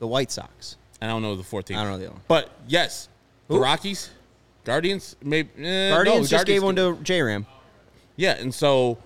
the 0.00 0.06
White 0.06 0.30
Sox. 0.32 0.76
I 1.00 1.06
don't 1.06 1.22
know 1.22 1.34
the 1.36 1.42
four 1.42 1.62
teams. 1.62 1.78
I 1.78 1.82
don't 1.82 1.92
know 1.92 1.98
the 1.98 2.04
other 2.06 2.14
one. 2.14 2.22
But 2.28 2.50
yes, 2.68 3.08
the 3.48 3.58
Rockies, 3.58 4.10
Guardians, 4.64 5.16
maybe 5.22 5.50
eh, 5.64 5.90
Guardians 5.90 6.30
no, 6.30 6.36
just 6.38 6.46
gave 6.46 6.62
one 6.62 6.74
Guardians- 6.74 6.98
to 6.98 7.04
J 7.04 7.22
Ram. 7.22 7.46
Yeah, 8.16 8.32
and 8.38 8.54
so 8.54 8.98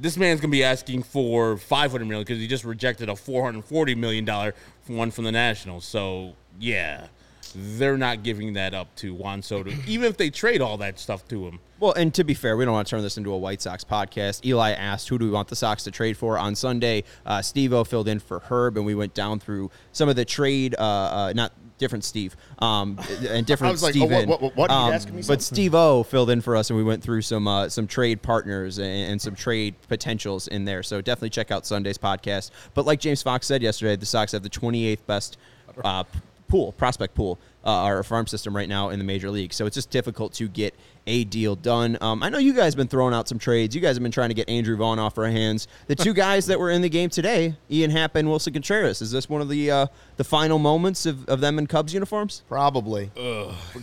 this 0.00 0.16
man's 0.16 0.40
gonna 0.40 0.50
be 0.50 0.64
asking 0.64 1.02
for 1.04 1.56
five 1.56 1.90
hundred 1.92 2.06
million 2.06 2.24
because 2.24 2.40
he 2.40 2.46
just 2.48 2.64
rejected 2.64 3.08
a 3.08 3.16
four 3.16 3.44
hundred 3.44 3.64
forty 3.64 3.94
million 3.94 4.24
dollar 4.24 4.54
one 4.86 5.10
from 5.10 5.24
the 5.24 5.32
Nationals. 5.32 5.84
So 5.84 6.34
yeah, 6.60 7.06
they're 7.54 7.98
not 7.98 8.22
giving 8.22 8.54
that 8.54 8.72
up 8.74 8.94
to 8.96 9.14
Juan 9.14 9.42
Soto, 9.42 9.70
even 9.86 10.06
if 10.08 10.16
they 10.16 10.30
trade 10.30 10.60
all 10.60 10.76
that 10.78 10.98
stuff 10.98 11.26
to 11.28 11.46
him. 11.46 11.58
Well, 11.80 11.92
and 11.92 12.14
to 12.14 12.22
be 12.24 12.32
fair, 12.34 12.56
we 12.56 12.64
don't 12.64 12.72
want 12.74 12.86
to 12.86 12.90
turn 12.92 13.02
this 13.02 13.16
into 13.18 13.32
a 13.32 13.36
White 13.36 13.60
Sox 13.60 13.82
podcast. 13.84 14.44
Eli 14.46 14.70
asked, 14.70 15.08
"Who 15.08 15.18
do 15.18 15.24
we 15.24 15.30
want 15.32 15.48
the 15.48 15.56
Sox 15.56 15.82
to 15.84 15.90
trade 15.90 16.16
for?" 16.16 16.38
On 16.38 16.54
Sunday, 16.54 17.02
uh, 17.26 17.42
Steve-O 17.42 17.82
filled 17.84 18.06
in 18.08 18.20
for 18.20 18.38
Herb, 18.38 18.76
and 18.76 18.86
we 18.86 18.94
went 18.94 19.14
down 19.14 19.40
through 19.40 19.70
some 19.90 20.08
of 20.08 20.14
the 20.16 20.24
trade. 20.24 20.74
Uh, 20.78 20.82
uh, 20.82 21.32
not 21.34 21.52
different 21.78 22.04
Steve, 22.04 22.36
um, 22.60 22.96
and 23.28 23.44
different 23.44 23.70
I 23.70 23.72
was 23.72 23.82
like, 23.82 23.96
oh, 23.98 24.06
what- 24.06 24.40
what- 24.40 24.56
what? 24.56 24.70
Um, 24.70 24.92
But? 25.26 25.42
Steve-O 25.42 26.04
filled 26.04 26.30
in 26.30 26.40
for 26.40 26.54
us, 26.54 26.70
and 26.70 26.76
we 26.76 26.84
went 26.84 27.02
through 27.02 27.22
some 27.22 27.48
uh, 27.48 27.68
some 27.68 27.88
trade 27.88 28.22
partners 28.22 28.78
and, 28.78 28.86
and 29.10 29.20
some 29.20 29.34
trade 29.34 29.74
potentials 29.88 30.46
in 30.46 30.64
there. 30.64 30.84
So 30.84 31.00
definitely 31.00 31.30
check 31.30 31.50
out 31.50 31.66
Sunday's 31.66 31.98
podcast. 31.98 32.52
But 32.74 32.86
like 32.86 33.00
James 33.00 33.20
Fox 33.22 33.46
said 33.48 33.60
yesterday, 33.60 33.96
the 33.96 34.06
Sox 34.06 34.30
have 34.30 34.44
the 34.44 34.48
28th 34.50 35.04
best 35.08 35.36
uh, 35.84 36.04
p- 36.04 36.20
pool, 36.52 36.72
prospect 36.72 37.14
pool, 37.14 37.38
uh, 37.64 37.70
our 37.70 38.02
farm 38.02 38.26
system 38.26 38.54
right 38.54 38.68
now 38.68 38.90
in 38.90 38.98
the 38.98 39.04
major 39.06 39.30
league. 39.30 39.54
So 39.54 39.64
it's 39.64 39.72
just 39.72 39.88
difficult 39.88 40.34
to 40.34 40.48
get 40.48 40.74
a 41.06 41.24
deal 41.24 41.56
done. 41.56 41.96
Um, 42.02 42.22
I 42.22 42.28
know 42.28 42.36
you 42.36 42.52
guys 42.52 42.74
have 42.74 42.76
been 42.76 42.88
throwing 42.88 43.14
out 43.14 43.26
some 43.26 43.38
trades. 43.38 43.74
You 43.74 43.80
guys 43.80 43.96
have 43.96 44.02
been 44.02 44.12
trying 44.12 44.28
to 44.28 44.34
get 44.34 44.50
Andrew 44.50 44.76
Vaughn 44.76 44.98
off 44.98 45.16
our 45.16 45.30
hands. 45.30 45.66
The 45.86 45.94
two 45.94 46.12
guys 46.26 46.44
that 46.48 46.60
were 46.60 46.70
in 46.70 46.82
the 46.82 46.90
game 46.90 47.08
today, 47.08 47.56
Ian 47.70 47.90
Happ 47.90 48.16
and 48.16 48.28
Willson 48.28 48.52
Contreras. 48.52 49.00
Is 49.00 49.10
this 49.10 49.30
one 49.30 49.40
of 49.40 49.48
the 49.48 49.70
uh, 49.70 49.86
the 50.18 50.24
final 50.24 50.58
moments 50.58 51.06
of, 51.06 51.26
of 51.26 51.40
them 51.40 51.58
in 51.58 51.66
Cubs 51.66 51.94
uniforms? 51.94 52.42
Probably. 52.48 53.10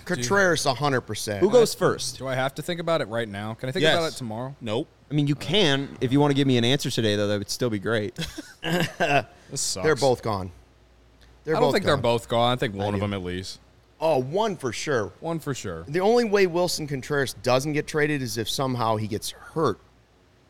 Contreras, 0.05 0.65
hundred 0.65 1.01
percent. 1.01 1.39
Who 1.39 1.49
goes 1.49 1.73
first? 1.73 2.19
Do 2.19 2.27
I 2.27 2.35
have 2.35 2.53
to 2.53 2.61
think 2.61 2.79
about 2.79 3.01
it 3.01 3.07
right 3.07 3.27
now? 3.27 3.55
Can 3.55 3.67
I 3.67 3.71
think 3.71 3.81
Yes. 3.81 3.97
about 3.97 4.13
it 4.13 4.15
tomorrow? 4.15 4.55
Nope. 4.61 4.87
I 5.09 5.15
mean, 5.15 5.25
you 5.25 5.33
can 5.33 5.97
if 6.01 6.11
you 6.11 6.19
want 6.19 6.29
to 6.29 6.35
give 6.35 6.45
me 6.45 6.59
an 6.59 6.63
answer 6.65 6.91
today, 6.91 7.15
though. 7.15 7.27
That 7.29 7.39
would 7.39 7.49
still 7.49 7.71
be 7.71 7.79
great. 7.79 8.15
This 9.49 9.61
sucks. 9.61 9.83
They're 9.83 9.95
both 9.95 10.21
gone. 10.21 10.51
They're 11.49 11.55
I 11.57 11.59
don't 11.61 11.67
both 11.69 11.73
think 11.73 11.85
they're 11.85 11.97
both 11.97 12.29
gone. 12.29 12.53
I 12.53 12.55
think 12.57 12.75
one 12.75 12.93
of 12.93 12.99
them 12.99 13.11
at 13.11 13.23
least. 13.23 13.59
Oh, 13.99 14.19
one 14.21 14.55
for 14.55 14.71
sure. 14.71 15.11
One 15.19 15.39
for 15.39 15.55
sure. 15.55 15.83
The 15.87 15.99
only 15.99 16.25
way 16.25 16.45
Willson 16.45 16.87
Contreras 16.87 17.33
doesn't 17.33 17.73
get 17.73 17.87
traded 17.87 18.21
is 18.21 18.37
if 18.37 18.47
somehow 18.47 18.97
he 18.97 19.07
gets 19.07 19.31
hurt 19.31 19.79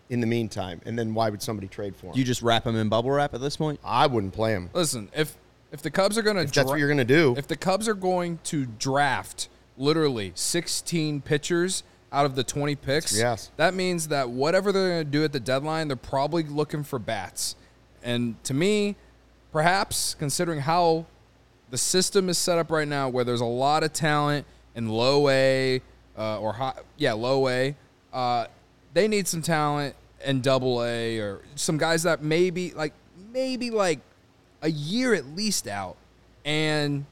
in 0.09 0.19
the 0.19 0.27
meantime, 0.27 0.81
and 0.85 0.99
then 0.99 1.13
why 1.13 1.29
would 1.29 1.41
somebody 1.41 1.69
trade 1.69 1.95
for 1.95 2.07
him? 2.07 2.17
you 2.17 2.25
just 2.25 2.41
wrap 2.41 2.67
him 2.67 2.75
in 2.75 2.89
bubble 2.89 3.11
wrap 3.11 3.33
at 3.33 3.39
this 3.39 3.55
point. 3.55 3.79
I 3.81 4.07
wouldn't 4.07 4.33
play 4.33 4.51
him. 4.51 4.69
Listen, 4.73 5.07
if 5.15 5.37
if 5.71 5.81
the 5.81 5.89
Cubs 5.89 6.17
are 6.17 6.21
going 6.21 6.35
to 6.35 6.41
If 6.41 6.51
that's 6.51 6.67
what 6.67 6.79
you're 6.79 6.89
gonna 6.89 7.05
do. 7.05 7.33
if 7.37 7.47
the 7.47 7.55
Cubs 7.55 7.87
are 7.87 7.93
going 7.93 8.39
to 8.45 8.65
draft 8.65 9.47
literally 9.77 10.33
16 10.35 11.21
pitchers 11.21 11.83
out 12.11 12.25
of 12.25 12.35
the 12.35 12.43
20 12.43 12.75
picks, 12.75 13.17
Yes. 13.17 13.51
that 13.57 13.73
means 13.73 14.09
that 14.09 14.29
whatever 14.29 14.71
they're 14.71 14.89
going 14.89 15.05
to 15.05 15.11
do 15.11 15.23
at 15.23 15.31
the 15.31 15.39
deadline, 15.39 15.87
they're 15.87 15.95
probably 15.95 16.43
looking 16.43 16.83
for 16.83 16.99
bats. 16.99 17.55
And 18.03 18.43
to 18.45 18.53
me, 18.53 18.95
perhaps 19.51 20.15
considering 20.17 20.59
how 20.59 21.05
the 21.69 21.77
system 21.77 22.29
is 22.29 22.37
set 22.37 22.57
up 22.57 22.71
right 22.71 22.87
now, 22.87 23.09
where 23.09 23.23
there's 23.23 23.41
a 23.41 23.45
lot 23.45 23.83
of 23.83 23.93
talent 23.93 24.45
in 24.75 24.89
low 24.89 25.29
A 25.29 25.81
uh, 26.17 26.39
or 26.39 26.53
high, 26.53 26.73
yeah, 26.97 27.13
low 27.13 27.47
A, 27.47 27.75
uh, 28.13 28.45
they 28.93 29.07
need 29.07 29.27
some 29.27 29.41
talent 29.41 29.95
in 30.25 30.41
double 30.41 30.83
A 30.83 31.19
or 31.19 31.41
some 31.55 31.77
guys 31.77 32.03
that 32.03 32.21
maybe 32.23 32.71
like 32.71 32.93
maybe 33.31 33.69
like 33.69 33.99
a 34.61 34.69
year 34.69 35.13
at 35.13 35.25
least 35.35 35.67
out, 35.67 35.95
and 36.43 37.05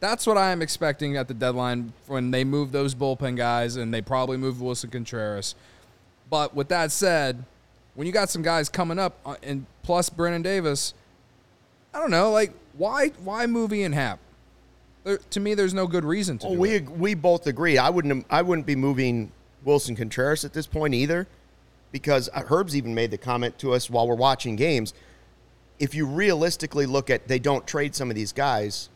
that's 0.00 0.26
what 0.26 0.38
I 0.38 0.50
am 0.50 0.62
expecting 0.62 1.16
at 1.16 1.28
the 1.28 1.34
deadline 1.34 1.92
when 2.06 2.30
they 2.30 2.44
move 2.44 2.72
those 2.72 2.94
bullpen 2.94 3.36
guys, 3.36 3.76
and 3.76 3.92
they 3.92 4.00
probably 4.02 4.36
move 4.36 4.60
Willson 4.60 4.90
Contreras. 4.90 5.54
But 6.30 6.54
with 6.54 6.68
that 6.68 6.92
said, 6.92 7.44
when 7.94 8.06
you 8.06 8.12
got 8.12 8.30
some 8.30 8.42
guys 8.42 8.68
coming 8.68 8.98
up, 8.98 9.18
uh, 9.24 9.36
and 9.42 9.66
plus 9.82 10.08
Brennen 10.10 10.42
Davis, 10.42 10.94
I 11.94 11.98
don't 11.98 12.10
know, 12.10 12.30
like 12.30 12.52
why 12.76 13.08
why 13.22 13.46
move 13.46 13.72
Ian 13.72 13.92
Happ? 13.92 14.18
There, 15.04 15.18
to 15.18 15.40
me, 15.40 15.54
there's 15.54 15.74
no 15.74 15.86
good 15.86 16.04
reason 16.04 16.38
to. 16.38 16.48
Oh, 16.48 16.54
do 16.54 16.60
we 16.60 16.70
it. 16.70 16.90
we 16.90 17.14
both 17.14 17.46
agree. 17.46 17.78
I 17.78 17.90
wouldn't 17.90 18.26
I 18.30 18.42
wouldn't 18.42 18.66
be 18.66 18.76
moving 18.76 19.32
Willson 19.64 19.96
Contreras 19.96 20.44
at 20.44 20.52
this 20.52 20.66
point 20.66 20.94
either, 20.94 21.26
because 21.92 22.28
uh, 22.34 22.42
Herb's 22.42 22.76
even 22.76 22.94
made 22.94 23.10
the 23.10 23.18
comment 23.18 23.58
to 23.58 23.72
us 23.72 23.88
while 23.90 24.06
we're 24.06 24.14
watching 24.14 24.56
games. 24.56 24.94
If 25.78 25.94
you 25.94 26.06
realistically 26.06 26.86
look 26.86 27.08
at, 27.08 27.28
they 27.28 27.38
don't 27.38 27.66
trade 27.66 27.94
some 27.94 28.10
of 28.10 28.16
these 28.16 28.32
guys. 28.32 28.88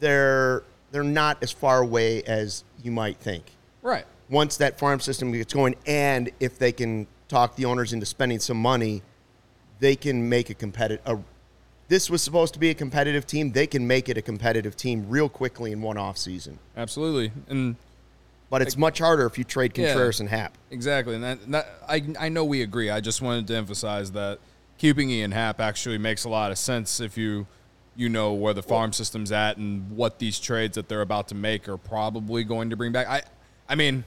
They're 0.00 0.62
they're 0.90 1.04
not 1.04 1.38
as 1.42 1.52
far 1.52 1.80
away 1.80 2.22
as 2.24 2.64
you 2.82 2.90
might 2.90 3.18
think. 3.18 3.44
right. 3.82 4.04
Once 4.30 4.56
that 4.56 4.78
farm 4.78 4.98
system 4.98 5.30
gets 5.30 5.52
going, 5.52 5.74
and 5.86 6.30
if 6.40 6.58
they 6.58 6.72
can 6.72 7.06
talk 7.28 7.54
the 7.56 7.66
owners 7.66 7.92
into 7.92 8.06
spending 8.06 8.38
some 8.38 8.56
money, 8.56 9.02
they 9.78 9.94
can 9.94 10.26
make 10.26 10.48
a 10.48 10.54
competitive. 10.54 11.22
This 11.92 12.08
was 12.08 12.22
supposed 12.22 12.54
to 12.54 12.58
be 12.58 12.70
a 12.70 12.74
competitive 12.74 13.26
team, 13.26 13.52
they 13.52 13.66
can 13.66 13.86
make 13.86 14.08
it 14.08 14.16
a 14.16 14.22
competitive 14.22 14.74
team 14.74 15.04
real 15.10 15.28
quickly 15.28 15.72
in 15.72 15.82
one 15.82 15.98
off 15.98 16.16
season. 16.16 16.58
Absolutely, 16.74 17.32
and 17.50 17.76
But 18.48 18.62
it's 18.62 18.78
much 18.78 18.98
harder 18.98 19.26
if 19.26 19.36
you 19.36 19.44
trade 19.44 19.76
Yeah. 19.76 19.88
Contreras 19.88 20.18
and 20.18 20.30
Happ. 20.30 20.56
Exactly, 20.70 21.16
and 21.16 21.22
that, 21.22 21.50
that 21.50 21.68
I 21.86 22.02
I 22.18 22.28
know 22.30 22.46
we 22.46 22.62
agree. 22.62 22.88
I 22.88 23.02
just 23.02 23.20
wanted 23.20 23.46
to 23.48 23.56
emphasize 23.56 24.12
that 24.12 24.38
keeping 24.78 25.10
Ian 25.10 25.32
Happ 25.32 25.60
actually 25.60 25.98
makes 25.98 26.24
a 26.24 26.30
lot 26.30 26.50
of 26.50 26.56
sense 26.56 26.98
if 26.98 27.18
you 27.18 27.46
you 27.94 28.08
know 28.08 28.32
where 28.32 28.54
the 28.54 28.62
farm 28.62 28.94
system's 28.94 29.30
at 29.30 29.58
and 29.58 29.94
what 29.94 30.18
these 30.18 30.40
trades 30.40 30.76
that 30.76 30.88
they're 30.88 31.02
about 31.02 31.28
to 31.28 31.34
make 31.34 31.68
are 31.68 31.76
probably 31.76 32.42
going 32.42 32.70
to 32.70 32.76
bring 32.76 32.92
back. 32.92 33.06
I 33.06 33.20
I 33.68 33.74
mean, 33.74 34.04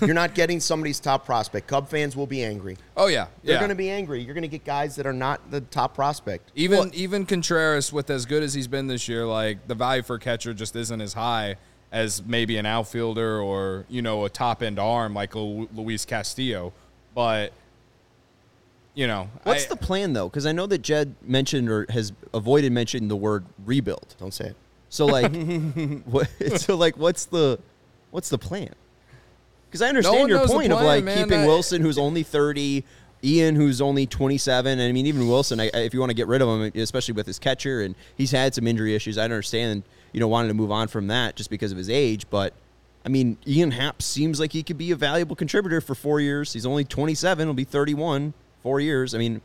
You're 0.00 0.14
not 0.14 0.34
getting 0.34 0.60
somebody's 0.60 1.00
top 1.00 1.24
prospect. 1.24 1.66
Cub 1.66 1.88
fans 1.88 2.14
will 2.14 2.26
be 2.26 2.44
angry. 2.44 2.76
oh 2.96 3.06
yeah, 3.06 3.26
They're 3.42 3.54
yeah. 3.54 3.58
going 3.60 3.70
to 3.70 3.74
be 3.74 3.88
angry. 3.90 4.22
You're 4.22 4.34
going 4.34 4.42
to 4.42 4.48
get 4.48 4.64
guys 4.64 4.96
that 4.96 5.06
are 5.06 5.12
not 5.12 5.50
the 5.50 5.62
top 5.62 5.94
prospect. 5.94 6.50
even 6.54 6.92
even 6.94 7.24
Contreras 7.26 7.92
with 7.92 8.10
as 8.10 8.26
good 8.26 8.42
as 8.42 8.52
he's 8.54 8.68
been 8.68 8.86
this 8.86 9.08
year, 9.08 9.24
like 9.26 9.66
the 9.66 9.74
value 9.74 10.02
for 10.02 10.18
catcher 10.18 10.52
just 10.54 10.76
isn't 10.76 11.00
as 11.00 11.14
high 11.14 11.56
as 11.90 12.22
maybe 12.24 12.58
an 12.58 12.66
outfielder 12.66 13.40
or 13.40 13.86
you 13.88 14.02
know 14.02 14.26
a 14.26 14.28
top 14.30 14.62
end 14.62 14.78
arm 14.78 15.14
like 15.14 15.34
Lu- 15.34 15.68
Luis 15.74 16.04
Castillo, 16.04 16.72
but. 17.14 17.52
You 18.94 19.06
know, 19.06 19.30
What's 19.44 19.66
I- 19.66 19.68
the 19.68 19.76
plan 19.76 20.12
though? 20.12 20.28
Because 20.28 20.44
I 20.44 20.50
know 20.50 20.66
that 20.66 20.78
Jed 20.82 21.14
mentioned 21.22 21.68
or 21.70 21.86
has 21.90 22.12
avoided 22.34 22.72
mentioning 22.72 23.06
the 23.08 23.14
word 23.16 23.44
rebuild. 23.64 24.16
Don't 24.18 24.34
say 24.34 24.46
it. 24.46 24.56
So 24.88 25.06
like, 25.06 25.32
what, 26.04 26.28
so 26.56 26.74
like, 26.76 26.96
what's 26.96 27.24
the 27.26 27.60
what's 28.10 28.28
the 28.28 28.38
plan? 28.38 28.74
Because 29.68 29.82
I 29.82 29.88
understand 29.88 30.20
one 30.20 30.28
your 30.28 30.46
point 30.46 30.72
of 30.72 30.80
like 30.80 31.04
man. 31.04 31.18
keeping 31.18 31.40
I- 31.40 31.46
Willson, 31.46 31.80
who's 31.80 31.98
only 31.98 32.22
thirty, 32.22 32.84
Ian, 33.22 33.54
who's 33.54 33.80
only 33.80 34.06
twenty-seven. 34.06 34.78
And 34.78 34.88
I 34.88 34.92
mean, 34.92 35.06
even 35.06 35.22
Willson, 35.22 35.60
I, 35.60 35.76
if 35.78 35.92
you 35.92 36.00
want 36.00 36.10
to 36.10 36.14
get 36.14 36.26
rid 36.26 36.40
of 36.42 36.48
him, 36.48 36.72
especially 36.80 37.14
with 37.14 37.26
his 37.26 37.38
catcher, 37.38 37.82
and 37.82 37.94
he's 38.16 38.30
had 38.30 38.54
some 38.54 38.66
injury 38.66 38.94
issues. 38.94 39.18
I 39.18 39.24
understand, 39.24 39.82
you 40.12 40.20
know, 40.20 40.28
wanting 40.28 40.48
to 40.48 40.54
move 40.54 40.70
on 40.70 40.88
from 40.88 41.08
that 41.08 41.36
just 41.36 41.50
because 41.50 41.72
of 41.72 41.78
his 41.78 41.90
age. 41.90 42.28
But 42.30 42.54
I 43.04 43.08
mean, 43.08 43.36
Ian 43.46 43.72
Happ 43.72 44.02
seems 44.02 44.40
like 44.40 44.52
he 44.52 44.62
could 44.62 44.78
be 44.78 44.90
a 44.90 44.96
valuable 44.96 45.36
contributor 45.36 45.80
for 45.80 45.94
four 45.94 46.20
years. 46.20 46.52
He's 46.52 46.66
only 46.66 46.84
twenty-seven. 46.84 47.46
He'll 47.46 47.54
be 47.54 47.64
thirty-one. 47.64 48.34
Four 48.62 48.80
years. 48.80 49.14
I 49.14 49.18
mean, 49.18 49.40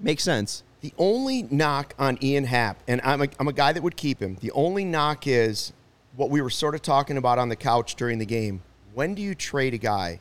makes 0.00 0.24
sense. 0.24 0.64
The 0.80 0.92
only 0.98 1.44
knock 1.44 1.94
on 1.98 2.18
Ian 2.22 2.44
Happ, 2.44 2.82
and 2.86 3.00
I'm 3.02 3.22
a, 3.22 3.28
I'm 3.38 3.48
a 3.48 3.52
guy 3.52 3.72
that 3.72 3.82
would 3.82 3.96
keep 3.96 4.20
him, 4.20 4.36
the 4.40 4.50
only 4.52 4.84
knock 4.84 5.26
is 5.26 5.72
what 6.16 6.30
we 6.30 6.40
were 6.40 6.50
sort 6.50 6.74
of 6.74 6.82
talking 6.82 7.16
about 7.16 7.38
on 7.38 7.48
the 7.48 7.56
couch 7.56 7.94
during 7.94 8.18
the 8.18 8.26
game. 8.26 8.62
When 8.96 9.14
do 9.14 9.20
you 9.20 9.34
trade 9.34 9.74
a 9.74 9.76
guy? 9.76 10.20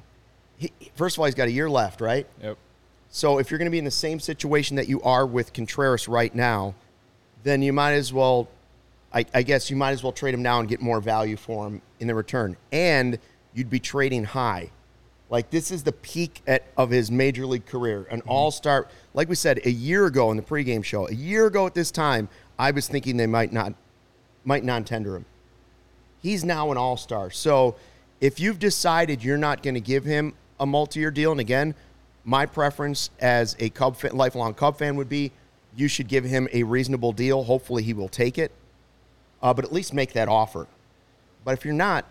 He, 0.57 0.69
first 0.95 1.15
of 1.15 1.21
all, 1.21 1.27
he's 1.27 1.33
got 1.33 1.47
a 1.47 1.51
year 1.51 1.69
left, 1.69 2.01
right? 2.01 2.27
Yep. 2.43 2.57
So 3.07 3.38
if 3.38 3.49
you're 3.49 3.57
going 3.57 3.67
to 3.67 3.71
be 3.71 3.79
in 3.79 3.85
the 3.85 3.89
same 3.89 4.19
situation 4.19 4.75
that 4.75 4.89
you 4.89 5.01
are 5.03 5.25
with 5.25 5.53
Contreras 5.53 6.09
right 6.09 6.35
now, 6.35 6.75
then 7.43 7.61
you 7.61 7.71
might 7.71 7.93
as 7.93 8.11
well, 8.11 8.49
I, 9.13 9.25
I 9.33 9.43
guess 9.43 9.69
you 9.69 9.77
might 9.77 9.91
as 9.91 10.03
well 10.03 10.11
trade 10.11 10.33
him 10.33 10.41
now 10.41 10.59
and 10.59 10.67
get 10.67 10.81
more 10.81 10.99
value 10.99 11.38
for 11.38 11.65
him 11.65 11.81
in 12.01 12.07
the 12.09 12.15
return. 12.15 12.57
And 12.73 13.17
you'd 13.53 13.69
be 13.69 13.79
trading 13.79 14.25
high. 14.25 14.71
Like 15.29 15.51
this 15.51 15.71
is 15.71 15.83
the 15.83 15.93
peak 15.93 16.41
at, 16.45 16.65
of 16.75 16.89
his 16.89 17.09
major 17.09 17.45
league 17.45 17.65
career, 17.65 18.05
an 18.11 18.19
mm-hmm. 18.19 18.29
all 18.29 18.51
star. 18.51 18.89
Like 19.13 19.29
we 19.29 19.35
said 19.35 19.61
a 19.63 19.71
year 19.71 20.05
ago 20.05 20.31
in 20.31 20.35
the 20.35 20.43
pregame 20.43 20.83
show, 20.83 21.07
a 21.07 21.13
year 21.13 21.47
ago 21.47 21.65
at 21.65 21.75
this 21.75 21.91
time, 21.91 22.27
I 22.59 22.71
was 22.71 22.89
thinking 22.89 23.15
they 23.15 23.25
might 23.25 23.53
not, 23.53 23.73
might 24.43 24.65
non 24.65 24.83
tender 24.83 25.15
him. 25.15 25.23
He's 26.21 26.43
now 26.43 26.71
an 26.71 26.77
all 26.77 26.97
star. 26.97 27.31
So 27.31 27.77
if 28.21 28.39
you've 28.39 28.60
decided 28.60 29.23
you're 29.23 29.38
not 29.38 29.62
going 29.63 29.73
to 29.73 29.82
give 29.82 30.06
him 30.06 30.34
a 30.60 30.65
multi 30.65 30.99
year 30.99 31.12
deal, 31.12 31.32
and 31.32 31.39
again, 31.39 31.75
my 32.23 32.45
preference 32.45 33.10
as 33.19 33.56
a 33.60 33.69
Cub 33.69 33.95
fan, 33.97 34.15
lifelong 34.15 34.54
Cub 34.54 34.78
fan 34.78 34.95
would 34.95 35.10
be 35.10 35.32
you 35.75 35.88
should 35.88 36.08
give 36.08 36.23
him 36.23 36.47
a 36.54 36.63
reasonable 36.63 37.12
deal. 37.12 37.43
Hopefully, 37.43 37.84
he 37.84 37.93
will 37.93 38.10
take 38.10 38.38
it, 38.38 38.51
uh, 39.41 39.54
but 39.54 39.65
at 39.65 39.73
least 39.73 39.93
make 39.93 40.13
that 40.13 40.28
offer. 40.28 40.67
But 41.43 41.58
if 41.58 41.65
you're 41.65 41.73
not, 41.73 42.06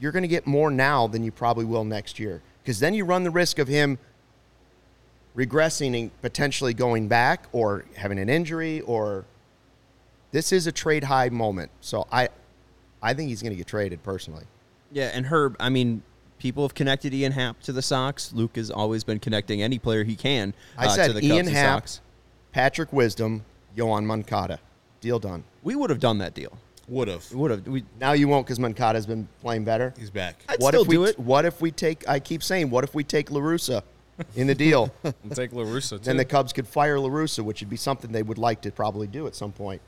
you're 0.00 0.12
going 0.12 0.22
to 0.22 0.28
get 0.28 0.46
more 0.46 0.70
now 0.70 1.06
than 1.06 1.22
you 1.22 1.30
probably 1.30 1.64
will 1.64 1.84
next 1.84 2.18
year 2.18 2.42
because 2.62 2.80
then 2.80 2.94
you 2.94 3.04
run 3.04 3.22
the 3.22 3.30
risk 3.30 3.58
of 3.58 3.68
him 3.68 3.98
regressing 5.36 5.98
and 5.98 6.22
potentially 6.22 6.74
going 6.74 7.06
back 7.06 7.46
or 7.52 7.84
having 7.96 8.18
an 8.18 8.28
injury 8.28 8.80
or 8.82 9.24
this 10.32 10.52
is 10.52 10.66
a 10.66 10.72
trade 10.72 11.04
high 11.04 11.28
moment. 11.28 11.70
So 11.80 12.06
I 12.10 12.28
I 13.02 13.14
think 13.14 13.28
he's 13.28 13.42
going 13.42 13.52
to 13.52 13.56
get 13.56 13.66
traded 13.66 14.02
personally. 14.02 14.44
Yeah, 14.92 15.10
and 15.12 15.26
Herb, 15.26 15.56
I 15.60 15.68
mean, 15.68 16.02
people 16.38 16.64
have 16.64 16.74
connected 16.74 17.14
Ian 17.14 17.32
Happ 17.32 17.60
to 17.62 17.72
the 17.72 17.82
Sox. 17.82 18.32
Luke 18.32 18.56
has 18.56 18.70
always 18.70 19.04
been 19.04 19.20
connecting 19.20 19.62
any 19.62 19.78
player 19.78 20.04
he 20.04 20.16
can 20.16 20.54
I 20.76 20.86
uh, 20.86 20.88
said 20.90 21.06
to 21.08 21.12
the 21.14 21.24
Ian 21.24 21.36
Cubs 21.36 21.48
and 21.48 21.56
Happ, 21.56 21.78
Sox. 21.80 22.00
Patrick 22.52 22.92
Wisdom, 22.92 23.44
Yoán 23.76 24.04
Moncada. 24.04 24.58
Deal 25.00 25.18
done. 25.18 25.44
We 25.62 25.76
would 25.76 25.90
have 25.90 26.00
done 26.00 26.18
that 26.18 26.34
deal. 26.34 26.58
Would 26.88 27.08
have. 27.08 27.32
Would 27.32 27.50
have. 27.52 27.66
We, 27.68 27.84
Now 28.00 28.12
you 28.12 28.26
won't 28.26 28.46
because 28.46 28.58
Moncada's 28.58 29.06
been 29.06 29.28
playing 29.40 29.64
better. 29.64 29.94
He's 29.96 30.10
back. 30.10 30.44
I'd 30.48 30.58
what 30.60 30.70
still 30.70 30.82
if 30.82 30.88
we 30.88 30.96
do 30.96 31.04
it. 31.04 31.18
what 31.18 31.44
if 31.44 31.60
we 31.60 31.70
take 31.70 32.06
I 32.08 32.18
keep 32.18 32.42
saying 32.42 32.68
what 32.68 32.82
if 32.82 32.94
we 32.94 33.04
take 33.04 33.30
La 33.30 33.40
Russa 33.40 33.82
in 34.34 34.48
the 34.48 34.54
deal? 34.54 34.92
We'll 35.02 35.34
take 35.34 35.52
La 35.52 35.62
Russa, 35.62 35.90
too. 35.90 35.98
then 35.98 36.16
the 36.16 36.24
Cubs 36.24 36.52
could 36.52 36.66
fire 36.66 36.98
La 36.98 37.08
Russa, 37.08 37.44
which 37.44 37.60
would 37.60 37.70
be 37.70 37.76
something 37.76 38.10
they 38.10 38.24
would 38.24 38.38
like 38.38 38.60
to 38.62 38.72
probably 38.72 39.06
do 39.06 39.26
at 39.28 39.36
some 39.36 39.52
point. 39.52 39.80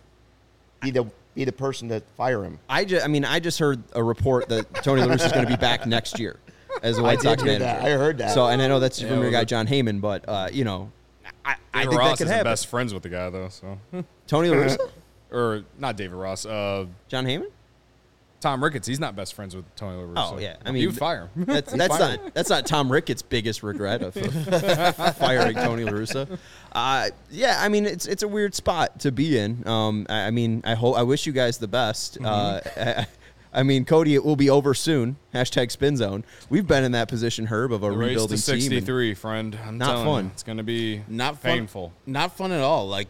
Either 0.84 1.02
the 1.02 1.10
be 1.34 1.44
the 1.44 1.52
person 1.52 1.88
to 1.88 2.00
fire 2.16 2.44
him. 2.44 2.58
I 2.68 2.84
just, 2.84 3.04
I 3.04 3.08
mean, 3.08 3.24
I 3.24 3.40
just 3.40 3.58
heard 3.58 3.82
a 3.94 4.02
report 4.02 4.48
that 4.50 4.72
Tony 4.82 5.02
La 5.02 5.08
Russa 5.14 5.26
is 5.26 5.32
going 5.32 5.44
to 5.46 5.50
be 5.50 5.56
back 5.56 5.86
next 5.86 6.18
year 6.18 6.38
as 6.82 6.98
a 6.98 7.02
White 7.02 7.20
did 7.20 7.24
Sox 7.24 7.42
manager. 7.42 7.64
that. 7.64 7.82
I 7.84 7.90
heard 7.90 8.18
that. 8.18 8.34
So, 8.34 8.46
and 8.46 8.60
I 8.60 8.68
know 8.68 8.80
that's 8.80 9.00
from 9.00 9.08
Yeah, 9.10 9.20
your 9.20 9.30
guy 9.30 9.44
Jon 9.44 9.66
Heyman, 9.66 10.00
but 10.00 10.28
uh, 10.28 10.48
you 10.52 10.64
know, 10.64 10.90
I, 11.44 11.56
I 11.72 11.84
think 11.86 11.94
Ross 11.98 12.10
that 12.10 12.16
could 12.18 12.24
isn't 12.26 12.36
happen. 12.36 12.50
best 12.52 12.66
friends 12.66 12.92
with 12.94 13.02
the 13.02 13.08
guy, 13.08 13.30
though, 13.30 13.48
so. 13.48 13.78
Tony 14.26 14.48
La 14.50 14.56
Russa, 14.56 14.90
or 15.32 15.64
not 15.78 15.96
David 15.96 16.14
Ross, 16.16 16.44
uh, 16.46 16.86
Jon 17.08 17.24
Heyman. 17.26 17.46
Tom 18.42 18.62
Ricketts. 18.62 18.86
He's 18.86 19.00
not 19.00 19.16
best 19.16 19.34
friends 19.34 19.56
with 19.56 19.64
Tony 19.76 19.96
La 19.96 20.02
Russa. 20.02 20.32
Oh 20.34 20.38
yeah, 20.38 20.56
I 20.66 20.72
mean, 20.72 20.82
you 20.82 20.92
fire 20.92 21.30
him. 21.34 21.44
That's 21.44 21.72
that's 21.76 21.98
not 21.98 22.34
that's 22.34 22.50
not 22.50 22.66
Tom 22.66 22.90
Ricketts' 22.90 23.22
biggest 23.22 23.62
regret 23.62 24.02
of, 24.02 24.16
of 24.16 25.16
firing 25.16 25.54
Tony 25.54 25.84
La 25.84 25.92
Russa. 25.92 26.38
Uh, 26.72 27.08
yeah, 27.30 27.58
I 27.60 27.68
mean 27.68 27.86
it's 27.86 28.06
it's 28.06 28.22
a 28.22 28.28
weird 28.28 28.54
spot 28.54 29.00
to 29.00 29.12
be 29.12 29.38
in. 29.38 29.66
Um, 29.66 30.06
I, 30.10 30.26
I 30.26 30.30
mean, 30.30 30.62
I 30.64 30.74
hope 30.74 30.96
I 30.96 31.04
wish 31.04 31.26
you 31.26 31.32
guys 31.32 31.58
the 31.58 31.68
best. 31.68 32.18
Uh, 32.22 32.60
I, 32.76 33.06
I 33.54 33.62
mean, 33.62 33.84
Cody, 33.84 34.14
it 34.14 34.24
will 34.24 34.36
be 34.36 34.48
over 34.48 34.72
soon. 34.72 35.16
Hashtag 35.34 35.70
Spin 35.70 35.96
Zone. 35.98 36.24
We've 36.48 36.66
been 36.66 36.84
in 36.84 36.92
that 36.92 37.08
position, 37.08 37.46
Herb, 37.46 37.72
of 37.72 37.82
a 37.82 37.90
The 37.90 37.96
race 37.96 38.08
rebuilding 38.08 38.38
to 38.38 38.52
team. 38.52 38.60
63, 38.60 39.14
friend. 39.14 39.58
I'm 39.62 39.76
Not 39.76 39.86
telling 39.88 40.06
fun. 40.06 40.24
You, 40.24 40.30
it's 40.32 40.42
going 40.42 40.56
to 40.56 40.64
be 40.64 41.02
not 41.06 41.38
fun, 41.38 41.52
painful. 41.52 41.92
Not 42.06 42.34
fun 42.34 42.50
at 42.52 42.62
all. 42.62 42.88
Like 42.88 43.08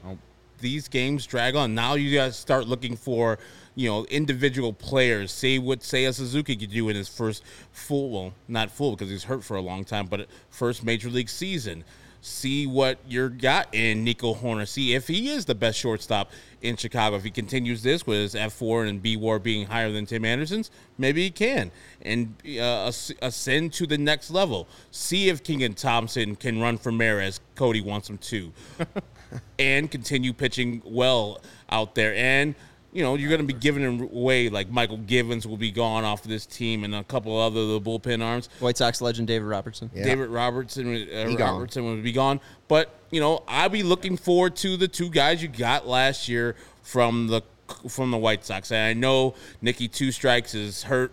these 0.63 0.89
games 0.89 1.27
drag 1.27 1.55
on. 1.55 1.75
Now 1.75 1.95
you 1.95 2.17
guys 2.17 2.39
start 2.39 2.67
looking 2.67 2.97
for 2.97 3.39
you 3.75 3.89
know 3.91 4.07
individual 4.07 4.73
players. 4.73 5.31
See 5.31 5.59
what 5.59 5.81
Seiya 5.81 6.15
Suzuki 6.15 6.57
could 6.57 6.71
do 6.71 6.89
in 6.89 6.97
his 6.97 7.09
first 7.09 7.45
full, 7.73 8.11
well, 8.11 8.33
not 8.49 8.71
full 8.71 8.93
because 8.93 9.11
he's 9.11 9.25
hurt 9.25 9.45
for 9.45 9.57
a 9.59 9.61
long 9.61 9.85
time, 9.85 10.07
but 10.07 10.27
first 10.49 10.85
major 10.85 11.11
league 11.11 11.29
season. 11.29 11.85
See 12.25 12.69
what 12.69 12.99
you're 13.09 13.29
got 13.29 13.67
in 13.75 14.05
Nico 14.05 14.33
Hoerner. 14.33 14.69
See 14.69 14.95
if 14.95 15.09
he 15.09 15.29
is 15.29 15.45
the 15.45 15.57
best 15.57 15.77
shortstop 15.77 16.31
in 16.61 16.77
Chicago. 16.77 17.17
If 17.17 17.25
he 17.25 17.31
continues 17.31 17.83
this 17.83 18.07
with 18.07 18.19
his 18.19 18.35
F4 18.37 18.89
and 18.89 19.03
B 19.03 19.17
WAR 19.17 19.41
being 19.41 19.67
higher 19.67 19.91
than 19.91 20.07
Tim 20.07 20.25
Anderson's, 20.25 20.71
maybe 20.99 21.25
he 21.25 21.31
can 21.31 21.73
and 22.01 22.37
uh, 22.61 22.93
ascend 23.21 23.73
to 23.73 23.89
the 23.89 23.99
next 23.99 24.31
level. 24.31 24.69
See 24.93 25.31
if 25.31 25.43
Keegan 25.43 25.75
Thompson 25.75 26.37
can 26.37 26.61
run 26.61 26.79
for 26.79 26.93
mayor 26.93 27.19
as 27.19 27.41
Cody 27.57 27.81
wants 27.81 28.09
him 28.09 28.19
to, 28.19 28.53
and 29.59 29.91
continue 29.91 30.33
pitching 30.33 30.83
well 30.85 31.41
out 31.71 31.95
there. 31.95 32.15
And 32.15 32.55
you 32.93 33.03
know 33.03 33.15
you're 33.15 33.31
going 33.31 33.41
to 33.41 33.47
be 33.47 33.59
giving 33.59 33.83
him 33.83 34.03
away 34.03 34.49
like 34.51 34.71
Mychal 34.71 35.07
Givens 35.07 35.47
will 35.47 35.57
be 35.57 35.71
gone 35.71 36.05
off 36.05 36.25
of 36.25 36.31
this 36.31 36.45
team, 36.47 36.85
and 36.85 36.95
a 36.95 37.03
couple 37.05 37.37
other 37.39 37.61
of 37.61 37.69
the 37.69 37.81
bullpen 37.81 38.23
arms. 38.23 38.49
White 38.61 38.77
Sox 38.77 39.01
legend 39.01 39.29
David 39.29 39.47
Robertson. 39.47 39.91
Yeah. 39.95 40.05
David 40.05 40.29
Robertson, 40.29 40.87
uh, 40.95 41.27
He 41.27 41.35
gone. 41.35 41.55
Robertson 41.55 41.85
would 41.87 42.03
be 42.03 42.13
gone. 42.13 42.41
But 42.69 42.95
you 43.11 43.21
know, 43.21 43.43
I'll 43.49 43.69
be 43.71 43.83
looking 43.83 44.17
forward 44.17 44.57
to 44.57 44.77
the 44.77 44.89
two 44.89 45.09
guys 45.09 45.43
you 45.43 45.49
got 45.49 45.87
last 45.87 46.29
year 46.29 46.55
from 46.83 47.29
the 47.29 47.43
from 47.89 48.11
the 48.11 48.19
White 48.19 48.45
Sox. 48.45 48.71
And 48.71 48.81
I 48.81 48.93
know 48.93 49.35
Nicky 49.63 49.89
Two 49.89 50.13
Strikes 50.13 50.55
is 50.55 50.83
hurt 50.83 51.13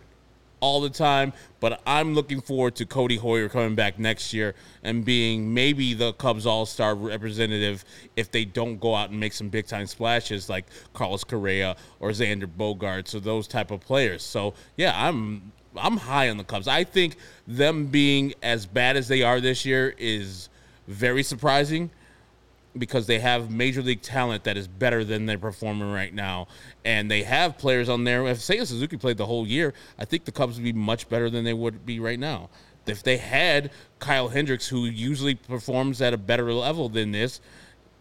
all 0.59 0.81
the 0.81 0.89
time, 0.89 1.33
but 1.59 1.81
I'm 1.85 2.13
looking 2.13 2.41
forward 2.41 2.75
to 2.75 2.85
Codi 2.85 3.19
Heuer 3.19 3.49
coming 3.49 3.75
back 3.75 3.99
next 3.99 4.33
year 4.33 4.55
and 4.83 5.03
being 5.03 5.53
maybe 5.53 5.93
the 5.93 6.13
Cubs 6.13 6.45
All 6.45 6.65
Star 6.65 6.95
representative 6.95 7.85
if 8.15 8.31
they 8.31 8.45
don't 8.45 8.79
go 8.79 8.95
out 8.95 9.09
and 9.09 9.19
make 9.19 9.33
some 9.33 9.49
big 9.49 9.67
time 9.67 9.87
splashes 9.87 10.49
like 10.49 10.65
Carlos 10.93 11.23
Correa 11.23 11.75
or 11.99 12.09
Xander 12.09 12.47
Bogaerts 12.47 13.15
or 13.15 13.19
those 13.19 13.47
type 13.47 13.71
of 13.71 13.81
players. 13.81 14.23
So 14.23 14.53
yeah, 14.77 14.93
I'm 14.95 15.51
I'm 15.75 15.97
high 15.97 16.29
on 16.29 16.37
the 16.37 16.43
Cubs. 16.43 16.67
I 16.67 16.83
think 16.83 17.15
them 17.47 17.87
being 17.87 18.33
as 18.41 18.65
bad 18.65 18.97
as 18.97 19.07
they 19.07 19.21
are 19.21 19.39
this 19.39 19.65
year 19.65 19.93
is 19.97 20.49
very 20.87 21.23
surprising 21.23 21.91
because 22.77 23.07
they 23.07 23.19
have 23.19 23.51
major 23.51 23.81
league 23.81 24.01
talent 24.01 24.43
that 24.43 24.57
is 24.57 24.67
better 24.67 25.03
than 25.03 25.25
they're 25.25 25.37
performing 25.37 25.91
right 25.91 26.13
now. 26.13 26.47
And 26.85 27.09
they 27.09 27.23
have 27.23 27.57
players 27.57 27.89
on 27.89 28.03
there. 28.03 28.25
If 28.27 28.37
Seiya 28.37 28.65
Suzuki 28.65 28.97
played 28.97 29.17
the 29.17 29.25
whole 29.25 29.47
year, 29.47 29.73
I 29.97 30.05
think 30.05 30.25
the 30.25 30.31
Cubs 30.31 30.55
would 30.55 30.63
be 30.63 30.73
much 30.73 31.09
better 31.09 31.29
than 31.29 31.43
they 31.43 31.53
would 31.53 31.85
be 31.85 31.99
right 31.99 32.19
now. 32.19 32.49
If 32.85 33.03
they 33.03 33.17
had 33.17 33.71
Kyle 33.99 34.29
Hendricks, 34.29 34.67
who 34.67 34.85
usually 34.85 35.35
performs 35.35 36.01
at 36.01 36.13
a 36.13 36.17
better 36.17 36.51
level 36.53 36.89
than 36.89 37.11
this, 37.11 37.41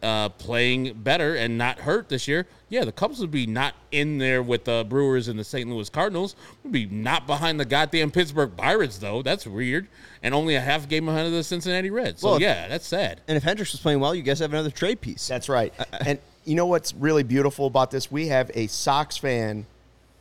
uh, 0.03 0.29
playing 0.31 0.93
better 1.03 1.35
and 1.35 1.59
not 1.59 1.81
hurt 1.81 2.09
this 2.09 2.29
year, 2.29 2.47
yeah, 2.69 2.85
the 2.85 2.93
Cubs 2.93 3.19
would 3.21 3.31
be 3.31 3.47
not 3.47 3.75
in 3.91 4.19
there 4.19 4.43
with 4.43 4.65
the 4.65 4.87
Brewers 4.89 5.27
and 5.29 5.39
the 5.39 5.45
St. 5.45 5.69
Louis 5.69 5.89
Cardinals. 5.89 6.37
Would 6.63 6.73
be 6.73 6.87
not 6.87 7.27
behind 7.27 7.59
the 7.59 7.65
goddamn 7.65 8.11
Pittsburgh 8.11 8.53
Pirates 8.57 8.99
though. 8.99 9.23
That's 9.23 9.47
weird. 9.47 9.89
And 10.23 10.35
only 10.35 10.55
a 10.55 10.61
half 10.61 10.89
game 10.89 11.07
behind 11.07 11.27
of 11.27 11.33
the 11.33 11.43
Cincinnati 11.43 11.91
Reds. 11.91 12.21
So 12.21 12.29
Well, 12.29 12.37
if- 12.37 12.43
yeah, 12.43 12.69
that's 12.69 12.87
sad. 12.87 13.21
And 13.27 13.37
if 13.37 13.43
Hendricks 13.43 13.73
was 13.73 13.81
playing 13.81 14.01
well, 14.01 14.15
you 14.15 14.23
guys 14.23 14.39
have 14.41 14.53
another 14.53 14.71
trade 14.71 15.01
piece. 15.01 15.27
That's 15.27 15.49
right. 15.49 15.73
And 16.05 16.19
you 16.45 16.55
know 16.55 16.67
what's 16.67 16.95
really 16.95 17.23
beautiful 17.23 17.67
about 17.67 17.91
this? 17.91 18.11
We 18.11 18.29
have 18.29 18.51
a 18.55 18.67
Sox 18.69 19.17
fan 19.17 19.67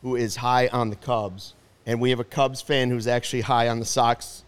who 0.02 0.16
is 0.16 0.36
high 0.36 0.68
on 0.68 0.90
the 0.90 0.96
Cubs, 0.96 1.54
and 1.86 2.00
we 2.00 2.10
have 2.10 2.20
a 2.20 2.24
Cubs 2.24 2.60
fan 2.62 2.90
who's 2.90 3.06
actually 3.06 3.40
high 3.42 3.68
on 3.68 3.78
the 3.78 3.84
Sox 3.84 4.44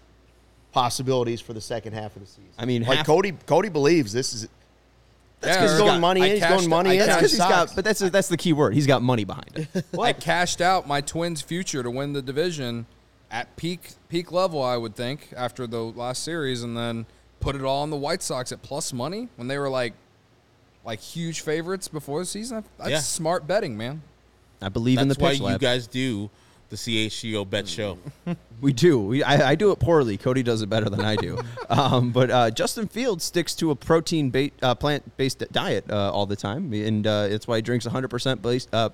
possibilities 0.73 1.41
for 1.41 1.53
the 1.53 1.61
second 1.61 1.93
half 1.93 2.15
of 2.17 2.23
the 2.23 2.29
season. 2.29 2.45
I 2.59 2.65
mean, 2.65 2.83
like 2.83 2.99
half- 2.99 3.07
Cody, 3.07 3.33
Cody 3.47 3.69
believes 3.69 4.13
this 4.13 4.33
is. 4.33 4.49
That's 5.41 5.73
He's 5.73 5.81
going 5.81 6.01
money 6.01 6.23
I 6.23 6.27
in. 6.27 6.33
He's 6.37 6.47
going 6.47 6.69
money 6.69 6.91
in. 6.91 6.99
That's 6.99 7.09
on 7.09 7.15
cashed- 7.15 7.19
because 7.21 7.31
he's 7.33 7.39
Sox. 7.39 7.51
got, 7.71 7.75
but 7.77 7.85
that's 7.85 7.99
that's 8.01 8.29
the 8.29 8.37
key 8.37 8.53
word. 8.53 8.75
He's 8.75 8.87
got 8.87 9.03
money 9.03 9.25
behind 9.25 9.69
it. 9.75 9.85
I 9.99 10.13
cashed 10.13 10.61
out 10.61 10.87
my 10.87 11.01
Twins' 11.01 11.41
future 11.41 11.83
to 11.83 11.91
win 11.91 12.13
the 12.13 12.21
division 12.23 12.87
at 13.31 13.55
peak 13.57 13.93
peak 14.09 14.33
level. 14.33 14.63
I 14.63 14.77
would 14.77 14.95
think 14.95 15.33
after 15.37 15.67
the 15.67 15.81
last 15.83 16.23
series, 16.25 16.63
and 16.63 16.77
then 16.77 17.07
put 17.41 17.57
it 17.57 17.63
all 17.63 17.83
on 17.83 17.89
the 17.91 17.97
White 17.97 18.23
Sox 18.23 18.53
at 18.53 18.61
plus 18.63 18.93
money 18.93 19.29
when 19.37 19.49
they 19.49 19.57
were 19.57 19.71
like 19.71 19.95
like 20.85 21.01
huge 21.01 21.41
favorites 21.41 21.89
before 21.89 22.21
the 22.21 22.27
season. 22.27 22.65
That's 22.79 22.91
Yeah. 22.91 22.99
smart 23.01 23.47
betting, 23.47 23.77
man. 23.77 24.03
I 24.63 24.69
believe 24.69 24.99
in 24.99 25.09
the 25.09 25.15
That's 25.15 25.41
why 25.41 25.49
pitch 25.53 25.53
you 25.53 25.59
guys 25.59 25.87
do 25.87 26.29
the 26.71 26.77
CHGO 26.77 27.49
bet 27.49 27.69
show. 27.69 27.99
We 28.61 28.75
do. 28.75 29.01
We, 29.01 29.23
I, 29.23 29.53
I 29.53 29.55
do 29.55 29.73
it 29.73 29.79
poorly. 29.79 30.19
Cody 30.19 30.43
does 30.43 30.61
it 30.61 30.69
better 30.69 30.91
than 30.91 31.01
I 31.01 31.17
do. 31.17 31.39
um, 31.71 32.11
but 32.13 32.31
uh, 32.31 32.51
Justin 32.51 32.89
Fields 32.89 33.25
sticks 33.25 33.55
to 33.55 33.71
a 33.71 33.75
protein 33.75 34.31
ba- 34.31 34.51
uh, 34.61 34.75
plant 34.75 35.17
based 35.17 35.43
diet 35.51 35.91
uh, 35.91 36.13
all 36.13 36.27
the 36.27 36.37
time, 36.37 36.73
and 36.75 37.07
uh, 37.07 37.27
it's 37.31 37.49
why 37.49 37.57
he 37.57 37.63
drinks 37.63 37.87
100% 37.87 38.43
based. 38.43 38.69
Uh, 38.71 38.91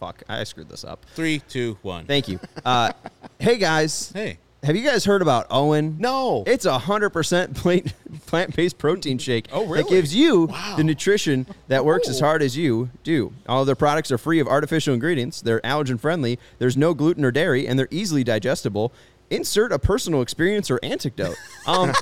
fuck, 0.00 0.24
I 0.28 0.42
screwed 0.44 0.68
this 0.68 0.82
up. 0.84 1.06
Three, 1.14 1.38
two, 1.38 1.78
one. 1.82 2.06
Thank 2.06 2.26
you. 2.26 2.40
Uh, 2.64 2.92
hey 3.38 3.58
guys. 3.58 4.10
Hey. 4.12 4.38
Have 4.66 4.74
you 4.74 4.82
guys 4.82 5.04
heard 5.04 5.22
about 5.22 5.48
OWYN? 5.48 6.00
No. 6.00 6.42
It's 6.44 6.64
a 6.64 6.76
hundred 6.76 7.10
percent 7.10 7.54
plant-based 8.26 8.78
protein 8.78 9.16
shake. 9.18 9.46
Oh, 9.52 9.60
That 9.60 9.70
really? 9.70 9.90
gives 9.90 10.12
you 10.12 10.48
the 10.76 10.82
nutrition 10.82 11.46
that 11.68 11.84
works 11.84 12.08
as 12.08 12.18
hard 12.18 12.42
as 12.42 12.56
you 12.56 12.90
do. 13.04 13.32
All 13.48 13.60
of 13.60 13.66
their 13.66 13.76
products 13.76 14.10
are 14.10 14.18
free 14.18 14.40
of 14.40 14.48
artificial 14.48 14.92
ingredients. 14.92 15.40
They're 15.40 15.60
allergen-friendly. 15.60 16.40
There's 16.58 16.76
no 16.76 16.94
gluten 16.94 17.24
or 17.24 17.30
dairy, 17.30 17.68
and 17.68 17.78
they're 17.78 17.86
easily 17.92 18.24
digestible. 18.24 18.92
Insert 19.30 19.70
a 19.70 19.78
personal 19.78 20.20
experience 20.20 20.68
or 20.68 20.80
anecdote. 20.82 21.36
Um, 21.68 21.92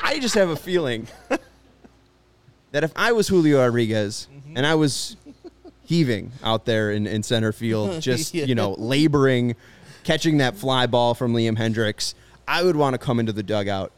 I 0.00 0.18
just 0.20 0.34
have 0.36 0.48
a 0.50 0.56
feeling 0.56 1.06
that 2.70 2.84
if 2.84 2.92
I 2.94 3.10
was 3.12 3.28
Julio 3.28 3.58
Rodriguez 3.64 4.28
and 4.54 4.64
I 4.64 4.76
was 4.76 5.16
heaving 5.84 6.32
out 6.42 6.66
there 6.66 6.92
in, 6.92 7.06
in 7.06 7.22
center 7.24 7.52
field, 7.52 8.00
just 8.02 8.34
you 8.34 8.54
know, 8.54 8.74
laboring, 8.78 9.56
catching 10.04 10.38
that 10.38 10.56
fly 10.56 10.86
ball 10.86 11.14
from 11.14 11.32
Liam 11.32 11.56
Hendriks, 11.56 12.14
I 12.46 12.62
would 12.62 12.76
want 12.76 12.94
to 12.94 12.98
come 12.98 13.20
into 13.20 13.32
the 13.32 13.42
dugout, 13.42 13.92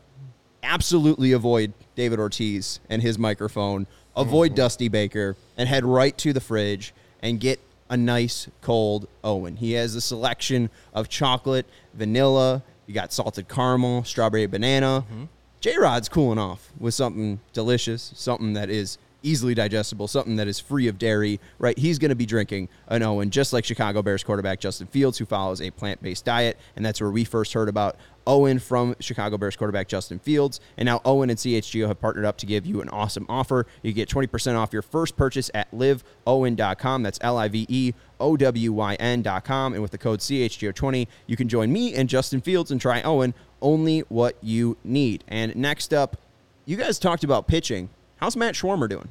absolutely 0.63 1.33
avoid 1.33 1.73
David 1.95 2.19
Ortiz 2.19 2.81
and 2.89 3.03
his 3.03 3.19
microphone, 3.19 3.87
avoid 4.17 4.51
mm-hmm. 4.51 4.57
Dusty 4.57 4.89
Baker, 4.89 5.37
and 5.57 5.69
head 5.69 5.85
right 5.85 6.17
to 6.19 6.33
the 6.33 6.41
fridge 6.41 6.93
and 7.23 7.41
get 7.41 7.61
a 7.89 7.97
nice 7.97 8.49
cold 8.63 9.09
OWYN. 9.25 9.59
He 9.59 9.73
has 9.73 9.95
a 9.95 10.01
selection 10.01 10.71
of 10.95 11.09
chocolate, 11.09 11.67
vanilla, 11.95 12.63
you 12.87 12.95
got 12.95 13.13
salted 13.13 13.49
caramel, 13.49 14.05
strawberry 14.05 14.47
banana. 14.47 15.05
Mm-hmm. 15.07 15.25
J 15.61 15.77
Rod's 15.79 16.09
cooling 16.09 16.39
off 16.39 16.73
with 16.79 16.95
something 16.95 17.41
delicious, 17.53 18.13
something 18.17 18.55
that 18.55 18.71
is 18.71 18.99
easily 19.23 19.55
digestible, 19.55 20.09
something 20.09 20.37
that 20.37 20.49
is 20.49 20.61
free 20.61 20.89
of 20.89 20.99
dairy, 20.99 21.41
right? 21.59 21.79
He's 21.79 21.99
going 21.99 22.11
to 22.11 22.15
be 22.15 22.27
drinking 22.27 22.69
an 22.89 23.03
OWYN, 23.03 23.31
just 23.31 23.53
like 23.53 23.65
Chicago 23.65 24.03
Bears 24.03 24.23
quarterback 24.23 24.61
Justin 24.61 24.87
Fields, 24.87 25.19
who 25.19 25.25
follows 25.25 25.61
a 25.61 25.71
plant 25.71 26.03
based 26.03 26.25
diet. 26.25 26.59
And 26.77 26.85
that's 26.85 27.01
where 27.01 27.11
we 27.11 27.25
first 27.25 27.53
heard 27.53 27.69
about 27.69 27.97
OWYN 28.27 28.61
from 28.61 28.95
Chicago 29.01 29.39
Bears 29.39 29.57
quarterback 29.57 29.89
Justin 29.89 30.19
Fields. 30.19 30.61
And 30.77 30.87
now 30.87 31.01
OWYN 31.01 31.31
and 31.31 31.39
CHGO 31.39 31.89
have 31.89 32.01
partnered 32.01 32.25
up 32.25 32.37
to 32.39 32.47
give 32.47 32.67
you 32.67 32.81
an 32.81 32.89
awesome 32.91 33.27
offer. 33.29 33.67
You 33.83 33.93
get 33.93 34.09
20% 34.09 34.57
off 34.57 34.73
your 34.73 34.83
first 34.83 35.17
purchase 35.17 35.51
at 35.55 35.71
liveowyn.com. 35.73 37.03
That's 37.03 37.19
L 37.23 37.39
I 37.39 37.49
V 37.49 37.67
E 37.69 37.93
O 38.19 38.37
W 38.37 38.73
Y 38.73 38.95
N.com. 38.95 39.73
And 39.73 39.83
with 39.83 39.91
the 39.91 39.99
code 39.99 40.21
CHGO20, 40.21 41.07
you 41.27 41.37
can 41.37 41.49
join 41.49 41.73
me 41.73 41.95
and 41.95 42.09
Justin 42.09 42.41
Fields 42.41 42.71
and 42.71 42.81
try 42.81 43.03
OWYN 43.03 43.35
only 43.63 44.01
what 44.09 44.37
you 44.43 44.77
need. 44.85 45.25
And 45.29 45.55
next 45.57 45.93
up, 45.93 46.17
you 46.65 46.77
guys 46.77 46.99
talked 46.99 47.25
about 47.25 47.49
pitching. 47.49 47.91
How's 48.21 48.37
Matt 48.37 48.55
Swarmer 48.55 48.89
doing? 48.89 49.09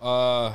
Uh, 0.00 0.54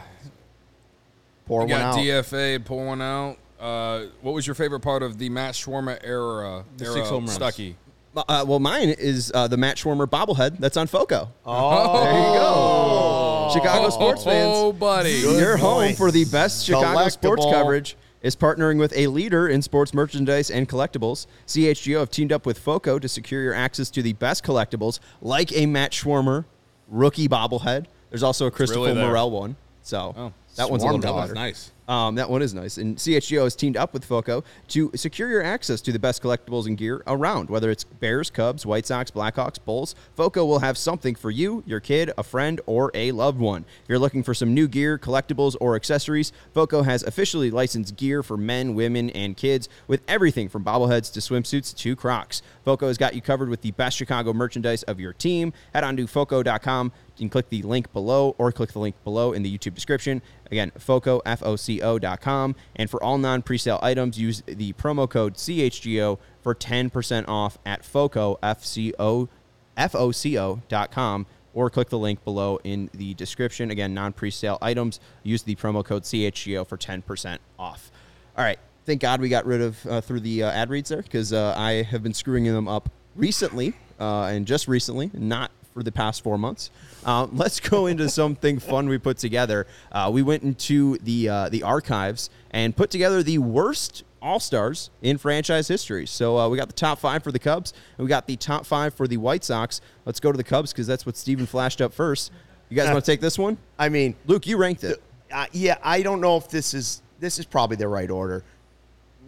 Pour 1.45 1.61
you 1.63 1.67
one 1.67 1.69
got 1.69 1.81
out. 1.81 1.95
DFA, 1.97 2.63
pull 2.63 2.85
one 2.85 3.01
out. 3.01 3.37
Uh, 3.59 4.05
what 4.21 4.33
was 4.33 4.47
your 4.47 4.53
favorite 4.53 4.79
part 4.79 5.03
of 5.03 5.17
the 5.17 5.29
Matt 5.29 5.53
Swarmer 5.53 5.99
era? 6.01 6.63
The 6.77 6.85
era 6.85 6.93
six 6.93 7.09
home 7.09 7.25
runs. 7.25 7.37
Stuckey. 7.37 7.75
Uh, 8.15 8.43
well, 8.47 8.59
mine 8.59 8.89
is 8.89 9.31
uh, 9.35 9.47
the 9.47 9.57
Matt 9.57 9.77
Swarmer 9.77 10.07
bobblehead 10.07 10.59
that's 10.59 10.77
on 10.77 10.87
FOCO. 10.87 11.29
Oh, 11.45 12.03
There 12.03 12.11
you 12.11 12.39
go. 12.39 13.49
Chicago 13.53 13.89
sports 13.89 14.23
fans. 14.23 14.51
Oh, 14.55 14.71
buddy. 14.73 15.21
Good 15.21 15.39
Your 15.39 15.57
home 15.57 15.93
for 15.95 16.11
the 16.11 16.25
best 16.25 16.65
Chicago 16.65 17.09
sports 17.09 17.45
coverage 17.45 17.97
is 18.21 18.35
partnering 18.35 18.79
with 18.79 18.93
a 18.95 19.07
leader 19.07 19.47
in 19.47 19.61
sports 19.61 19.93
merchandise 19.93 20.49
and 20.49 20.67
collectibles. 20.67 21.27
CHGO 21.47 21.99
have 21.99 22.11
teamed 22.11 22.31
up 22.31 22.45
with 22.45 22.59
FOCO 22.59 22.99
to 22.99 23.07
secure 23.07 23.41
your 23.41 23.53
access 23.53 23.89
to 23.91 24.01
the 24.01 24.13
best 24.13 24.43
collectibles, 24.43 24.99
like 25.21 25.51
a 25.53 25.65
Matt 25.65 25.91
Swarmer 25.91 26.45
rookie 26.89 27.27
bobblehead. 27.27 27.85
There's 28.09 28.23
also 28.23 28.47
a 28.47 28.51
Christopher 28.51 28.81
really. 28.85 28.95
Morel 29.01 29.31
one. 29.31 29.55
So 29.83 30.13
Oh. 30.17 30.33
that 30.55 30.69
one's 30.69 30.83
a 30.83 30.85
little 30.87 30.99
bit. 30.99 31.13
Better. 31.13 31.33
nice. 31.33 31.71
Um, 31.89 32.13
that 32.15 32.29
one 32.29 32.43
is 32.43 32.53
nice. 32.53 32.77
And 32.77 32.97
CHGO 32.97 33.43
has 33.45 33.55
teamed 33.55 33.75
up 33.75 33.93
with 33.93 34.05
FOCO 34.05 34.43
to 34.67 34.91
secure 34.93 35.27
your 35.27 35.43
access 35.43 35.81
to 35.81 35.91
the 35.91 35.97
best 35.97 36.21
collectibles 36.21 36.67
and 36.67 36.77
gear 36.77 37.01
around, 37.07 37.49
whether 37.49 37.71
it's 37.71 37.83
Bears, 37.83 38.29
Cubs, 38.29 38.63
White 38.63 38.85
Sox, 38.85 39.09
Blackhawks, 39.09 39.57
Bulls. 39.63 39.95
FOCO 40.15 40.45
will 40.45 40.59
have 40.59 40.77
something 40.77 41.15
for 41.15 41.31
you, 41.31 41.63
your 41.65 41.79
kid, 41.79 42.11
a 42.15 42.21
friend, 42.21 42.61
or 42.67 42.91
a 42.93 43.11
loved 43.11 43.39
one. 43.39 43.65
If 43.81 43.89
you're 43.89 43.97
looking 43.97 44.21
for 44.21 44.35
some 44.35 44.53
new 44.53 44.67
gear, 44.67 44.99
collectibles, 44.99 45.55
or 45.59 45.75
accessories, 45.75 46.31
FOCO 46.53 46.83
has 46.83 47.01
officially 47.01 47.49
licensed 47.49 47.95
gear 47.95 48.21
for 48.21 48.37
men, 48.37 48.75
women, 48.75 49.09
and 49.09 49.35
kids 49.35 49.67
with 49.87 50.03
everything 50.07 50.47
from 50.47 50.63
bobbleheads 50.63 51.11
to 51.13 51.19
swimsuits 51.19 51.75
to 51.75 51.95
Crocs. 51.95 52.43
FOCO 52.65 52.85
has 52.87 52.99
got 52.99 53.15
you 53.15 53.21
covered 53.21 53.49
with 53.49 53.63
the 53.63 53.71
best 53.71 53.97
Chicago 53.97 54.31
merchandise 54.31 54.83
of 54.83 54.99
your 54.99 55.13
team. 55.13 55.53
Head 55.73 55.83
on 55.83 55.97
to 55.97 56.05
FOCO.com. 56.05 56.91
You 57.19 57.25
can 57.25 57.29
click 57.29 57.49
the 57.49 57.61
link 57.61 57.91
below 57.93 58.35
or 58.37 58.51
click 58.51 58.71
the 58.71 58.79
link 58.79 58.95
below 59.03 59.33
in 59.33 59.43
the 59.43 59.57
YouTube 59.57 59.75
description. 59.75 60.21
Again, 60.51 60.71
FOCO, 60.77 61.21
F-O-C-O.com. 61.25 62.55
And 62.75 62.89
for 62.89 63.03
all 63.03 63.17
non-presale 63.17 63.79
items, 63.81 64.19
use 64.19 64.41
the 64.45 64.73
promo 64.73 65.09
code 65.09 65.35
CHGO 65.35 66.17
for 66.41 66.55
10% 66.55 67.27
off 67.27 67.57
at 67.65 67.83
FOCO, 67.83 68.37
F-C-O, 68.41 69.29
F-O-C-O.com 69.77 71.25
or 71.53 71.69
click 71.69 71.89
the 71.89 71.97
link 71.97 72.23
below 72.23 72.59
in 72.63 72.89
the 72.93 73.13
description. 73.15 73.71
Again, 73.71 73.93
non-presale 73.93 74.59
items, 74.61 74.99
use 75.23 75.43
the 75.43 75.55
promo 75.55 75.83
code 75.83 76.03
CHGO 76.03 76.65
for 76.65 76.77
10% 76.77 77.39
off. 77.57 77.91
All 78.37 78.43
right. 78.43 78.59
Thank 78.85 79.01
God 79.01 79.21
we 79.21 79.29
got 79.29 79.45
rid 79.45 79.61
of 79.61 79.85
uh, 79.85 80.01
through 80.01 80.21
the 80.21 80.43
uh, 80.43 80.51
ad 80.51 80.69
reads 80.69 80.89
there 80.89 81.01
because 81.01 81.33
uh, 81.33 81.53
I 81.55 81.83
have 81.83 82.01
been 82.01 82.13
screwing 82.13 82.45
them 82.45 82.67
up 82.67 82.89
recently 83.15 83.73
uh, 83.99 84.23
and 84.23 84.47
just 84.47 84.67
recently, 84.67 85.11
not 85.13 85.51
for 85.73 85.83
the 85.83 85.91
past 85.91 86.23
four 86.23 86.37
months. 86.37 86.71
Uh, 87.05 87.27
let's 87.31 87.59
go 87.59 87.87
into 87.87 88.09
something 88.09 88.59
fun 88.59 88.89
we 88.89 88.97
put 88.97 89.17
together. 89.17 89.67
Uh, 89.91 90.09
we 90.13 90.21
went 90.21 90.43
into 90.43 90.97
the 90.99 91.29
uh, 91.29 91.49
the 91.49 91.63
archives 91.63 92.29
and 92.51 92.75
put 92.75 92.89
together 92.89 93.23
the 93.23 93.37
worst 93.37 94.03
All 94.21 94.39
Stars 94.39 94.89
in 95.01 95.17
franchise 95.17 95.67
history. 95.67 96.05
So 96.05 96.37
uh, 96.37 96.49
we 96.49 96.57
got 96.57 96.67
the 96.67 96.73
top 96.73 96.99
five 96.99 97.23
for 97.23 97.31
the 97.31 97.39
Cubs 97.39 97.73
and 97.97 98.05
we 98.05 98.09
got 98.09 98.27
the 98.27 98.35
top 98.35 98.65
five 98.65 98.93
for 98.93 99.07
the 99.07 99.17
White 99.17 99.43
Sox. 99.43 99.81
Let's 100.05 100.19
go 100.19 100.31
to 100.31 100.37
the 100.37 100.43
Cubs 100.43 100.71
because 100.71 100.87
that's 100.87 101.05
what 101.05 101.15
Steven 101.17 101.45
flashed 101.45 101.81
up 101.81 101.93
first. 101.93 102.31
You 102.69 102.75
guys 102.75 102.91
want 102.91 103.03
to 103.03 103.11
take 103.11 103.21
this 103.21 103.39
one? 103.39 103.57
I 103.79 103.89
mean, 103.89 104.15
Luke, 104.27 104.45
you 104.45 104.57
ranked 104.57 104.83
it. 104.83 105.01
uh, 105.31 105.47
yeah, 105.51 105.77
I 105.81 106.03
don't 106.03 106.21
know 106.21 106.37
if 106.37 106.49
this 106.49 106.73
is 106.73 107.01
this 107.19 107.39
is 107.39 107.45
probably 107.45 107.77
the 107.77 107.87
right 107.87 108.09
order. 108.09 108.43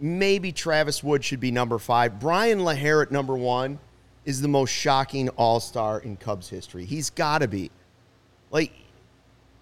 Maybe 0.00 0.52
Travis 0.52 1.02
Wood 1.02 1.24
should 1.24 1.40
be 1.40 1.50
number 1.50 1.78
five. 1.78 2.18
Bryan 2.18 2.60
LaHair 2.60 3.02
at 3.02 3.12
number 3.12 3.36
one 3.36 3.78
is 4.24 4.40
the 4.40 4.48
most 4.48 4.70
shocking 4.70 5.28
All 5.30 5.60
Star 5.60 6.00
in 6.00 6.16
Cubs 6.16 6.48
history. 6.48 6.84
He's 6.84 7.10
got 7.10 7.38
to 7.38 7.48
be. 7.48 7.70
Like, 8.50 8.72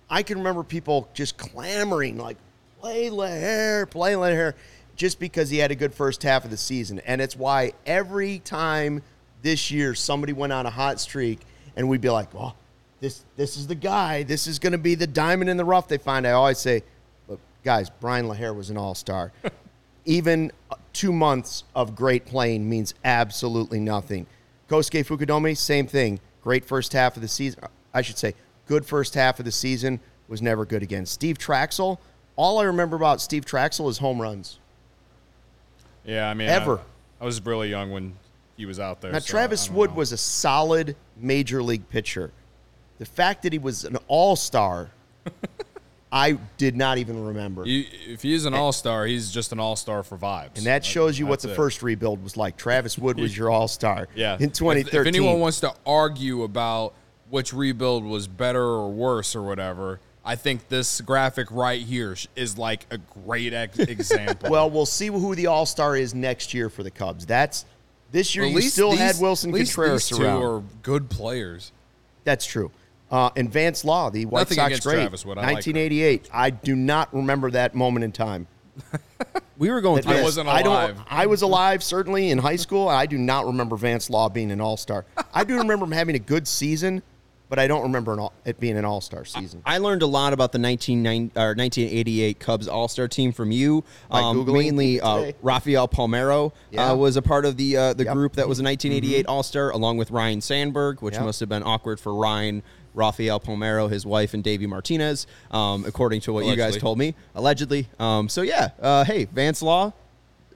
I 0.09 0.23
can 0.23 0.39
remember 0.39 0.63
people 0.63 1.09
just 1.15 1.37
clamoring, 1.39 2.19
like, 2.19 2.37
play 2.81 3.11
LaHair, 3.11 3.89
play 3.89 4.15
LaHair, 4.15 4.55
just 4.97 5.19
because 5.19 5.49
he 5.49 5.59
had 5.59 5.71
a 5.71 5.75
good 5.75 5.95
first 5.95 6.23
half 6.23 6.45
of 6.45 6.51
the 6.51 6.57
season. 6.57 7.01
And 7.07 7.21
it's 7.21 7.37
why 7.37 7.73
every 7.87 8.41
time 8.41 9.03
this 9.43 9.71
year 9.71 9.95
somebody 9.95 10.33
went 10.33 10.53
on 10.53 10.67
a 10.67 10.71
hot 10.71 11.01
streak 11.01 11.41
and 11.77 11.89
we'd 11.89 12.01
be 12.01 12.11
like, 12.11 12.29
oh, 12.35 12.55
this, 13.01 13.25
this 13.37 13.57
is 13.57 13.67
the 13.67 13.75
guy. 13.75 14.25
This 14.25 14.47
is 14.47 14.59
going 14.59 14.73
to 14.73 14.79
be 14.79 14.95
the 14.95 15.07
diamond 15.07 15.49
in 15.49 15.57
the 15.57 15.65
rough 15.65 15.89
they 15.89 15.99
find. 15.99 16.27
I 16.27 16.33
always 16.33 16.59
say, 16.59 16.83
look, 17.29 17.41
guys, 17.65 17.89
Bryan 17.89 18.27
LaHair 18.27 18.55
was 18.55 18.71
an 18.71 18.77
all 18.77 18.95
star. 18.95 19.33
Even 20.05 20.51
uh, 20.71 20.75
two 20.93 21.13
months 21.13 21.65
of 21.75 21.95
great 21.95 22.27
playing 22.27 22.69
means 22.69 22.95
absolutely 23.05 23.81
nothing. 23.81 24.27
Kosuke 24.71 25.05
Fukudome, 25.05 25.57
same 25.57 25.89
thing. 25.89 26.21
Great 26.43 26.64
first 26.64 26.93
half 26.93 27.16
of 27.16 27.23
the 27.23 27.29
season. 27.29 27.59
Uh, 27.64 27.66
I 27.93 28.03
should 28.03 28.16
say, 28.16 28.35
good 28.66 28.87
first 28.87 29.14
half 29.14 29.41
of 29.41 29.45
the 29.45 29.51
season, 29.51 29.99
was 30.29 30.41
never 30.41 30.64
good 30.64 30.85
again. 30.85 31.07
Steve 31.07 31.39
Trachsel, 31.39 31.99
all 32.37 32.61
I 32.61 32.62
remember 32.62 32.95
about 32.95 33.21
Steve 33.21 33.45
Trachsel 33.45 33.91
is 33.91 33.99
home 33.99 34.23
runs. 34.23 34.61
Yeah, 36.05 36.31
I 36.31 36.35
mean, 36.35 36.49
Ever. 36.49 36.79
I, 36.79 37.23
I 37.23 37.25
was 37.25 37.45
really 37.45 37.68
young 37.68 37.91
when 37.91 38.14
he 38.57 38.64
was 38.64 38.79
out 38.79 39.01
there. 39.01 39.11
Now, 39.11 39.18
so 39.18 39.33
Travis 39.33 39.68
Wood 39.68 39.91
know. 39.91 39.97
was 39.97 40.12
a 40.12 40.16
solid 40.16 40.95
major 41.16 41.64
league 41.64 41.89
pitcher. 41.89 42.31
The 42.99 43.07
fact 43.07 43.43
that 43.43 43.53
he 43.53 43.59
was 43.59 43.85
an 43.85 43.97
all 44.07 44.37
star, 44.37 44.91
I 46.13 46.33
did 46.59 46.77
not 46.77 46.99
even 46.99 47.25
remember. 47.25 47.65
You- 47.67 47.85
if 48.09 48.23
he 48.23 48.35
is 48.35 48.45
an 48.45 48.53
all 48.55 48.73
star, 48.73 49.07
he's 49.07 49.31
just 49.31 49.53
an 49.53 49.61
all 49.61 49.77
star 49.77 50.03
for 50.03 50.19
vibes. 50.19 50.57
and 50.57 50.67
that 50.67 50.85
shows 50.85 51.19
you 51.19 51.27
what 51.27 51.41
the 51.41 51.53
it. 51.53 51.57
first 51.57 51.83
rebuild 51.83 52.23
was 52.23 52.37
like. 52.37 52.57
Travis 52.57 52.99
Wood 52.99 53.19
was 53.19 53.37
your 53.37 53.49
all 53.51 53.69
star 53.69 54.09
Yeah. 54.17 54.35
in 54.37 54.47
If- 54.47 54.53
2013. 54.55 55.01
If, 55.01 55.07
anyone 55.07 55.39
wants 55.41 55.61
to 55.61 55.73
argue 55.87 56.43
about 56.43 56.95
which 57.29 57.53
rebuild 57.53 58.05
was 58.05 58.27
better 58.27 58.63
or 58.65 58.91
worse 58.91 59.37
or 59.37 59.43
whatever, 59.43 60.01
I 60.25 60.35
think 60.35 60.69
this 60.69 61.01
graphic 61.01 61.47
right 61.53 61.81
here 61.81 62.17
is 62.35 62.59
like 62.59 62.87
a 62.91 62.99
great 62.99 63.53
ex- 63.55 63.79
example. 63.79 64.51
well, 64.51 64.69
we'll 64.69 64.87
see 64.87 65.07
who 65.07 65.35
the 65.37 65.47
all 65.47 65.65
star 65.65 65.97
is 65.97 66.13
next 66.13 66.53
year 66.53 66.69
for 66.69 66.83
the 66.83 66.91
Cubs. 66.91 67.25
That's 67.25 67.65
this 68.11 68.35
year. 68.35 68.47
At 68.47 68.51
you 68.51 68.61
still 68.63 68.91
these- 68.91 68.99
had 68.99 69.15
Willson 69.21 69.53
Contreras 69.55 70.09
these 70.09 70.19
two 70.19 70.25
around. 70.25 70.43
are 70.43 70.63
good 70.83 71.09
players. 71.09 71.71
That's 72.25 72.45
true. 72.45 72.73
Uh, 73.11 73.31
and 73.37 73.51
Vance 73.53 73.85
Law, 73.85 74.09
the 74.11 74.25
White 74.27 74.43
Nothing 74.43 74.57
Sox 74.57 74.81
great, 74.81 74.95
Travis 74.95 75.25
Wood. 75.27 75.37
I 75.39 75.43
like 75.43 75.55
1988. 75.67 76.29
I 76.33 76.51
do 76.51 76.77
not 76.77 77.13
remember 77.15 77.51
that 77.51 77.75
moment 77.75 78.05
in 78.05 78.13
time. 78.13 78.47
We 79.59 79.71
were 79.71 79.83
going 79.83 79.97
That 79.97 80.05
through 80.05 80.13
I 80.13 80.15
Vance- 80.17 80.25
wasn't 80.25 80.49
I 80.49 80.61
alive. 80.61 80.97
don't. 80.97 81.07
I 81.13 81.27
was 81.27 81.43
alive 81.43 81.83
certainly 81.83 82.31
in 82.31 82.39
high 82.39 82.57
school. 82.57 82.89
I 82.89 83.05
do 83.05 83.19
not 83.19 83.45
remember 83.45 83.77
Vance 83.77 84.09
Law 84.09 84.31
being 84.31 84.51
an 84.51 84.59
All 84.59 84.79
Star. 84.79 85.05
I 85.35 85.45
do 85.45 85.59
remember 85.59 85.85
him 85.85 85.93
having 85.93 86.15
a 86.15 86.19
good 86.19 86.49
season, 86.49 87.03
but 87.51 87.59
I 87.59 87.67
don't 87.67 87.83
remember 87.83 88.15
an 88.15 88.21
all, 88.21 88.33
it 88.47 88.59
being 88.59 88.79
an 88.79 88.87
All 88.87 89.03
Star 89.03 89.27
season. 89.27 89.61
I 89.67 89.77
learned 89.77 90.01
a 90.01 90.07
lot 90.07 90.33
about 90.33 90.53
the 90.53 90.59
1990 90.59 91.39
or 91.39 91.49
1988 91.55 92.41
Cubs 92.41 92.69
All 92.69 92.89
Star 92.89 93.07
team 93.07 93.33
from 93.33 93.51
you. 93.51 93.85
Um, 94.11 94.51
mainly, 94.51 94.99
uh. 95.03 95.33
Rafael 95.43 95.87
Palmeiro 95.87 96.53
Yeah. 96.71 96.81
Mm-hmm. 96.85 96.91
uh, 96.93 96.95
was 96.95 97.19
a 97.19 97.23
part 97.23 97.45
of 97.45 97.59
the 97.59 97.77
uh, 97.77 97.93
the 97.93 98.05
Yep. 98.05 98.15
group 98.15 98.33
that 98.37 98.49
was 98.49 98.61
a 98.61 98.63
1988 98.63 99.27
All 99.27 99.43
Star, 99.43 99.69
along 99.73 99.99
with 99.99 100.11
Ryne 100.11 100.41
Sandberg, 100.41 101.03
which 101.03 101.17
Yep. 101.17 101.25
must 101.25 101.41
have 101.41 101.51
been 101.51 101.63
awkward 101.65 102.01
for 102.01 102.15
Ryne. 102.15 102.63
Rafael 102.95 103.41
Palmeiro, 103.41 103.91
his 103.91 104.05
wife, 104.05 104.34
and 104.34 104.43
Davey 104.43 104.66
Martinez, 104.66 105.26
um, 105.51 105.84
according 105.86 106.20
to 106.22 106.32
what 106.32 106.47
you 106.47 106.57
guys 106.57 106.76
told 106.76 106.99
me, 106.99 107.14
allegedly. 107.34 107.88
Um, 107.99 108.28
so 108.28 108.43
yeah, 108.43 108.70
uh, 108.80 109.05
hey, 109.05 109.24
Vance 109.26 109.62
Law, 109.62 109.93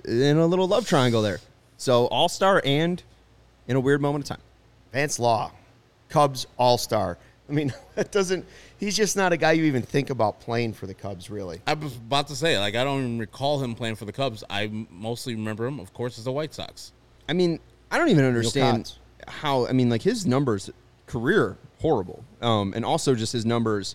in 0.05 0.37
a 0.37 0.47
little 0.47 0.69
love 0.69 0.87
triangle 0.87 1.23
there. 1.23 1.41
So 1.77 2.07
All 2.07 2.29
Star 2.29 2.63
and 2.65 3.03
in 3.69 3.77
a 3.77 3.81
weird 3.81 4.01
moment 4.01 4.25
of 4.25 4.29
time. 4.29 4.45
Vance 4.93 5.19
Law, 5.19 5.51
Cubs 6.09 6.47
All 6.57 6.79
Star. 6.79 7.19
I 7.49 7.53
mean, 7.53 7.73
that 7.95 8.13
doesn't. 8.13 8.45
He's 8.79 8.97
just 8.97 9.17
not 9.17 9.33
a 9.33 9.37
guy 9.37 9.53
you 9.53 9.65
even 9.65 9.83
think 9.83 10.11
about 10.11 10.41
playing 10.41 10.73
for 10.73 10.87
the 10.87 10.95
Cubs, 10.95 11.31
really. 11.31 11.61
I 11.67 11.75
was 11.75 11.97
about 11.97 12.29
to 12.29 12.37
say, 12.37 12.59
like, 12.59 12.75
I 12.75 12.85
don't 12.85 12.99
even 13.01 13.19
recall 13.19 13.63
him 13.63 13.75
playing 13.75 13.97
for 13.97 14.05
the 14.05 14.13
Cubs. 14.13 14.45
I 14.51 14.71
mostly 14.91 15.35
remember 15.35 15.67
him, 15.67 15.81
of 15.81 15.93
course, 15.95 16.19
as 16.19 16.25
the 16.25 16.33
White 16.33 16.53
Sox. 16.55 16.93
I 17.29 17.33
mean, 17.33 17.61
I 17.91 17.99
don't 17.99 18.09
even 18.09 18.25
understand 18.25 18.93
how. 19.27 19.67
I 19.67 19.73
mean, 19.73 19.89
like 19.89 20.03
his 20.03 20.27
numbers, 20.27 20.71
career 21.19 21.57
horrible, 21.81 22.25
um, 22.43 22.73
and 22.75 22.85
also 22.85 23.15
just 23.15 23.33
his 23.33 23.45
numbers. 23.47 23.95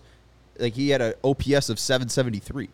Like 0.58 0.74
he 0.74 0.90
had 0.90 1.00
an 1.00 1.14
OPS 1.24 1.68
of 1.68 1.78
773. 1.78 2.68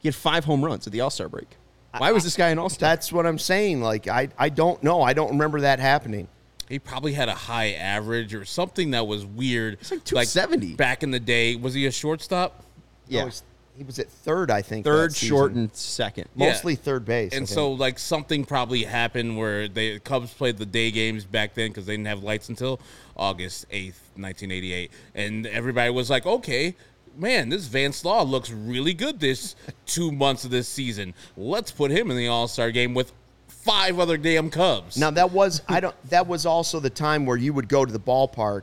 He 0.00 0.08
had 0.08 0.14
five 0.14 0.44
home 0.44 0.64
runs 0.64 0.86
at 0.86 0.92
the 0.92 1.00
All 1.00 1.10
Star 1.10 1.28
break. 1.28 1.48
Why 1.96 2.12
was 2.12 2.22
this 2.24 2.36
guy 2.36 2.48
an 2.50 2.58
All 2.58 2.68
Star? 2.68 2.88
That's 2.90 3.12
what 3.12 3.26
I'm 3.26 3.38
saying. 3.38 3.80
Like, 3.82 4.08
I, 4.08 4.28
I 4.38 4.48
don't 4.50 4.82
know. 4.82 5.02
I 5.02 5.12
don't 5.14 5.30
remember 5.30 5.60
that 5.62 5.78
happening. 5.80 6.28
He 6.68 6.78
probably 6.78 7.14
had 7.14 7.28
a 7.30 7.34
high 7.34 7.72
average 7.72 8.34
or 8.34 8.44
something 8.44 8.90
that 8.90 9.06
was 9.06 9.24
weird. 9.24 9.78
It's 9.80 9.90
like 9.90 10.04
270. 10.28 10.74
back 10.74 11.02
in 11.02 11.10
the 11.10 11.18
day. 11.20 11.56
Was 11.56 11.72
he 11.74 11.86
a 11.86 11.90
shortstop? 11.90 12.62
Yeah, 13.08 13.20
No, 13.20 13.26
he's- 13.26 13.42
he 13.78 13.84
was 13.84 14.00
at 14.00 14.10
third, 14.10 14.50
I 14.50 14.60
think. 14.60 14.84
third, 14.84 15.14
short, 15.14 15.52
and 15.52 15.72
second. 15.74 16.28
Yeah. 16.34 16.48
mostly 16.48 16.74
third 16.74 17.04
base. 17.04 17.32
And 17.32 17.48
so, 17.48 17.70
like, 17.70 18.00
something 18.00 18.44
probably 18.44 18.82
happened 18.82 19.38
where 19.38 19.68
the 19.68 20.00
Cubs 20.00 20.34
played 20.34 20.58
the 20.58 20.66
day 20.66 20.90
games 20.90 21.24
back 21.24 21.54
then 21.54 21.70
because 21.70 21.86
they 21.86 21.92
didn't 21.92 22.08
have 22.08 22.24
lights 22.24 22.48
until 22.48 22.80
August 23.16 23.70
8th, 23.70 23.94
1988. 24.16 24.90
And 25.14 25.46
everybody 25.46 25.90
was 25.90 26.10
like, 26.10 26.26
okay, 26.26 26.74
man, 27.16 27.50
this 27.50 27.66
Vance 27.66 28.04
Law 28.04 28.22
looks 28.22 28.50
really 28.50 28.94
good 28.94 29.20
this 29.20 29.54
two 29.86 30.10
months 30.10 30.44
of 30.44 30.50
this 30.50 30.68
season. 30.68 31.14
Let's 31.36 31.70
put 31.70 31.92
him 31.92 32.10
in 32.10 32.16
the 32.16 32.26
All 32.26 32.48
Star 32.48 32.72
game 32.72 32.94
with 32.94 33.12
five 33.46 34.00
other 34.00 34.16
damn 34.16 34.50
Cubs. 34.50 34.96
Now 34.96 35.12
that 35.12 35.30
was 35.30 35.62
I 35.68 35.78
don't 35.78 36.10
that 36.10 36.26
was 36.26 36.46
also 36.46 36.80
the 36.80 36.90
time 36.90 37.26
where 37.26 37.36
you 37.36 37.52
would 37.52 37.68
go 37.68 37.84
to 37.84 37.92
the 37.92 38.00
ballpark 38.00 38.62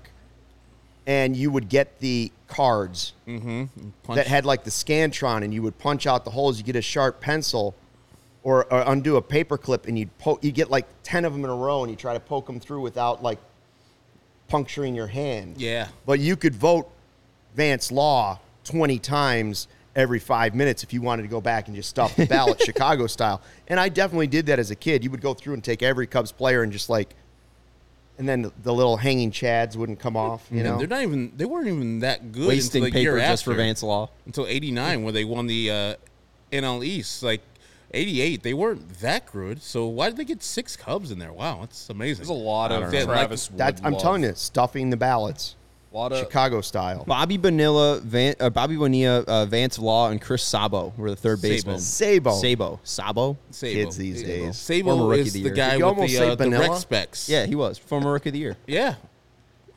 and 1.07 1.35
you 1.35 1.51
would 1.51 1.69
get 1.69 1.99
the 1.99 2.31
cards 2.47 3.13
Punch- 4.03 4.15
that 4.15 4.27
had 4.27 4.45
like 4.45 4.63
the 4.63 4.71
Scantron 4.71 5.43
and 5.43 5.53
you 5.53 5.61
would 5.61 5.77
punch 5.77 6.07
out 6.07 6.25
the 6.25 6.31
holes, 6.31 6.57
you 6.57 6.63
get 6.63 6.75
a 6.75 6.81
sharp 6.81 7.21
pencil 7.21 7.75
or, 8.43 8.71
or 8.71 8.83
undo 8.87 9.17
a 9.17 9.21
paper 9.21 9.57
clip 9.57 9.87
and 9.87 9.97
you'd 9.97 10.15
poke 10.19 10.43
you 10.43 10.51
get 10.51 10.69
like 10.69 10.85
10 11.03 11.25
of 11.25 11.33
them 11.33 11.43
in 11.43 11.49
a 11.49 11.55
row 11.55 11.83
and 11.83 11.91
you 11.91 11.97
try 11.97 12.13
to 12.13 12.19
poke 12.19 12.45
them 12.45 12.59
through 12.59 12.81
without 12.81 13.23
like 13.23 13.39
puncturing 14.47 14.95
your 14.95 15.07
hand. 15.07 15.55
Yeah. 15.57 15.87
But 16.05 16.19
you 16.19 16.35
could 16.35 16.55
vote 16.55 16.89
Vance 17.55 17.91
Law 17.91 18.39
20 18.65 18.99
times 18.99 19.67
every 19.95 20.19
five 20.19 20.53
minutes 20.53 20.83
if 20.83 20.93
you 20.93 21.01
wanted 21.01 21.23
to 21.23 21.29
go 21.29 21.39
back 21.39 21.67
and 21.67 21.75
just 21.75 21.89
stuff 21.89 22.15
the 22.15 22.25
ballot 22.25 22.61
Chicago 22.65 23.07
style. 23.07 23.41
And 23.67 23.79
I 23.79 23.89
definitely 23.89 24.27
did 24.27 24.45
that 24.47 24.59
as 24.59 24.71
a 24.71 24.75
kid. 24.75 25.03
You 25.03 25.09
would 25.11 25.21
go 25.21 25.33
through 25.33 25.53
and 25.53 25.63
take 25.63 25.81
every 25.81 26.05
Cubs 26.05 26.31
player 26.31 26.63
and 26.63 26.71
just 26.71 26.89
like, 26.89 27.15
and 28.17 28.27
then 28.29 28.51
the 28.63 28.73
little 28.73 28.97
hanging 28.97 29.31
chads 29.31 29.75
wouldn't 29.75 29.99
come 29.99 30.15
off, 30.15 30.47
you 30.51 30.59
And 30.59 30.67
know? 30.69 30.77
they're 30.77 30.87
not 30.87 31.01
even, 31.01 31.31
they 31.35 31.45
weren't 31.45 31.67
even 31.67 31.99
that 31.99 32.31
good 32.31 32.47
Wasting 32.47 32.83
until 32.83 32.93
the 32.93 33.01
year 33.01 33.15
paper 33.15 33.27
just 33.27 33.43
for. 33.43 33.53
Vance 33.53 33.83
Law. 33.83 34.09
until 34.25 34.47
89 34.47 35.03
when 35.03 35.13
they 35.13 35.25
won 35.25 35.47
the 35.47 35.69
uh, 35.71 35.95
NL 36.51 36.85
East. 36.85 37.23
Like 37.23 37.41
88, 37.93 38.43
they 38.43 38.53
weren't 38.53 38.99
that 38.99 39.31
good. 39.31 39.61
So 39.61 39.87
why 39.87 40.07
did 40.09 40.17
they 40.17 40.25
get 40.25 40.43
six 40.43 40.75
Cubs 40.75 41.11
in 41.11 41.19
there? 41.19 41.31
Wow, 41.33 41.59
that's 41.61 41.89
amazing. 41.89 42.17
There's 42.25 42.29
a 42.29 42.33
lot 42.33 42.71
of 42.71 42.91
don't. 42.91 43.05
Travis 43.05 43.49
Wood. 43.49 43.59
That, 43.59 43.79
I'm 43.83 43.95
telling 43.97 44.23
you, 44.23 44.33
stuffing 44.35 44.89
the 44.89 44.97
ballots, 44.97 45.55
a 45.95 45.97
lot 45.97 46.11
of 46.11 46.19
Chicago 46.19 46.61
style. 46.61 47.03
Bobby 47.07 47.37
Bonilla, 47.37 47.99
Van, 48.01 48.35
uh, 48.39 48.49
Bobby 48.49 48.75
Bonilla, 48.75 49.19
uh, 49.21 49.45
Vance 49.45 49.79
Law, 49.79 50.09
and 50.09 50.21
Chris 50.21 50.43
Sabo 50.43 50.93
were 50.97 51.09
the 51.09 51.15
third 51.15 51.39
Sabo. 51.39 51.49
basemen. 51.53 51.79
Sabo. 51.79 52.31
Sabo. 52.31 52.79
Sabo. 52.83 53.37
Sabo. 53.49 53.73
kids 53.73 53.97
these 53.97 54.21
days. 54.21 54.57
Sabo 54.57 54.97
Former 54.97 55.13
is 55.15 55.33
the 55.33 55.43
the 55.43 55.49
guy 55.51 55.71
Did 55.71 55.79
you 55.79 55.85
with 55.85 55.95
almost 55.95 56.11
the, 56.11 56.17
say 56.17 56.29
uh, 56.29 56.35
the 56.35 56.49
rec 56.49 56.75
specs. 56.75 57.29
Yeah, 57.29 57.45
he 57.45 57.55
was 57.55 57.77
former 57.77 58.11
rookie 58.11 58.29
of 58.29 58.33
the 58.33 58.39
year. 58.39 58.57
Yeah. 58.67 58.95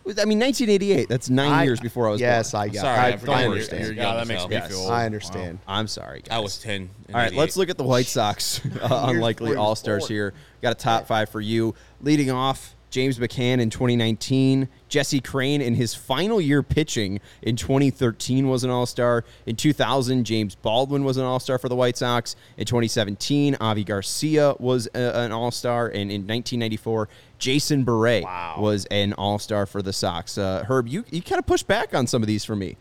I 0.09 0.25
mean, 0.25 0.39
1988. 0.39 1.07
That's 1.07 1.29
nine 1.29 1.53
I- 1.53 1.65
years 1.65 1.81
before 1.81 2.09
I 2.09 2.13
was 2.13 2.21
Yes, 2.21 2.53
born. 2.53 2.63
I 2.63 2.69
got 2.69 2.81
Sorry, 2.81 2.99
I, 2.99 3.09
I 3.09 3.17
forgot 3.19 3.37
I 3.37 3.41
you're- 3.41 3.51
understand. 3.53 3.85
you're 3.85 3.93
Yeah, 3.95 4.15
that 4.15 4.27
makes 4.27 4.49
me 4.49 4.53
Yes, 4.53 4.69
feel 4.71 4.79
old. 4.81 4.91
I 4.91 5.05
understand. 5.05 5.59
I'm 5.69 5.87
sorry. 5.87 6.23
Guys. 6.23 6.29
I 6.37 6.39
was 6.39 6.59
10. 6.59 6.89
All 7.11 7.15
right, 7.21 7.33
let's 7.35 7.59
look 7.59 7.69
at 7.69 7.77
the 7.77 7.85
White 7.85 8.07
Sox 8.07 8.61
uh, 8.83 9.05
unlikely 9.11 9.33
before 9.35 9.47
he 9.49 9.51
was 9.51 9.57
All 9.59 9.77
Stars 9.77 10.09
here. 10.09 10.33
Got 10.63 10.73
a 10.73 10.77
top 10.77 11.07
five 11.07 11.29
for 11.29 11.43
you. 11.43 11.75
Leading 12.01 12.31
off, 12.31 12.75
James 12.91 13.19
McCann 13.19 13.61
in 13.61 13.69
2019. 13.69 14.69
Jesse 14.89 15.21
Crain 15.21 15.61
in 15.61 15.75
his 15.75 15.95
final 15.95 16.41
year 16.41 16.63
pitching 16.63 17.21
in 17.43 17.57
2013 17.57 18.49
was 18.49 18.65
an 18.65 18.71
All 18.71 18.87
Star. 18.87 19.25
In 19.47 19.57
2000, 19.57 20.25
James 20.25 20.55
Baldwin 20.55 21.05
was 21.05 21.17
an 21.17 21.25
All 21.25 21.41
Star 21.41 21.59
for 21.59 21.69
the 21.69 21.77
White 21.77 21.97
Sox. 21.97 22.37
In 22.57 22.67
2017, 22.67 23.57
Avi 23.61 23.85
Garcia 23.85 24.55
was 24.59 24.89
a, 24.95 25.19
an 25.21 25.33
All 25.33 25.51
Star. 25.51 25.87
And 25.87 26.11
in 26.11 26.23
1994, 26.23 27.09
Jason 27.39 27.85
Bere 27.85 28.23
was 28.59 28.87
an 28.87 29.13
All 29.15 29.39
Star 29.39 29.67
for 29.67 29.83
the 29.83 29.93
Sox. 29.93 30.39
Uh, 30.39 30.65
Herb, 30.67 30.89
you, 30.89 31.05
you 31.11 31.23
kind 31.23 31.39
of 31.39 31.47
pushed 31.47 31.67
back 31.67 31.95
on 31.95 32.07
some 32.07 32.23
of 32.23 32.27
these 32.27 32.45
for 32.45 32.57
me. 32.57 32.77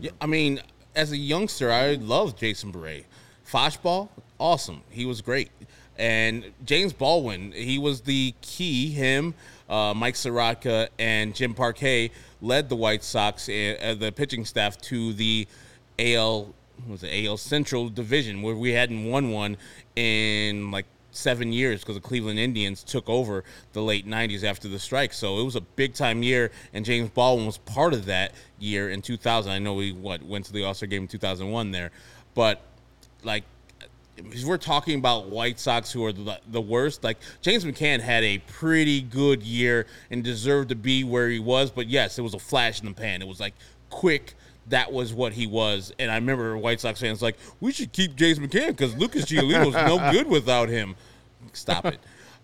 Yeah, 0.00 0.10
I 0.20 0.26
mean, 0.26 0.60
as 0.94 1.12
a 1.12 1.16
youngster, 1.16 1.72
I 1.72 1.94
loved 1.94 2.38
Jason 2.38 2.70
Bere. 2.70 3.04
Foshball, 3.46 4.08
awesome. 4.38 4.82
He 4.90 5.04
was 5.04 5.20
great. 5.20 5.50
And 5.98 6.52
James 6.64 6.92
Baldwin, 6.92 7.52
he 7.52 7.78
was 7.78 8.02
the 8.02 8.34
key. 8.40 8.90
Him, 8.90 9.34
uh, 9.72 9.94
Mike 9.94 10.14
Sirotka, 10.14 10.88
and 10.98 11.34
Jim 11.34 11.54
Parque 11.54 12.10
led 12.42 12.68
the 12.68 12.76
White 12.76 13.02
Sox, 13.02 13.48
uh, 13.48 13.76
uh, 13.82 13.94
the 13.94 14.12
pitching 14.12 14.44
staff, 14.44 14.78
to 14.82 15.14
the 15.14 15.48
AL 15.98 16.54
was 16.86 17.02
it 17.02 17.26
AL 17.26 17.36
Central 17.36 17.88
Division, 17.88 18.42
where 18.42 18.54
we 18.54 18.72
hadn't 18.72 19.04
won 19.04 19.30
one 19.30 19.56
in 19.96 20.70
like 20.70 20.86
seven 21.12 21.52
years 21.52 21.80
because 21.80 21.94
the 21.94 22.00
Cleveland 22.00 22.38
Indians 22.38 22.82
took 22.82 23.08
over 23.08 23.44
the 23.72 23.82
late 23.82 24.06
90s 24.06 24.42
after 24.42 24.68
the 24.68 24.78
strike. 24.78 25.12
So 25.12 25.38
it 25.38 25.44
was 25.44 25.56
a 25.56 25.60
big 25.60 25.94
time 25.94 26.22
year, 26.22 26.50
and 26.74 26.84
James 26.84 27.10
Baldwin 27.10 27.46
was 27.46 27.58
part 27.58 27.94
of 27.94 28.06
that 28.06 28.32
year 28.58 28.90
in 28.90 29.00
2000. 29.00 29.50
I 29.50 29.58
know 29.58 29.78
he 29.78 29.92
what 29.92 30.22
went 30.22 30.44
to 30.46 30.52
the 30.52 30.64
All 30.64 30.74
Star 30.74 30.86
game 30.86 31.02
in 31.02 31.08
2001 31.08 31.70
there, 31.70 31.90
but 32.34 32.60
like 33.22 33.44
if 34.16 34.44
we're 34.44 34.58
talking 34.58 34.98
about 34.98 35.28
White 35.28 35.58
Sox 35.58 35.90
who 35.92 36.04
are 36.04 36.12
the, 36.12 36.38
the 36.46 36.60
worst, 36.60 37.02
like 37.02 37.18
James 37.40 37.64
McCann 37.64 38.00
had 38.00 38.22
a 38.24 38.38
pretty 38.38 39.00
good 39.00 39.42
year 39.42 39.86
and 40.10 40.22
deserved 40.22 40.68
to 40.70 40.74
be 40.74 41.04
where 41.04 41.28
he 41.28 41.38
was. 41.38 41.70
But 41.70 41.86
yes, 41.88 42.18
it 42.18 42.22
was 42.22 42.34
a 42.34 42.38
flash 42.38 42.80
in 42.80 42.86
the 42.86 42.92
pan. 42.92 43.22
It 43.22 43.28
was 43.28 43.40
like 43.40 43.54
quick. 43.90 44.34
That 44.68 44.92
was 44.92 45.12
what 45.12 45.32
he 45.32 45.46
was. 45.46 45.92
And 45.98 46.10
I 46.10 46.14
remember 46.16 46.56
White 46.56 46.80
Sox 46.80 47.00
fans 47.00 47.20
like, 47.20 47.36
we 47.60 47.72
should 47.72 47.92
keep 47.92 48.14
James 48.14 48.38
McCann 48.38 48.68
because 48.68 48.94
Lucas 48.96 49.24
Giolito's 49.24 49.74
no 49.74 49.98
good 50.12 50.28
without 50.28 50.68
him. 50.68 50.94
Stop 51.52 51.86
it. 51.86 51.98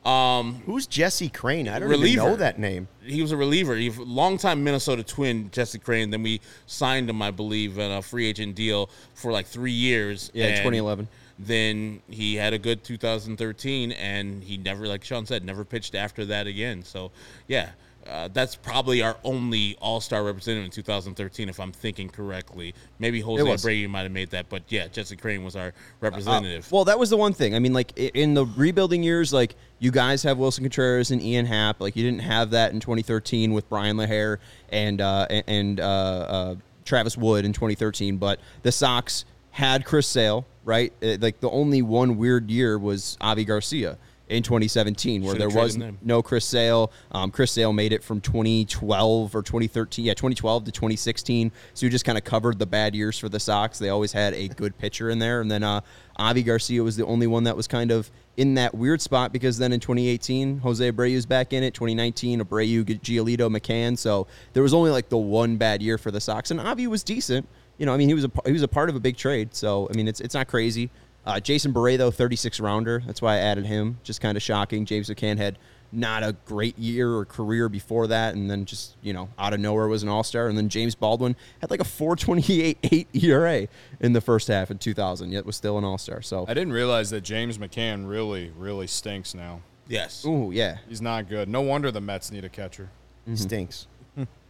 Um, 0.05 0.63
Who's 0.65 0.87
Jesse 0.87 1.29
Crain? 1.29 1.69
I 1.69 1.79
don't 1.79 1.89
Reliever. 1.89 2.23
even 2.23 2.25
know 2.25 2.37
that 2.37 2.59
name. 2.59 2.89
he 3.05 3.21
was 3.21 3.33
a 3.33 3.37
reliever. 3.37 3.75
He 3.77 3.89
was 3.89 3.99
a 3.99 4.03
longtime 4.03 4.65
Minnesota 4.65 5.03
Twin, 5.03 5.51
Jesse 5.51 5.79
Crain. 5.79 6.11
Then 6.11 6.23
we 6.23 6.41
signed 6.67 7.11
him, 7.11 7.21
I 7.21 7.31
believe, 7.31 7.79
in 7.79 7.91
a 7.91 8.01
free 8.01 8.27
agent 8.27 8.55
deal 8.55 8.91
for 9.15 9.33
like 9.33 9.47
three 9.47 9.73
years. 9.73 10.31
Yeah, 10.33 10.47
and 10.47 10.57
2011. 10.57 11.09
Then 11.39 12.03
he 12.09 12.35
had 12.35 12.53
a 12.53 12.59
good 12.59 12.83
2013, 12.83 13.93
and 13.93 14.43
he 14.43 14.57
never, 14.57 14.89
like 14.89 15.05
Sean 15.05 15.25
said, 15.25 15.45
never 15.45 15.65
pitched 15.65 15.95
after 15.95 16.25
that 16.25 16.47
again. 16.47 16.83
So, 16.83 17.13
yeah, 17.47 17.71
uh, 18.09 18.29
that's 18.33 18.57
probably 18.57 19.03
our 19.03 19.17
only 19.23 19.77
All 19.81 20.01
Star 20.01 20.25
representative 20.25 20.65
in 20.65 20.71
2013, 20.71 21.49
if 21.49 21.61
I'm 21.61 21.73
thinking 21.73 22.09
correctly. 22.09 22.75
Maybe 22.99 23.21
Jose. 23.21 23.63
Brady 23.63 23.87
might 23.87 24.03
have 24.03 24.13
made 24.13 24.31
that, 24.31 24.49
but 24.49 24.63
yeah, 24.69 24.89
Jesse 24.89 25.17
Crain 25.17 25.45
was 25.45 25.57
our 25.57 25.75
representative. 26.01 26.71
Well, 26.73 26.87
that 26.87 26.99
was 26.99 27.11
the 27.11 27.17
one 27.17 27.35
thing. 27.35 27.55
I 27.55 27.59
mean, 27.59 27.75
like 27.75 27.97
in 27.99 28.35
the 28.35 28.47
rebuilding 28.47 29.03
years, 29.03 29.33
like 29.33 29.57
you 29.79 29.91
guys 29.91 30.23
have 30.23 30.39
Willson 30.39 30.65
Contreras 30.65 31.11
and 31.11 31.21
Ian 31.21 31.45
Happ. 31.47 31.81
Like 31.81 31.97
you 31.97 32.03
didn't 32.03 32.23
have 32.23 32.51
that 32.51 32.73
in 32.73 32.81
2013 32.81 33.53
with 33.53 33.69
Bryan 33.69 33.97
LaHair 33.97 34.39
and 34.71 35.01
uh, 35.01 35.27
and 35.29 35.79
uh, 35.79 35.83
uh, 35.83 36.55
Travis 36.85 37.17
Wood 37.17 37.45
in 37.45 37.53
2013. 37.53 38.17
But 38.17 38.41
the 38.63 38.73
Sox 38.73 39.27
had 39.51 39.85
Chris 39.85 40.07
Sale, 40.07 40.47
right? 40.69 40.93
Uh, 41.03 41.17
Like 41.21 41.41
the 41.41 41.51
only 41.51 41.83
one 41.83 42.17
weird 42.19 42.51
year 42.51 42.79
was 42.79 43.17
Avi 43.21 43.45
Garcia 43.45 43.99
in 44.29 44.43
2017, 44.43 45.23
where 45.23 45.35
Should've 45.35 45.39
there 45.53 45.63
was 45.63 45.79
no 46.03 46.23
Chris 46.23 46.45
Sale. 46.45 46.93
Um, 47.11 47.31
Chris 47.31 47.51
Sale 47.51 47.73
made 47.73 47.95
it 47.95 48.05
from 48.05 48.21
2012 48.21 49.35
or 49.35 49.43
2013, 49.43 50.05
yeah, 50.05 50.13
2012 50.13 50.65
to 50.65 50.71
2016. 50.71 51.51
So 51.73 51.87
you 51.87 51.91
just 51.91 52.05
kind 52.05 52.19
of 52.19 52.25
covered 52.25 52.59
the 52.59 52.67
bad 52.67 52.95
years 52.95 53.19
for 53.19 53.31
the 53.31 53.41
Sox. 53.41 53.79
They 53.79 53.89
always 53.89 54.13
had 54.13 54.35
a 54.35 54.49
good 54.49 54.77
pitcher 54.77 55.09
in 55.09 55.19
there, 55.19 55.41
and 55.41 55.51
then 55.51 55.63
uh, 55.63 55.81
Avi 56.19 56.43
Garcia 56.43 56.83
was 56.83 56.97
the 56.97 57.07
only 57.07 57.27
one 57.27 57.45
that 57.45 57.57
was 57.57 57.67
kind 57.67 57.91
of 57.91 58.11
in 58.37 58.55
that 58.55 58.75
weird 58.75 59.01
spot 59.01 59.33
because 59.33 59.57
then 59.57 59.73
in 59.73 59.81
2018, 59.81 60.59
Jose 60.59 60.93
Abreu's 60.93 61.25
back 61.25 61.55
in 61.55 61.63
it. 61.63 61.73
2019, 61.73 62.41
Abreu, 62.43 62.85
Giolito, 62.85 63.49
McCann. 63.51 63.97
So 63.97 64.27
there 64.53 64.63
was 64.63 64.75
only 64.75 64.91
like 64.91 65.09
the 65.09 65.17
one 65.19 65.57
bad 65.57 65.83
year 65.83 65.97
for 65.97 66.11
the 66.11 66.21
Sox, 66.21 66.51
and 66.51 66.61
Avi 66.61 66.87
was 66.87 67.03
decent. 67.03 67.49
You 67.79 67.87
know, 67.87 67.95
I 67.95 67.97
mean, 67.97 68.09
he 68.09 68.15
was 68.15 68.25
a 68.25 68.31
he 68.45 68.53
was 68.53 68.63
a 68.63 68.69
part 68.69 68.89
of 68.91 68.97
a 68.97 69.01
big 69.01 69.17
trade. 69.17 69.55
So 69.55 69.89
I 69.91 69.97
mean, 69.97 70.09
it's 70.09 70.21
it's 70.21 70.35
not 70.35 70.49
crazy. 70.49 70.91
Uh, 71.25 71.39
Jason 71.39 71.73
Bere, 71.73 71.97
though, 71.97 72.11
36 72.11 72.59
rounder. 72.59 73.03
That's 73.07 73.21
why 73.21 73.35
I 73.35 73.39
added 73.39 73.67
him. 73.67 73.99
Just 74.03 74.21
kind 74.21 74.37
of 74.37 74.43
shocking. 74.43 74.87
James 74.87 75.11
McCann 75.11 75.37
had 75.37 75.59
not 75.93 76.23
a 76.23 76.35
great 76.47 76.79
year 76.79 77.13
or 77.13 77.25
career 77.25 77.69
before 77.69 78.07
that, 78.07 78.35
and 78.35 78.51
then 78.51 78.65
just 78.65 78.97
you 79.03 79.13
know 79.13 79.29
out 79.39 79.53
of 79.53 79.61
nowhere 79.61 79.89
was 79.89 80.03
an 80.03 80.09
All 80.09 80.23
Star. 80.23 80.49
And 80.49 80.57
then 80.57 80.69
James 80.69 80.95
Baldwin 80.95 81.37
had 81.61 81.71
like 81.71 81.81
a 81.81 81.85
4.28 81.85 83.07
ERA 83.25 83.69
in 84.01 84.13
the 84.13 84.21
first 84.21 84.49
half 84.49 84.71
in 84.71 84.79
2000, 84.79 85.33
yet 85.33 85.47
was 85.47 85.57
still 85.57 85.79
an 85.79 85.85
All 85.85 85.99
Star. 85.99 86.23
So, 86.23 86.45
I 86.49 86.55
didn't 86.55 86.73
realize 86.73 87.11
that 87.11 87.23
James 87.23 87.59
McCann 87.59 88.09
really, 88.09 88.53
really 88.57 88.87
stinks 88.87 89.35
now. 89.35 89.61
yes. 89.87 90.25
ooh 90.25 90.51
yeah, 90.53 90.79
He's 90.89 91.03
not 91.03 91.29
good. 91.29 91.49
No 91.49 91.61
wonder 91.61 91.91
the 91.91 92.01
Mets 92.01 92.31
need 92.31 92.45
a 92.45 92.51
catcher. 92.51 92.91
He 93.27 93.37
stinks. 93.37 93.87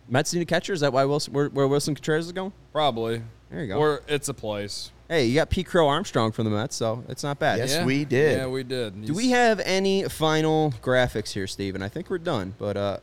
Mets 0.09 0.32
need 0.32 0.42
a 0.42 0.44
catcher. 0.46 0.72
Is 0.72 0.80
that 0.80 0.92
why 0.92 1.04
Willson 1.04 1.30
where, 1.32 1.48
where 1.48 1.66
Willson 1.68 1.94
Contreras 1.94 2.26
is 2.26 2.32
going? 2.32 2.52
Probably. 2.72 3.22
There 3.50 3.61
you 3.62 3.68
go. 3.68 3.78
Or 3.78 4.02
it's 4.09 4.28
a 4.28 4.34
place. 4.34 4.90
Hey, 5.09 5.24
you 5.26 5.34
got 5.34 5.48
Pete 5.48 5.66
Crow 5.66 5.88
Armstrong 5.88 6.32
from 6.32 6.44
the 6.44 6.50
Mets, 6.50 6.76
so 6.76 7.02
it's 7.09 7.22
not 7.22 7.38
bad. 7.38 7.59
Yes, 7.59 7.82
we 7.84 8.04
did. 8.04 8.36
Yeah, 8.38 8.46
we 8.46 8.62
did. 8.62 9.06
Do 9.06 9.14
we 9.14 9.30
have 9.30 9.59
any 9.61 10.04
final 10.04 10.74
graphics 10.82 11.30
here, 11.32 11.46
Steven? 11.46 11.80
I 11.82 11.88
think 11.88 12.11
we're 12.11 12.18
done, 12.18 12.54
but 12.59 12.76
uh, 12.76 12.98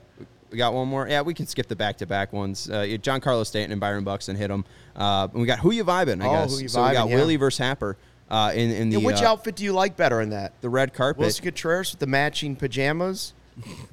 we 0.52 0.58
got 0.60 0.76
one 0.76 0.88
more. 0.88 1.08
Yeah, 1.08 1.24
we 1.24 1.34
can 1.34 1.48
skip 1.48 1.68
the 1.68 1.76
back-to-back 1.76 2.32
ones. 2.32 2.70
Uh, 2.70 2.82
yeah, 2.82 2.98
Giancarlo 2.98 3.44
Stanton 3.44 3.72
and 3.72 3.82
Byron 3.82 4.04
Buxton 4.04 4.34
and 4.36 4.40
hit 4.40 4.50
them. 4.50 4.66
Uh, 4.96 5.28
and 5.32 5.42
we 5.42 5.48
got 5.48 5.58
Who 5.60 5.72
You 5.72 5.84
vibing, 5.84 6.22
I 6.24 6.28
Oh, 6.28 6.32
guess. 6.44 6.56
Who 6.58 6.62
You 6.62 6.68
so 6.68 6.86
we 6.86 6.94
got 6.94 7.08
Vibin', 7.08 7.10
yeah. 7.10 7.16
Willie 7.16 7.36
versus 7.38 7.58
Happer 7.58 7.98
uh, 8.30 8.52
in, 8.54 8.70
in 8.70 8.90
the 8.92 9.00
Yeah, 9.00 9.06
which 9.08 9.24
uh, 9.24 9.30
outfit 9.32 9.56
do 9.56 9.64
you 9.64 9.74
like 9.74 9.98
better 9.98 10.22
in 10.22 10.30
that? 10.30 10.54
the 10.62 10.70
red 10.70 10.94
carpet. 10.94 11.24
Willson 11.24 11.42
Contreras 11.44 11.92
with 11.92 12.00
the 12.02 12.08
matching 12.08 12.56
pajamas, 12.56 13.34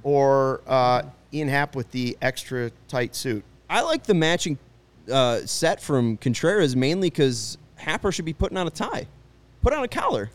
or 0.02 0.60
uh, 0.66 1.02
Ian 1.34 1.48
Happ 1.48 1.74
with 1.76 1.90
the 1.90 2.16
extra 2.22 2.70
tight 2.88 3.14
suit? 3.14 3.44
I 3.70 3.82
like 3.82 4.04
the 4.04 4.14
matching 4.14 4.58
uh, 5.10 5.40
set 5.46 5.80
from 5.80 6.16
Contreras 6.18 6.76
mainly 6.76 7.08
because 7.10 7.58
Happer 7.76 8.12
should 8.12 8.24
be 8.24 8.32
putting 8.32 8.58
on 8.58 8.66
a 8.66 8.70
tie. 8.70 9.06
Put 9.62 9.72
on 9.72 9.82
a 9.84 9.88
collar. 9.88 10.30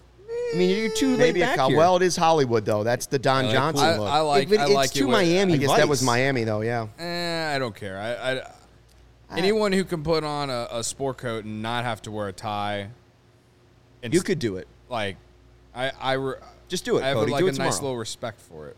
I 0.53 0.57
mean, 0.57 0.69
you're 0.77 0.89
too 0.95 1.09
laid 1.11 1.19
Maybe 1.19 1.41
a 1.41 1.45
back 1.45 1.57
col- 1.57 1.69
here. 1.69 1.77
well, 1.77 1.97
it 1.97 2.01
is 2.01 2.15
Hollywood 2.15 2.63
though. 2.65 2.83
That's 2.83 3.05
the 3.05 3.19
Don 3.19 3.45
like 3.45 3.53
Johnson 3.53 3.85
I, 3.85 3.97
look. 3.97 4.09
I 4.09 4.19
like. 4.21 4.51
It- 4.51 4.59
I 4.59 4.63
it's 4.65 4.73
like 4.73 4.91
too 4.91 5.03
it 5.03 5.07
with- 5.07 5.11
Miami 5.13 5.53
I 5.53 5.57
guess 5.57 5.75
that 5.75 5.89
was 5.89 6.01
Miami 6.01 6.43
though. 6.45 6.61
Yeah. 6.61 6.87
Eh, 6.97 7.55
I 7.55 7.59
don't 7.59 7.75
care. 7.75 7.99
I, 7.99 8.39
I, 8.39 8.51
anyone 9.37 9.73
who 9.73 9.83
can 9.83 10.03
put 10.03 10.23
on 10.23 10.49
a, 10.49 10.67
a 10.71 10.83
sport 10.83 11.17
coat 11.17 11.43
and 11.43 11.61
not 11.61 11.83
have 11.83 12.01
to 12.03 12.11
wear 12.11 12.29
a 12.29 12.33
tie, 12.33 12.87
and 14.01 14.13
you 14.13 14.19
s- 14.21 14.23
could 14.25 14.39
do 14.39 14.55
it. 14.55 14.67
like, 14.89 15.17
I, 15.75 15.91
I 15.99 16.13
re- 16.13 16.35
Just 16.69 16.85
do 16.85 16.97
it, 16.97 17.03
I 17.03 17.07
have 17.09 17.17
Cody. 17.17 17.31
like 17.33 17.39
Do 17.41 17.47
a 17.47 17.49
it 17.49 17.57
nice 17.57 17.75
tomorrow. 17.77 17.81
little 17.91 17.97
respect 17.97 18.39
for 18.39 18.67
it. 18.69 18.77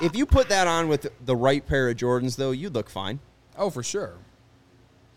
If 0.00 0.14
you 0.16 0.26
put 0.26 0.48
that 0.48 0.66
on 0.66 0.88
with 0.88 1.10
the 1.24 1.36
right 1.36 1.66
pair 1.66 1.88
of 1.88 1.96
Jordans, 1.96 2.36
though, 2.36 2.50
you'd 2.52 2.74
look 2.74 2.88
fine. 2.90 3.18
Oh, 3.56 3.70
for 3.70 3.82
sure. 3.82 4.14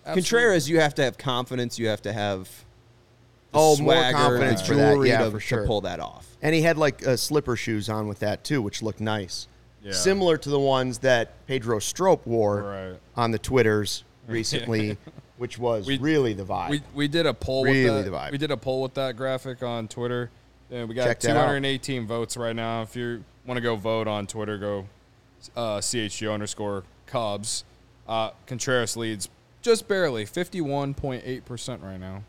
Contreras, 0.05 0.67
you 0.69 0.79
have 0.79 0.95
to 0.95 1.03
have 1.03 1.17
confidence. 1.17 1.77
You 1.77 1.88
have 1.88 2.01
to 2.03 2.13
have 2.13 2.45
the 2.45 3.59
Oh, 3.59 3.77
more 3.77 3.93
swagger, 3.93 4.17
confidence 4.17 4.61
for 4.65 4.75
that. 4.75 4.91
jewelry 4.93 5.09
Yeah, 5.09 5.25
to, 5.25 5.32
for 5.32 5.39
to 5.39 5.45
sure. 5.45 5.67
pull 5.67 5.82
that 5.82 5.99
off. 5.99 6.25
And 6.41 6.55
he 6.55 6.61
had 6.63 6.77
like 6.77 7.05
uh, 7.05 7.15
slipper 7.17 7.55
shoes 7.55 7.88
on 7.89 8.07
with 8.07 8.19
that 8.19 8.43
too, 8.43 8.61
which 8.61 8.82
looked 8.82 8.99
nice. 9.01 9.47
Yeah. 9.84 9.91
Similar 9.93 10.38
to 10.38 10.49
the 10.49 10.59
ones 10.59 10.99
that 10.99 11.45
Pedro 11.47 11.79
Strop 11.79 12.25
wore 12.25 12.61
Right. 12.63 12.99
on 13.15 13.32
the 13.32 13.39
Twitters 13.39 14.03
recently, 14.27 14.97
which 15.38 15.59
was 15.59 15.86
We- 15.86 15.97
really 15.99 16.34
the 16.34 16.45
vibe. 16.45 16.69
We, 16.71 16.82
we 16.95 17.07
did 17.07 17.25
a 17.27 17.34
poll 17.34 17.65
Really 17.65 17.84
with 17.89 18.05
the 18.05 18.11
that. 18.11 18.17
vibe. 18.17 18.32
We 18.32 18.38
did 18.39 18.51
a 18.51 18.57
poll 18.57 18.82
with 18.82 18.93
that 18.95 19.15
graphic 19.15 19.61
on 19.61 19.88
Twitter. 19.88 20.32
And 20.71 20.88
we 20.88 20.95
got 20.95 21.03
Check 21.05 21.19
218 21.19 22.07
votes 22.07 22.38
right 22.38 22.55
now. 22.55 22.82
If 22.84 22.95
you 22.95 23.23
want 23.45 23.57
to 23.57 23.61
go 23.61 23.75
vote 23.75 24.07
on 24.07 24.27
Twitter, 24.27 24.57
go 24.57 24.87
uh, 25.55 25.77
CHGO 25.79 26.33
underscore 26.33 26.83
Cubs. 27.07 27.63
Uh, 28.07 28.31
Contreras 28.47 28.95
leads 28.97 29.29
just 29.61 29.87
barely, 29.87 30.25
51.8% 30.25 31.83
right 31.83 31.99
now. 31.99 32.23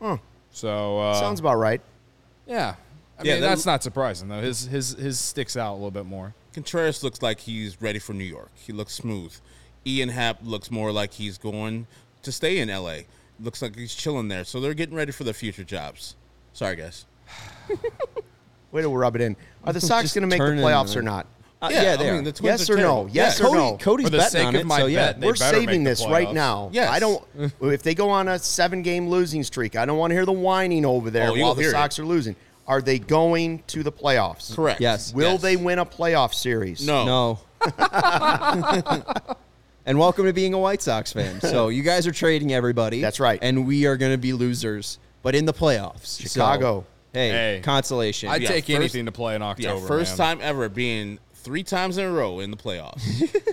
Huh. 0.00 0.16
So, 0.50 0.98
uh, 0.98 1.14
Sounds 1.14 1.40
about 1.40 1.56
right. 1.56 1.80
yeah. 2.46 2.74
I 3.18 3.24
Yeah, 3.24 3.32
mean, 3.34 3.42
that- 3.42 3.48
that's 3.48 3.66
not 3.66 3.82
surprising, 3.82 4.28
though. 4.28 4.40
His, 4.40 4.66
his, 4.66 4.90
his 4.94 5.18
sticks 5.20 5.56
out 5.56 5.72
a 5.72 5.74
little 5.74 5.90
bit 5.90 6.06
more. 6.06 6.34
Contreras 6.54 7.02
looks 7.04 7.22
like 7.22 7.40
he's 7.40 7.80
ready 7.80 7.98
for 7.98 8.12
New 8.12 8.24
York. 8.24 8.50
He 8.54 8.72
looks 8.72 8.92
smooth. 8.94 9.34
Ian 9.86 10.10
Happ 10.10 10.38
looks 10.42 10.70
more 10.70 10.92
like 10.92 11.14
he's 11.14 11.38
going 11.38 11.86
to 12.22 12.32
stay 12.32 12.58
in 12.58 12.68
LA. 12.68 12.98
Looks 13.40 13.62
like 13.62 13.74
he's 13.76 13.94
chilling 13.94 14.28
there. 14.28 14.44
So 14.44 14.60
they're 14.60 14.74
getting 14.74 14.94
ready 14.94 15.12
for 15.12 15.24
the 15.24 15.32
future 15.34 15.64
jobs. 15.64 16.14
Sorry, 16.52 16.76
guys. 16.76 17.06
Way 18.72 18.82
to 18.82 18.88
rub 18.88 19.14
it 19.14 19.22
in. 19.22 19.36
Are 19.64 19.72
the 19.72 19.80
Sox 19.90 20.12
going 20.14 20.22
to 20.22 20.26
make 20.28 20.38
the 20.40 20.46
turn 20.46 20.58
it 20.58 20.62
playoffs 20.62 20.92
in. 20.94 20.98
or 20.98 21.02
not? 21.02 21.26
Uh, 21.60 21.68
Yeah, 21.70 21.82
yeah, 21.82 21.92
I 21.92 21.96
they 21.96 22.10
mean, 22.10 22.20
are. 22.20 22.22
the 22.24 22.32
Twins 22.32 22.60
Yes 22.60 22.70
are 22.70 22.74
or 22.74 22.76
no? 22.78 22.82
terrible. 22.82 23.10
Yes 23.12 23.38
Yeah. 23.40 23.46
or 23.46 23.48
Cody, 23.50 23.58
no? 23.60 23.76
Cody's 23.78 24.06
For 24.06 24.10
the 24.10 24.16
betting 24.18 24.30
sake 24.32 24.46
on 24.46 24.54
of 24.56 24.60
it, 24.62 24.66
my 24.66 24.78
so 24.80 24.86
yeah. 24.86 25.06
bet, 25.06 25.20
they 25.20 25.26
We're 25.28 25.32
better 25.34 25.44
make 25.58 25.60
saving 25.68 25.84
the 25.84 25.90
this 25.90 26.06
right 26.06 26.26
playoffs. 26.28 26.34
now. 26.34 26.70
Yes. 26.72 26.90
I 26.90 26.98
don't. 26.98 27.24
If 27.60 27.82
they 27.84 27.94
go 27.94 28.10
on 28.10 28.26
a 28.28 28.38
seven-game 28.38 29.08
losing 29.08 29.44
streak, 29.44 29.76
I 29.76 29.84
don't 29.86 29.96
want 29.98 30.10
to 30.10 30.14
hear 30.16 30.26
the 30.26 30.32
whining 30.32 30.84
over 30.84 31.10
there 31.10 31.28
Oh, 31.30 31.34
you'll 31.34 31.44
while 31.46 31.54
the 31.54 31.60
hear 31.62 31.70
it. 31.70 31.74
Sox 31.74 31.98
are 32.00 32.04
losing. 32.04 32.34
Are 32.66 32.80
they 32.80 32.98
going 32.98 33.62
to 33.68 33.82
the 33.84 33.92
playoffs? 33.92 34.54
Correct. 34.56 34.80
Yes. 34.80 35.12
Will 35.14 35.32
Yes. 35.32 35.42
they 35.42 35.56
win 35.56 35.78
a 35.78 35.86
playoff 35.86 36.32
series? 36.34 36.84
No. 36.86 37.04
No. 37.04 37.38
and 39.86 39.98
welcome 39.98 40.24
to 40.26 40.32
being 40.32 40.54
a 40.54 40.58
White 40.58 40.82
Sox 40.82 41.12
fan. 41.12 41.40
So 41.40 41.68
you 41.68 41.82
guys 41.82 42.06
are 42.06 42.12
trading 42.12 42.52
everybody. 42.52 43.00
That's 43.00 43.20
right. 43.20 43.38
And 43.42 43.66
we 43.66 43.86
are 43.86 43.96
going 43.96 44.12
to 44.12 44.18
be 44.18 44.32
losers, 44.32 44.98
but 45.22 45.34
in 45.34 45.44
the 45.44 45.52
playoffs. 45.52 46.06
So, 46.06 46.24
Chicago. 46.28 46.84
Hey, 47.12 47.28
Hey. 47.30 47.60
consolation. 47.62 48.28
I'd 48.30 48.42
Yeah, 48.42 48.48
take 48.48 48.64
first- 48.66 48.76
anything 48.76 49.06
to 49.06 49.12
play 49.12 49.34
in 49.34 49.42
Yeah, 49.42 49.48
October. 49.48 49.86
first 49.86 50.18
man. 50.18 50.36
time 50.36 50.38
ever 50.42 50.68
being 50.68 51.18
three 51.34 51.62
times 51.64 51.98
in 51.98 52.04
a 52.04 52.10
row 52.10 52.38
in 52.40 52.50
the 52.50 52.56
playoffs. 52.56 53.02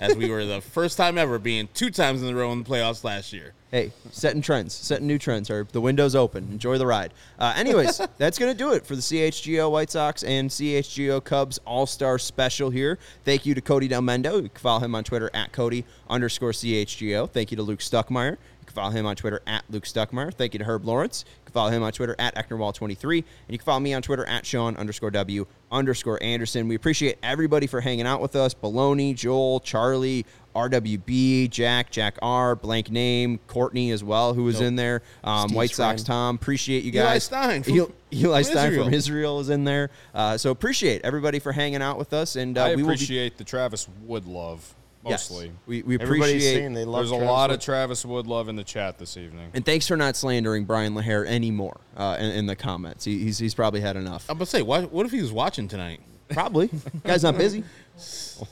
as 0.00 0.16
we 0.16 0.30
were 0.30 0.44
the 0.46 0.60
first 0.72 0.96
time 0.96 1.18
ever 1.18 1.38
being 1.38 1.68
two 1.74 1.90
times 1.90 2.22
in 2.22 2.28
a 2.28 2.34
row 2.34 2.52
in 2.52 2.62
the 2.62 2.68
playoffs 2.68 3.02
last 3.04 3.32
year. 3.32 3.52
hey, 3.72 3.92
setting 4.10 4.42
trends, 4.42 4.74
setting 4.74 5.06
new 5.06 5.18
trends. 5.18 5.48
Or 5.50 5.66
the 5.70 5.80
window's 5.80 6.14
open. 6.16 6.48
Enjoy 6.50 6.76
the 6.78 6.86
ride. 6.86 7.12
Uh, 7.38 7.52
anyways, 7.56 8.00
that's 8.18 8.36
going 8.38 8.50
to 8.50 8.56
do 8.58 8.72
it 8.72 8.84
for 8.86 8.96
the 8.96 9.02
CHGO 9.02 9.70
White 9.70 9.90
Sox 9.90 10.22
and 10.24 10.50
CHGO 10.50 11.20
Cubs 11.22 11.58
All 11.66 11.86
Star 11.86 12.18
Special 12.18 12.70
here. 12.70 12.98
Thank 13.24 13.44
you 13.46 13.54
to 13.54 13.60
Cody 13.60 13.88
Delmendo. 13.88 14.42
You 14.42 14.48
can 14.48 14.58
follow 14.60 14.80
him 14.80 14.94
on 14.94 15.04
Twitter 15.04 15.30
at 15.34 15.52
Cody 15.52 15.84
underscore 16.10 16.50
CHGO. 16.52 17.30
Thank 17.30 17.50
you 17.50 17.56
to 17.56 17.62
Luke 17.62 17.80
Stuckmeyer. 17.80 18.32
You 18.32 18.66
can 18.66 18.74
follow 18.74 18.90
him 18.90 19.06
on 19.06 19.16
Twitter 19.16 19.40
at 19.46 19.64
Luke 19.70 19.84
Stuckmeyer. 19.84 20.32
Thank 20.34 20.52
you 20.54 20.58
to 20.58 20.64
Herb 20.64 20.84
Lawrence. 20.84 21.24
You 21.26 21.44
can 21.46 21.52
follow 21.54 21.70
him 21.70 21.82
on 21.82 21.92
Twitter 21.92 22.14
at 22.18 22.34
Ecknerwall23. 22.36 23.16
And 23.18 23.24
you 23.48 23.58
can 23.58 23.64
follow 23.64 23.80
me 23.80 23.94
on 23.94 24.02
Twitter 24.02 24.24
at 24.26 24.44
Sean 24.44 24.76
underscore 24.76 25.10
W 25.10 25.46
underscore 25.72 26.22
Anderson. 26.22 26.68
We 26.68 26.74
appreciate 26.74 27.18
everybody 27.22 27.66
for 27.66 27.80
hanging 27.80 28.06
out 28.06 28.20
with 28.20 28.36
us. 28.36 28.54
Baloney, 28.54 29.14
Joel, 29.14 29.60
Charlie, 29.60 30.26
RWB, 30.54 31.48
Jack, 31.50 31.90
Jack 31.90 32.18
R, 32.22 32.56
blank 32.56 32.90
name, 32.90 33.38
Courtney 33.46 33.90
as 33.92 34.02
well, 34.02 34.34
who 34.34 34.44
was 34.44 34.60
in 34.60 34.74
there. 34.76 35.02
Um, 35.22 35.52
White 35.54 35.70
Sox 35.70 36.02
friend. 36.02 36.06
Tom. 36.06 36.34
Appreciate 36.36 36.82
you 36.84 36.90
Eli 36.92 37.02
guys. 37.02 37.24
Stein 37.24 37.62
from- 37.62 37.74
Eli, 37.74 37.86
Eli 38.12 38.42
from 38.42 38.50
Stein 38.52 38.66
Israel. 38.68 38.84
from 38.84 38.94
Israel 38.94 39.40
is 39.40 39.48
in 39.50 39.64
there. 39.64 39.90
Uh, 40.14 40.36
so 40.36 40.50
appreciate 40.50 41.02
everybody 41.04 41.38
for 41.38 41.52
hanging 41.52 41.82
out 41.82 41.98
with 41.98 42.12
us. 42.12 42.34
And 42.36 42.58
uh, 42.58 42.64
I 42.64 42.74
we 42.74 42.82
will 42.82 42.88
be 42.90 42.94
appreciate 42.94 43.38
the 43.38 43.44
Travis 43.44 43.88
Wood 44.02 44.26
love, 44.26 44.74
Yes. 45.04 45.30
mostly. 45.30 45.52
We, 45.66 45.82
we 45.82 45.94
Everybody's 45.98 46.34
appreciate 46.34 46.54
saying 46.56 46.74
they 46.74 46.84
love 46.84 47.08
There's 47.08 47.10
a 47.22 47.24
lot 47.24 47.48
Wood. 47.50 47.58
of 47.58 47.64
Travis 47.64 48.04
Wood 48.04 48.26
love 48.26 48.48
in 48.50 48.56
the 48.56 48.64
chat 48.64 48.98
this 48.98 49.16
evening. 49.16 49.50
And 49.54 49.64
thanks 49.64 49.88
for 49.88 49.96
not 49.96 50.14
slandering 50.16 50.64
Bryan 50.66 50.94
LaHair 50.94 51.26
anymore 51.26 51.80
uh, 51.96 52.16
in, 52.20 52.30
in 52.32 52.46
the 52.46 52.54
comments. 52.56 53.04
He, 53.06 53.18
he's, 53.18 53.38
he's 53.38 53.54
probably 53.54 53.80
had 53.80 53.96
enough. 53.96 54.28
I'm 54.28 54.36
gonna 54.36 54.46
say, 54.46 54.60
what, 54.62 54.92
what 54.92 55.06
if 55.06 55.12
he 55.12 55.22
was 55.22 55.32
watching 55.32 55.68
tonight? 55.68 56.00
Probably. 56.28 56.68
Guy's 57.04 57.22
not 57.22 57.36
busy. 57.38 57.64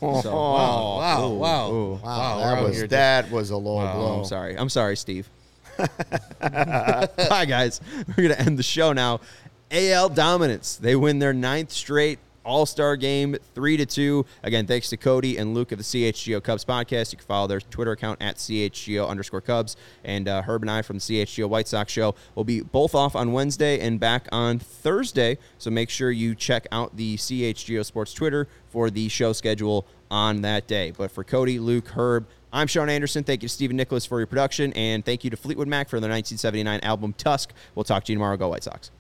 Oh, 0.03 0.21
Wow, 0.23 0.99
wow, 0.99 1.29
wow, 1.31 1.71
ooh. 1.73 1.95
wow. 1.95 2.37
we're 2.39 2.43
that 2.57 2.63
was 2.63 2.89
that 2.89 3.31
was 3.31 3.51
a 3.51 3.57
low 3.57 3.79
Oh, 3.81 3.93
blow. 3.95 4.19
I'm 4.19 4.25
sorry. 4.27 4.59
I'm 4.59 4.69
sorry, 4.69 4.95
Steve. 4.95 5.31
Bye, 6.41 7.47
guys. 7.49 7.81
We're 8.09 8.15
going 8.25 8.29
to 8.31 8.41
end 8.41 8.59
the 8.59 8.63
show 8.63 8.93
now. 8.93 9.21
AL 9.71 10.11
dominance. 10.11 10.77
They 10.77 10.97
win 10.97 11.19
their 11.19 11.33
ninth 11.33 11.73
straight 11.73 12.19
All 12.49 12.65
Star 12.65 12.97
game, 12.97 13.37
three 13.55 13.77
to 13.77 13.85
two. 13.85 14.25
Again, 14.43 14.67
thanks 14.67 14.89
to 14.89 14.97
Cody 14.97 15.37
and 15.37 15.53
Luke 15.53 15.71
of 15.71 15.77
the 15.77 15.85
CHGO 15.85 16.43
Cubs 16.43 16.65
podcast. 16.65 17.13
You 17.13 17.19
can 17.19 17.27
follow 17.27 17.47
their 17.47 17.61
Twitter 17.61 17.93
account 17.93 18.23
at 18.23 18.37
CHGO 18.37 19.07
underscore 19.07 19.43
Cubs. 19.43 19.77
And 20.03 20.27
uh, 20.27 20.41
Herb 20.41 20.63
and 20.63 20.71
I 20.71 20.81
from 20.81 20.97
the 20.97 21.01
CHGO 21.01 21.47
White 21.47 21.69
Sox 21.69 21.93
show 21.93 22.15
will 22.35 22.45
be 22.45 22.63
both 22.63 22.95
off 22.95 23.15
on 23.15 23.33
Wednesday 23.33 23.79
and 23.81 24.01
back 24.01 24.29
on 24.33 24.59
Thursday. 24.59 25.37
So 25.59 25.71
make 25.71 25.91
sure 25.91 26.11
you 26.11 26.35
check 26.35 26.67
out 26.73 26.97
the 26.97 27.19
CHGO 27.19 27.85
Sports 27.85 28.15
Twitter 28.15 28.49
for 28.71 28.89
the 28.89 29.11
show 29.11 29.35
schedule 29.35 29.87
on 30.11 30.41
that 30.41 30.67
day. 30.67 30.91
But 30.97 31.11
for 31.11 31.25
Cody, 31.25 31.59
Luke, 31.59 31.89
Herb, 31.89 32.27
I'm 32.51 32.67
Sean 32.67 32.89
Anderson. 32.89 33.25
Thank 33.25 33.43
you 33.43 33.49
to 33.51 33.55
Stephen 33.55 33.77
Nicholas 33.77 34.07
for 34.07 34.21
your 34.21 34.27
production, 34.27 34.73
and 34.73 35.05
thank 35.05 35.23
you 35.23 35.29
to 35.29 35.37
Fleetwood 35.37 35.69
Mac 35.69 35.91
for 35.91 36.01
their 36.01 36.09
1979 36.11 36.81
album 36.81 37.13
Tusk. 37.13 37.53
We'll 37.75 37.85
talk 37.85 38.05
to 38.05 38.13
you 38.13 38.17
tomorrow. 38.17 38.39
Go 38.39 38.49
White 38.49 38.65
Sox. 38.65 38.91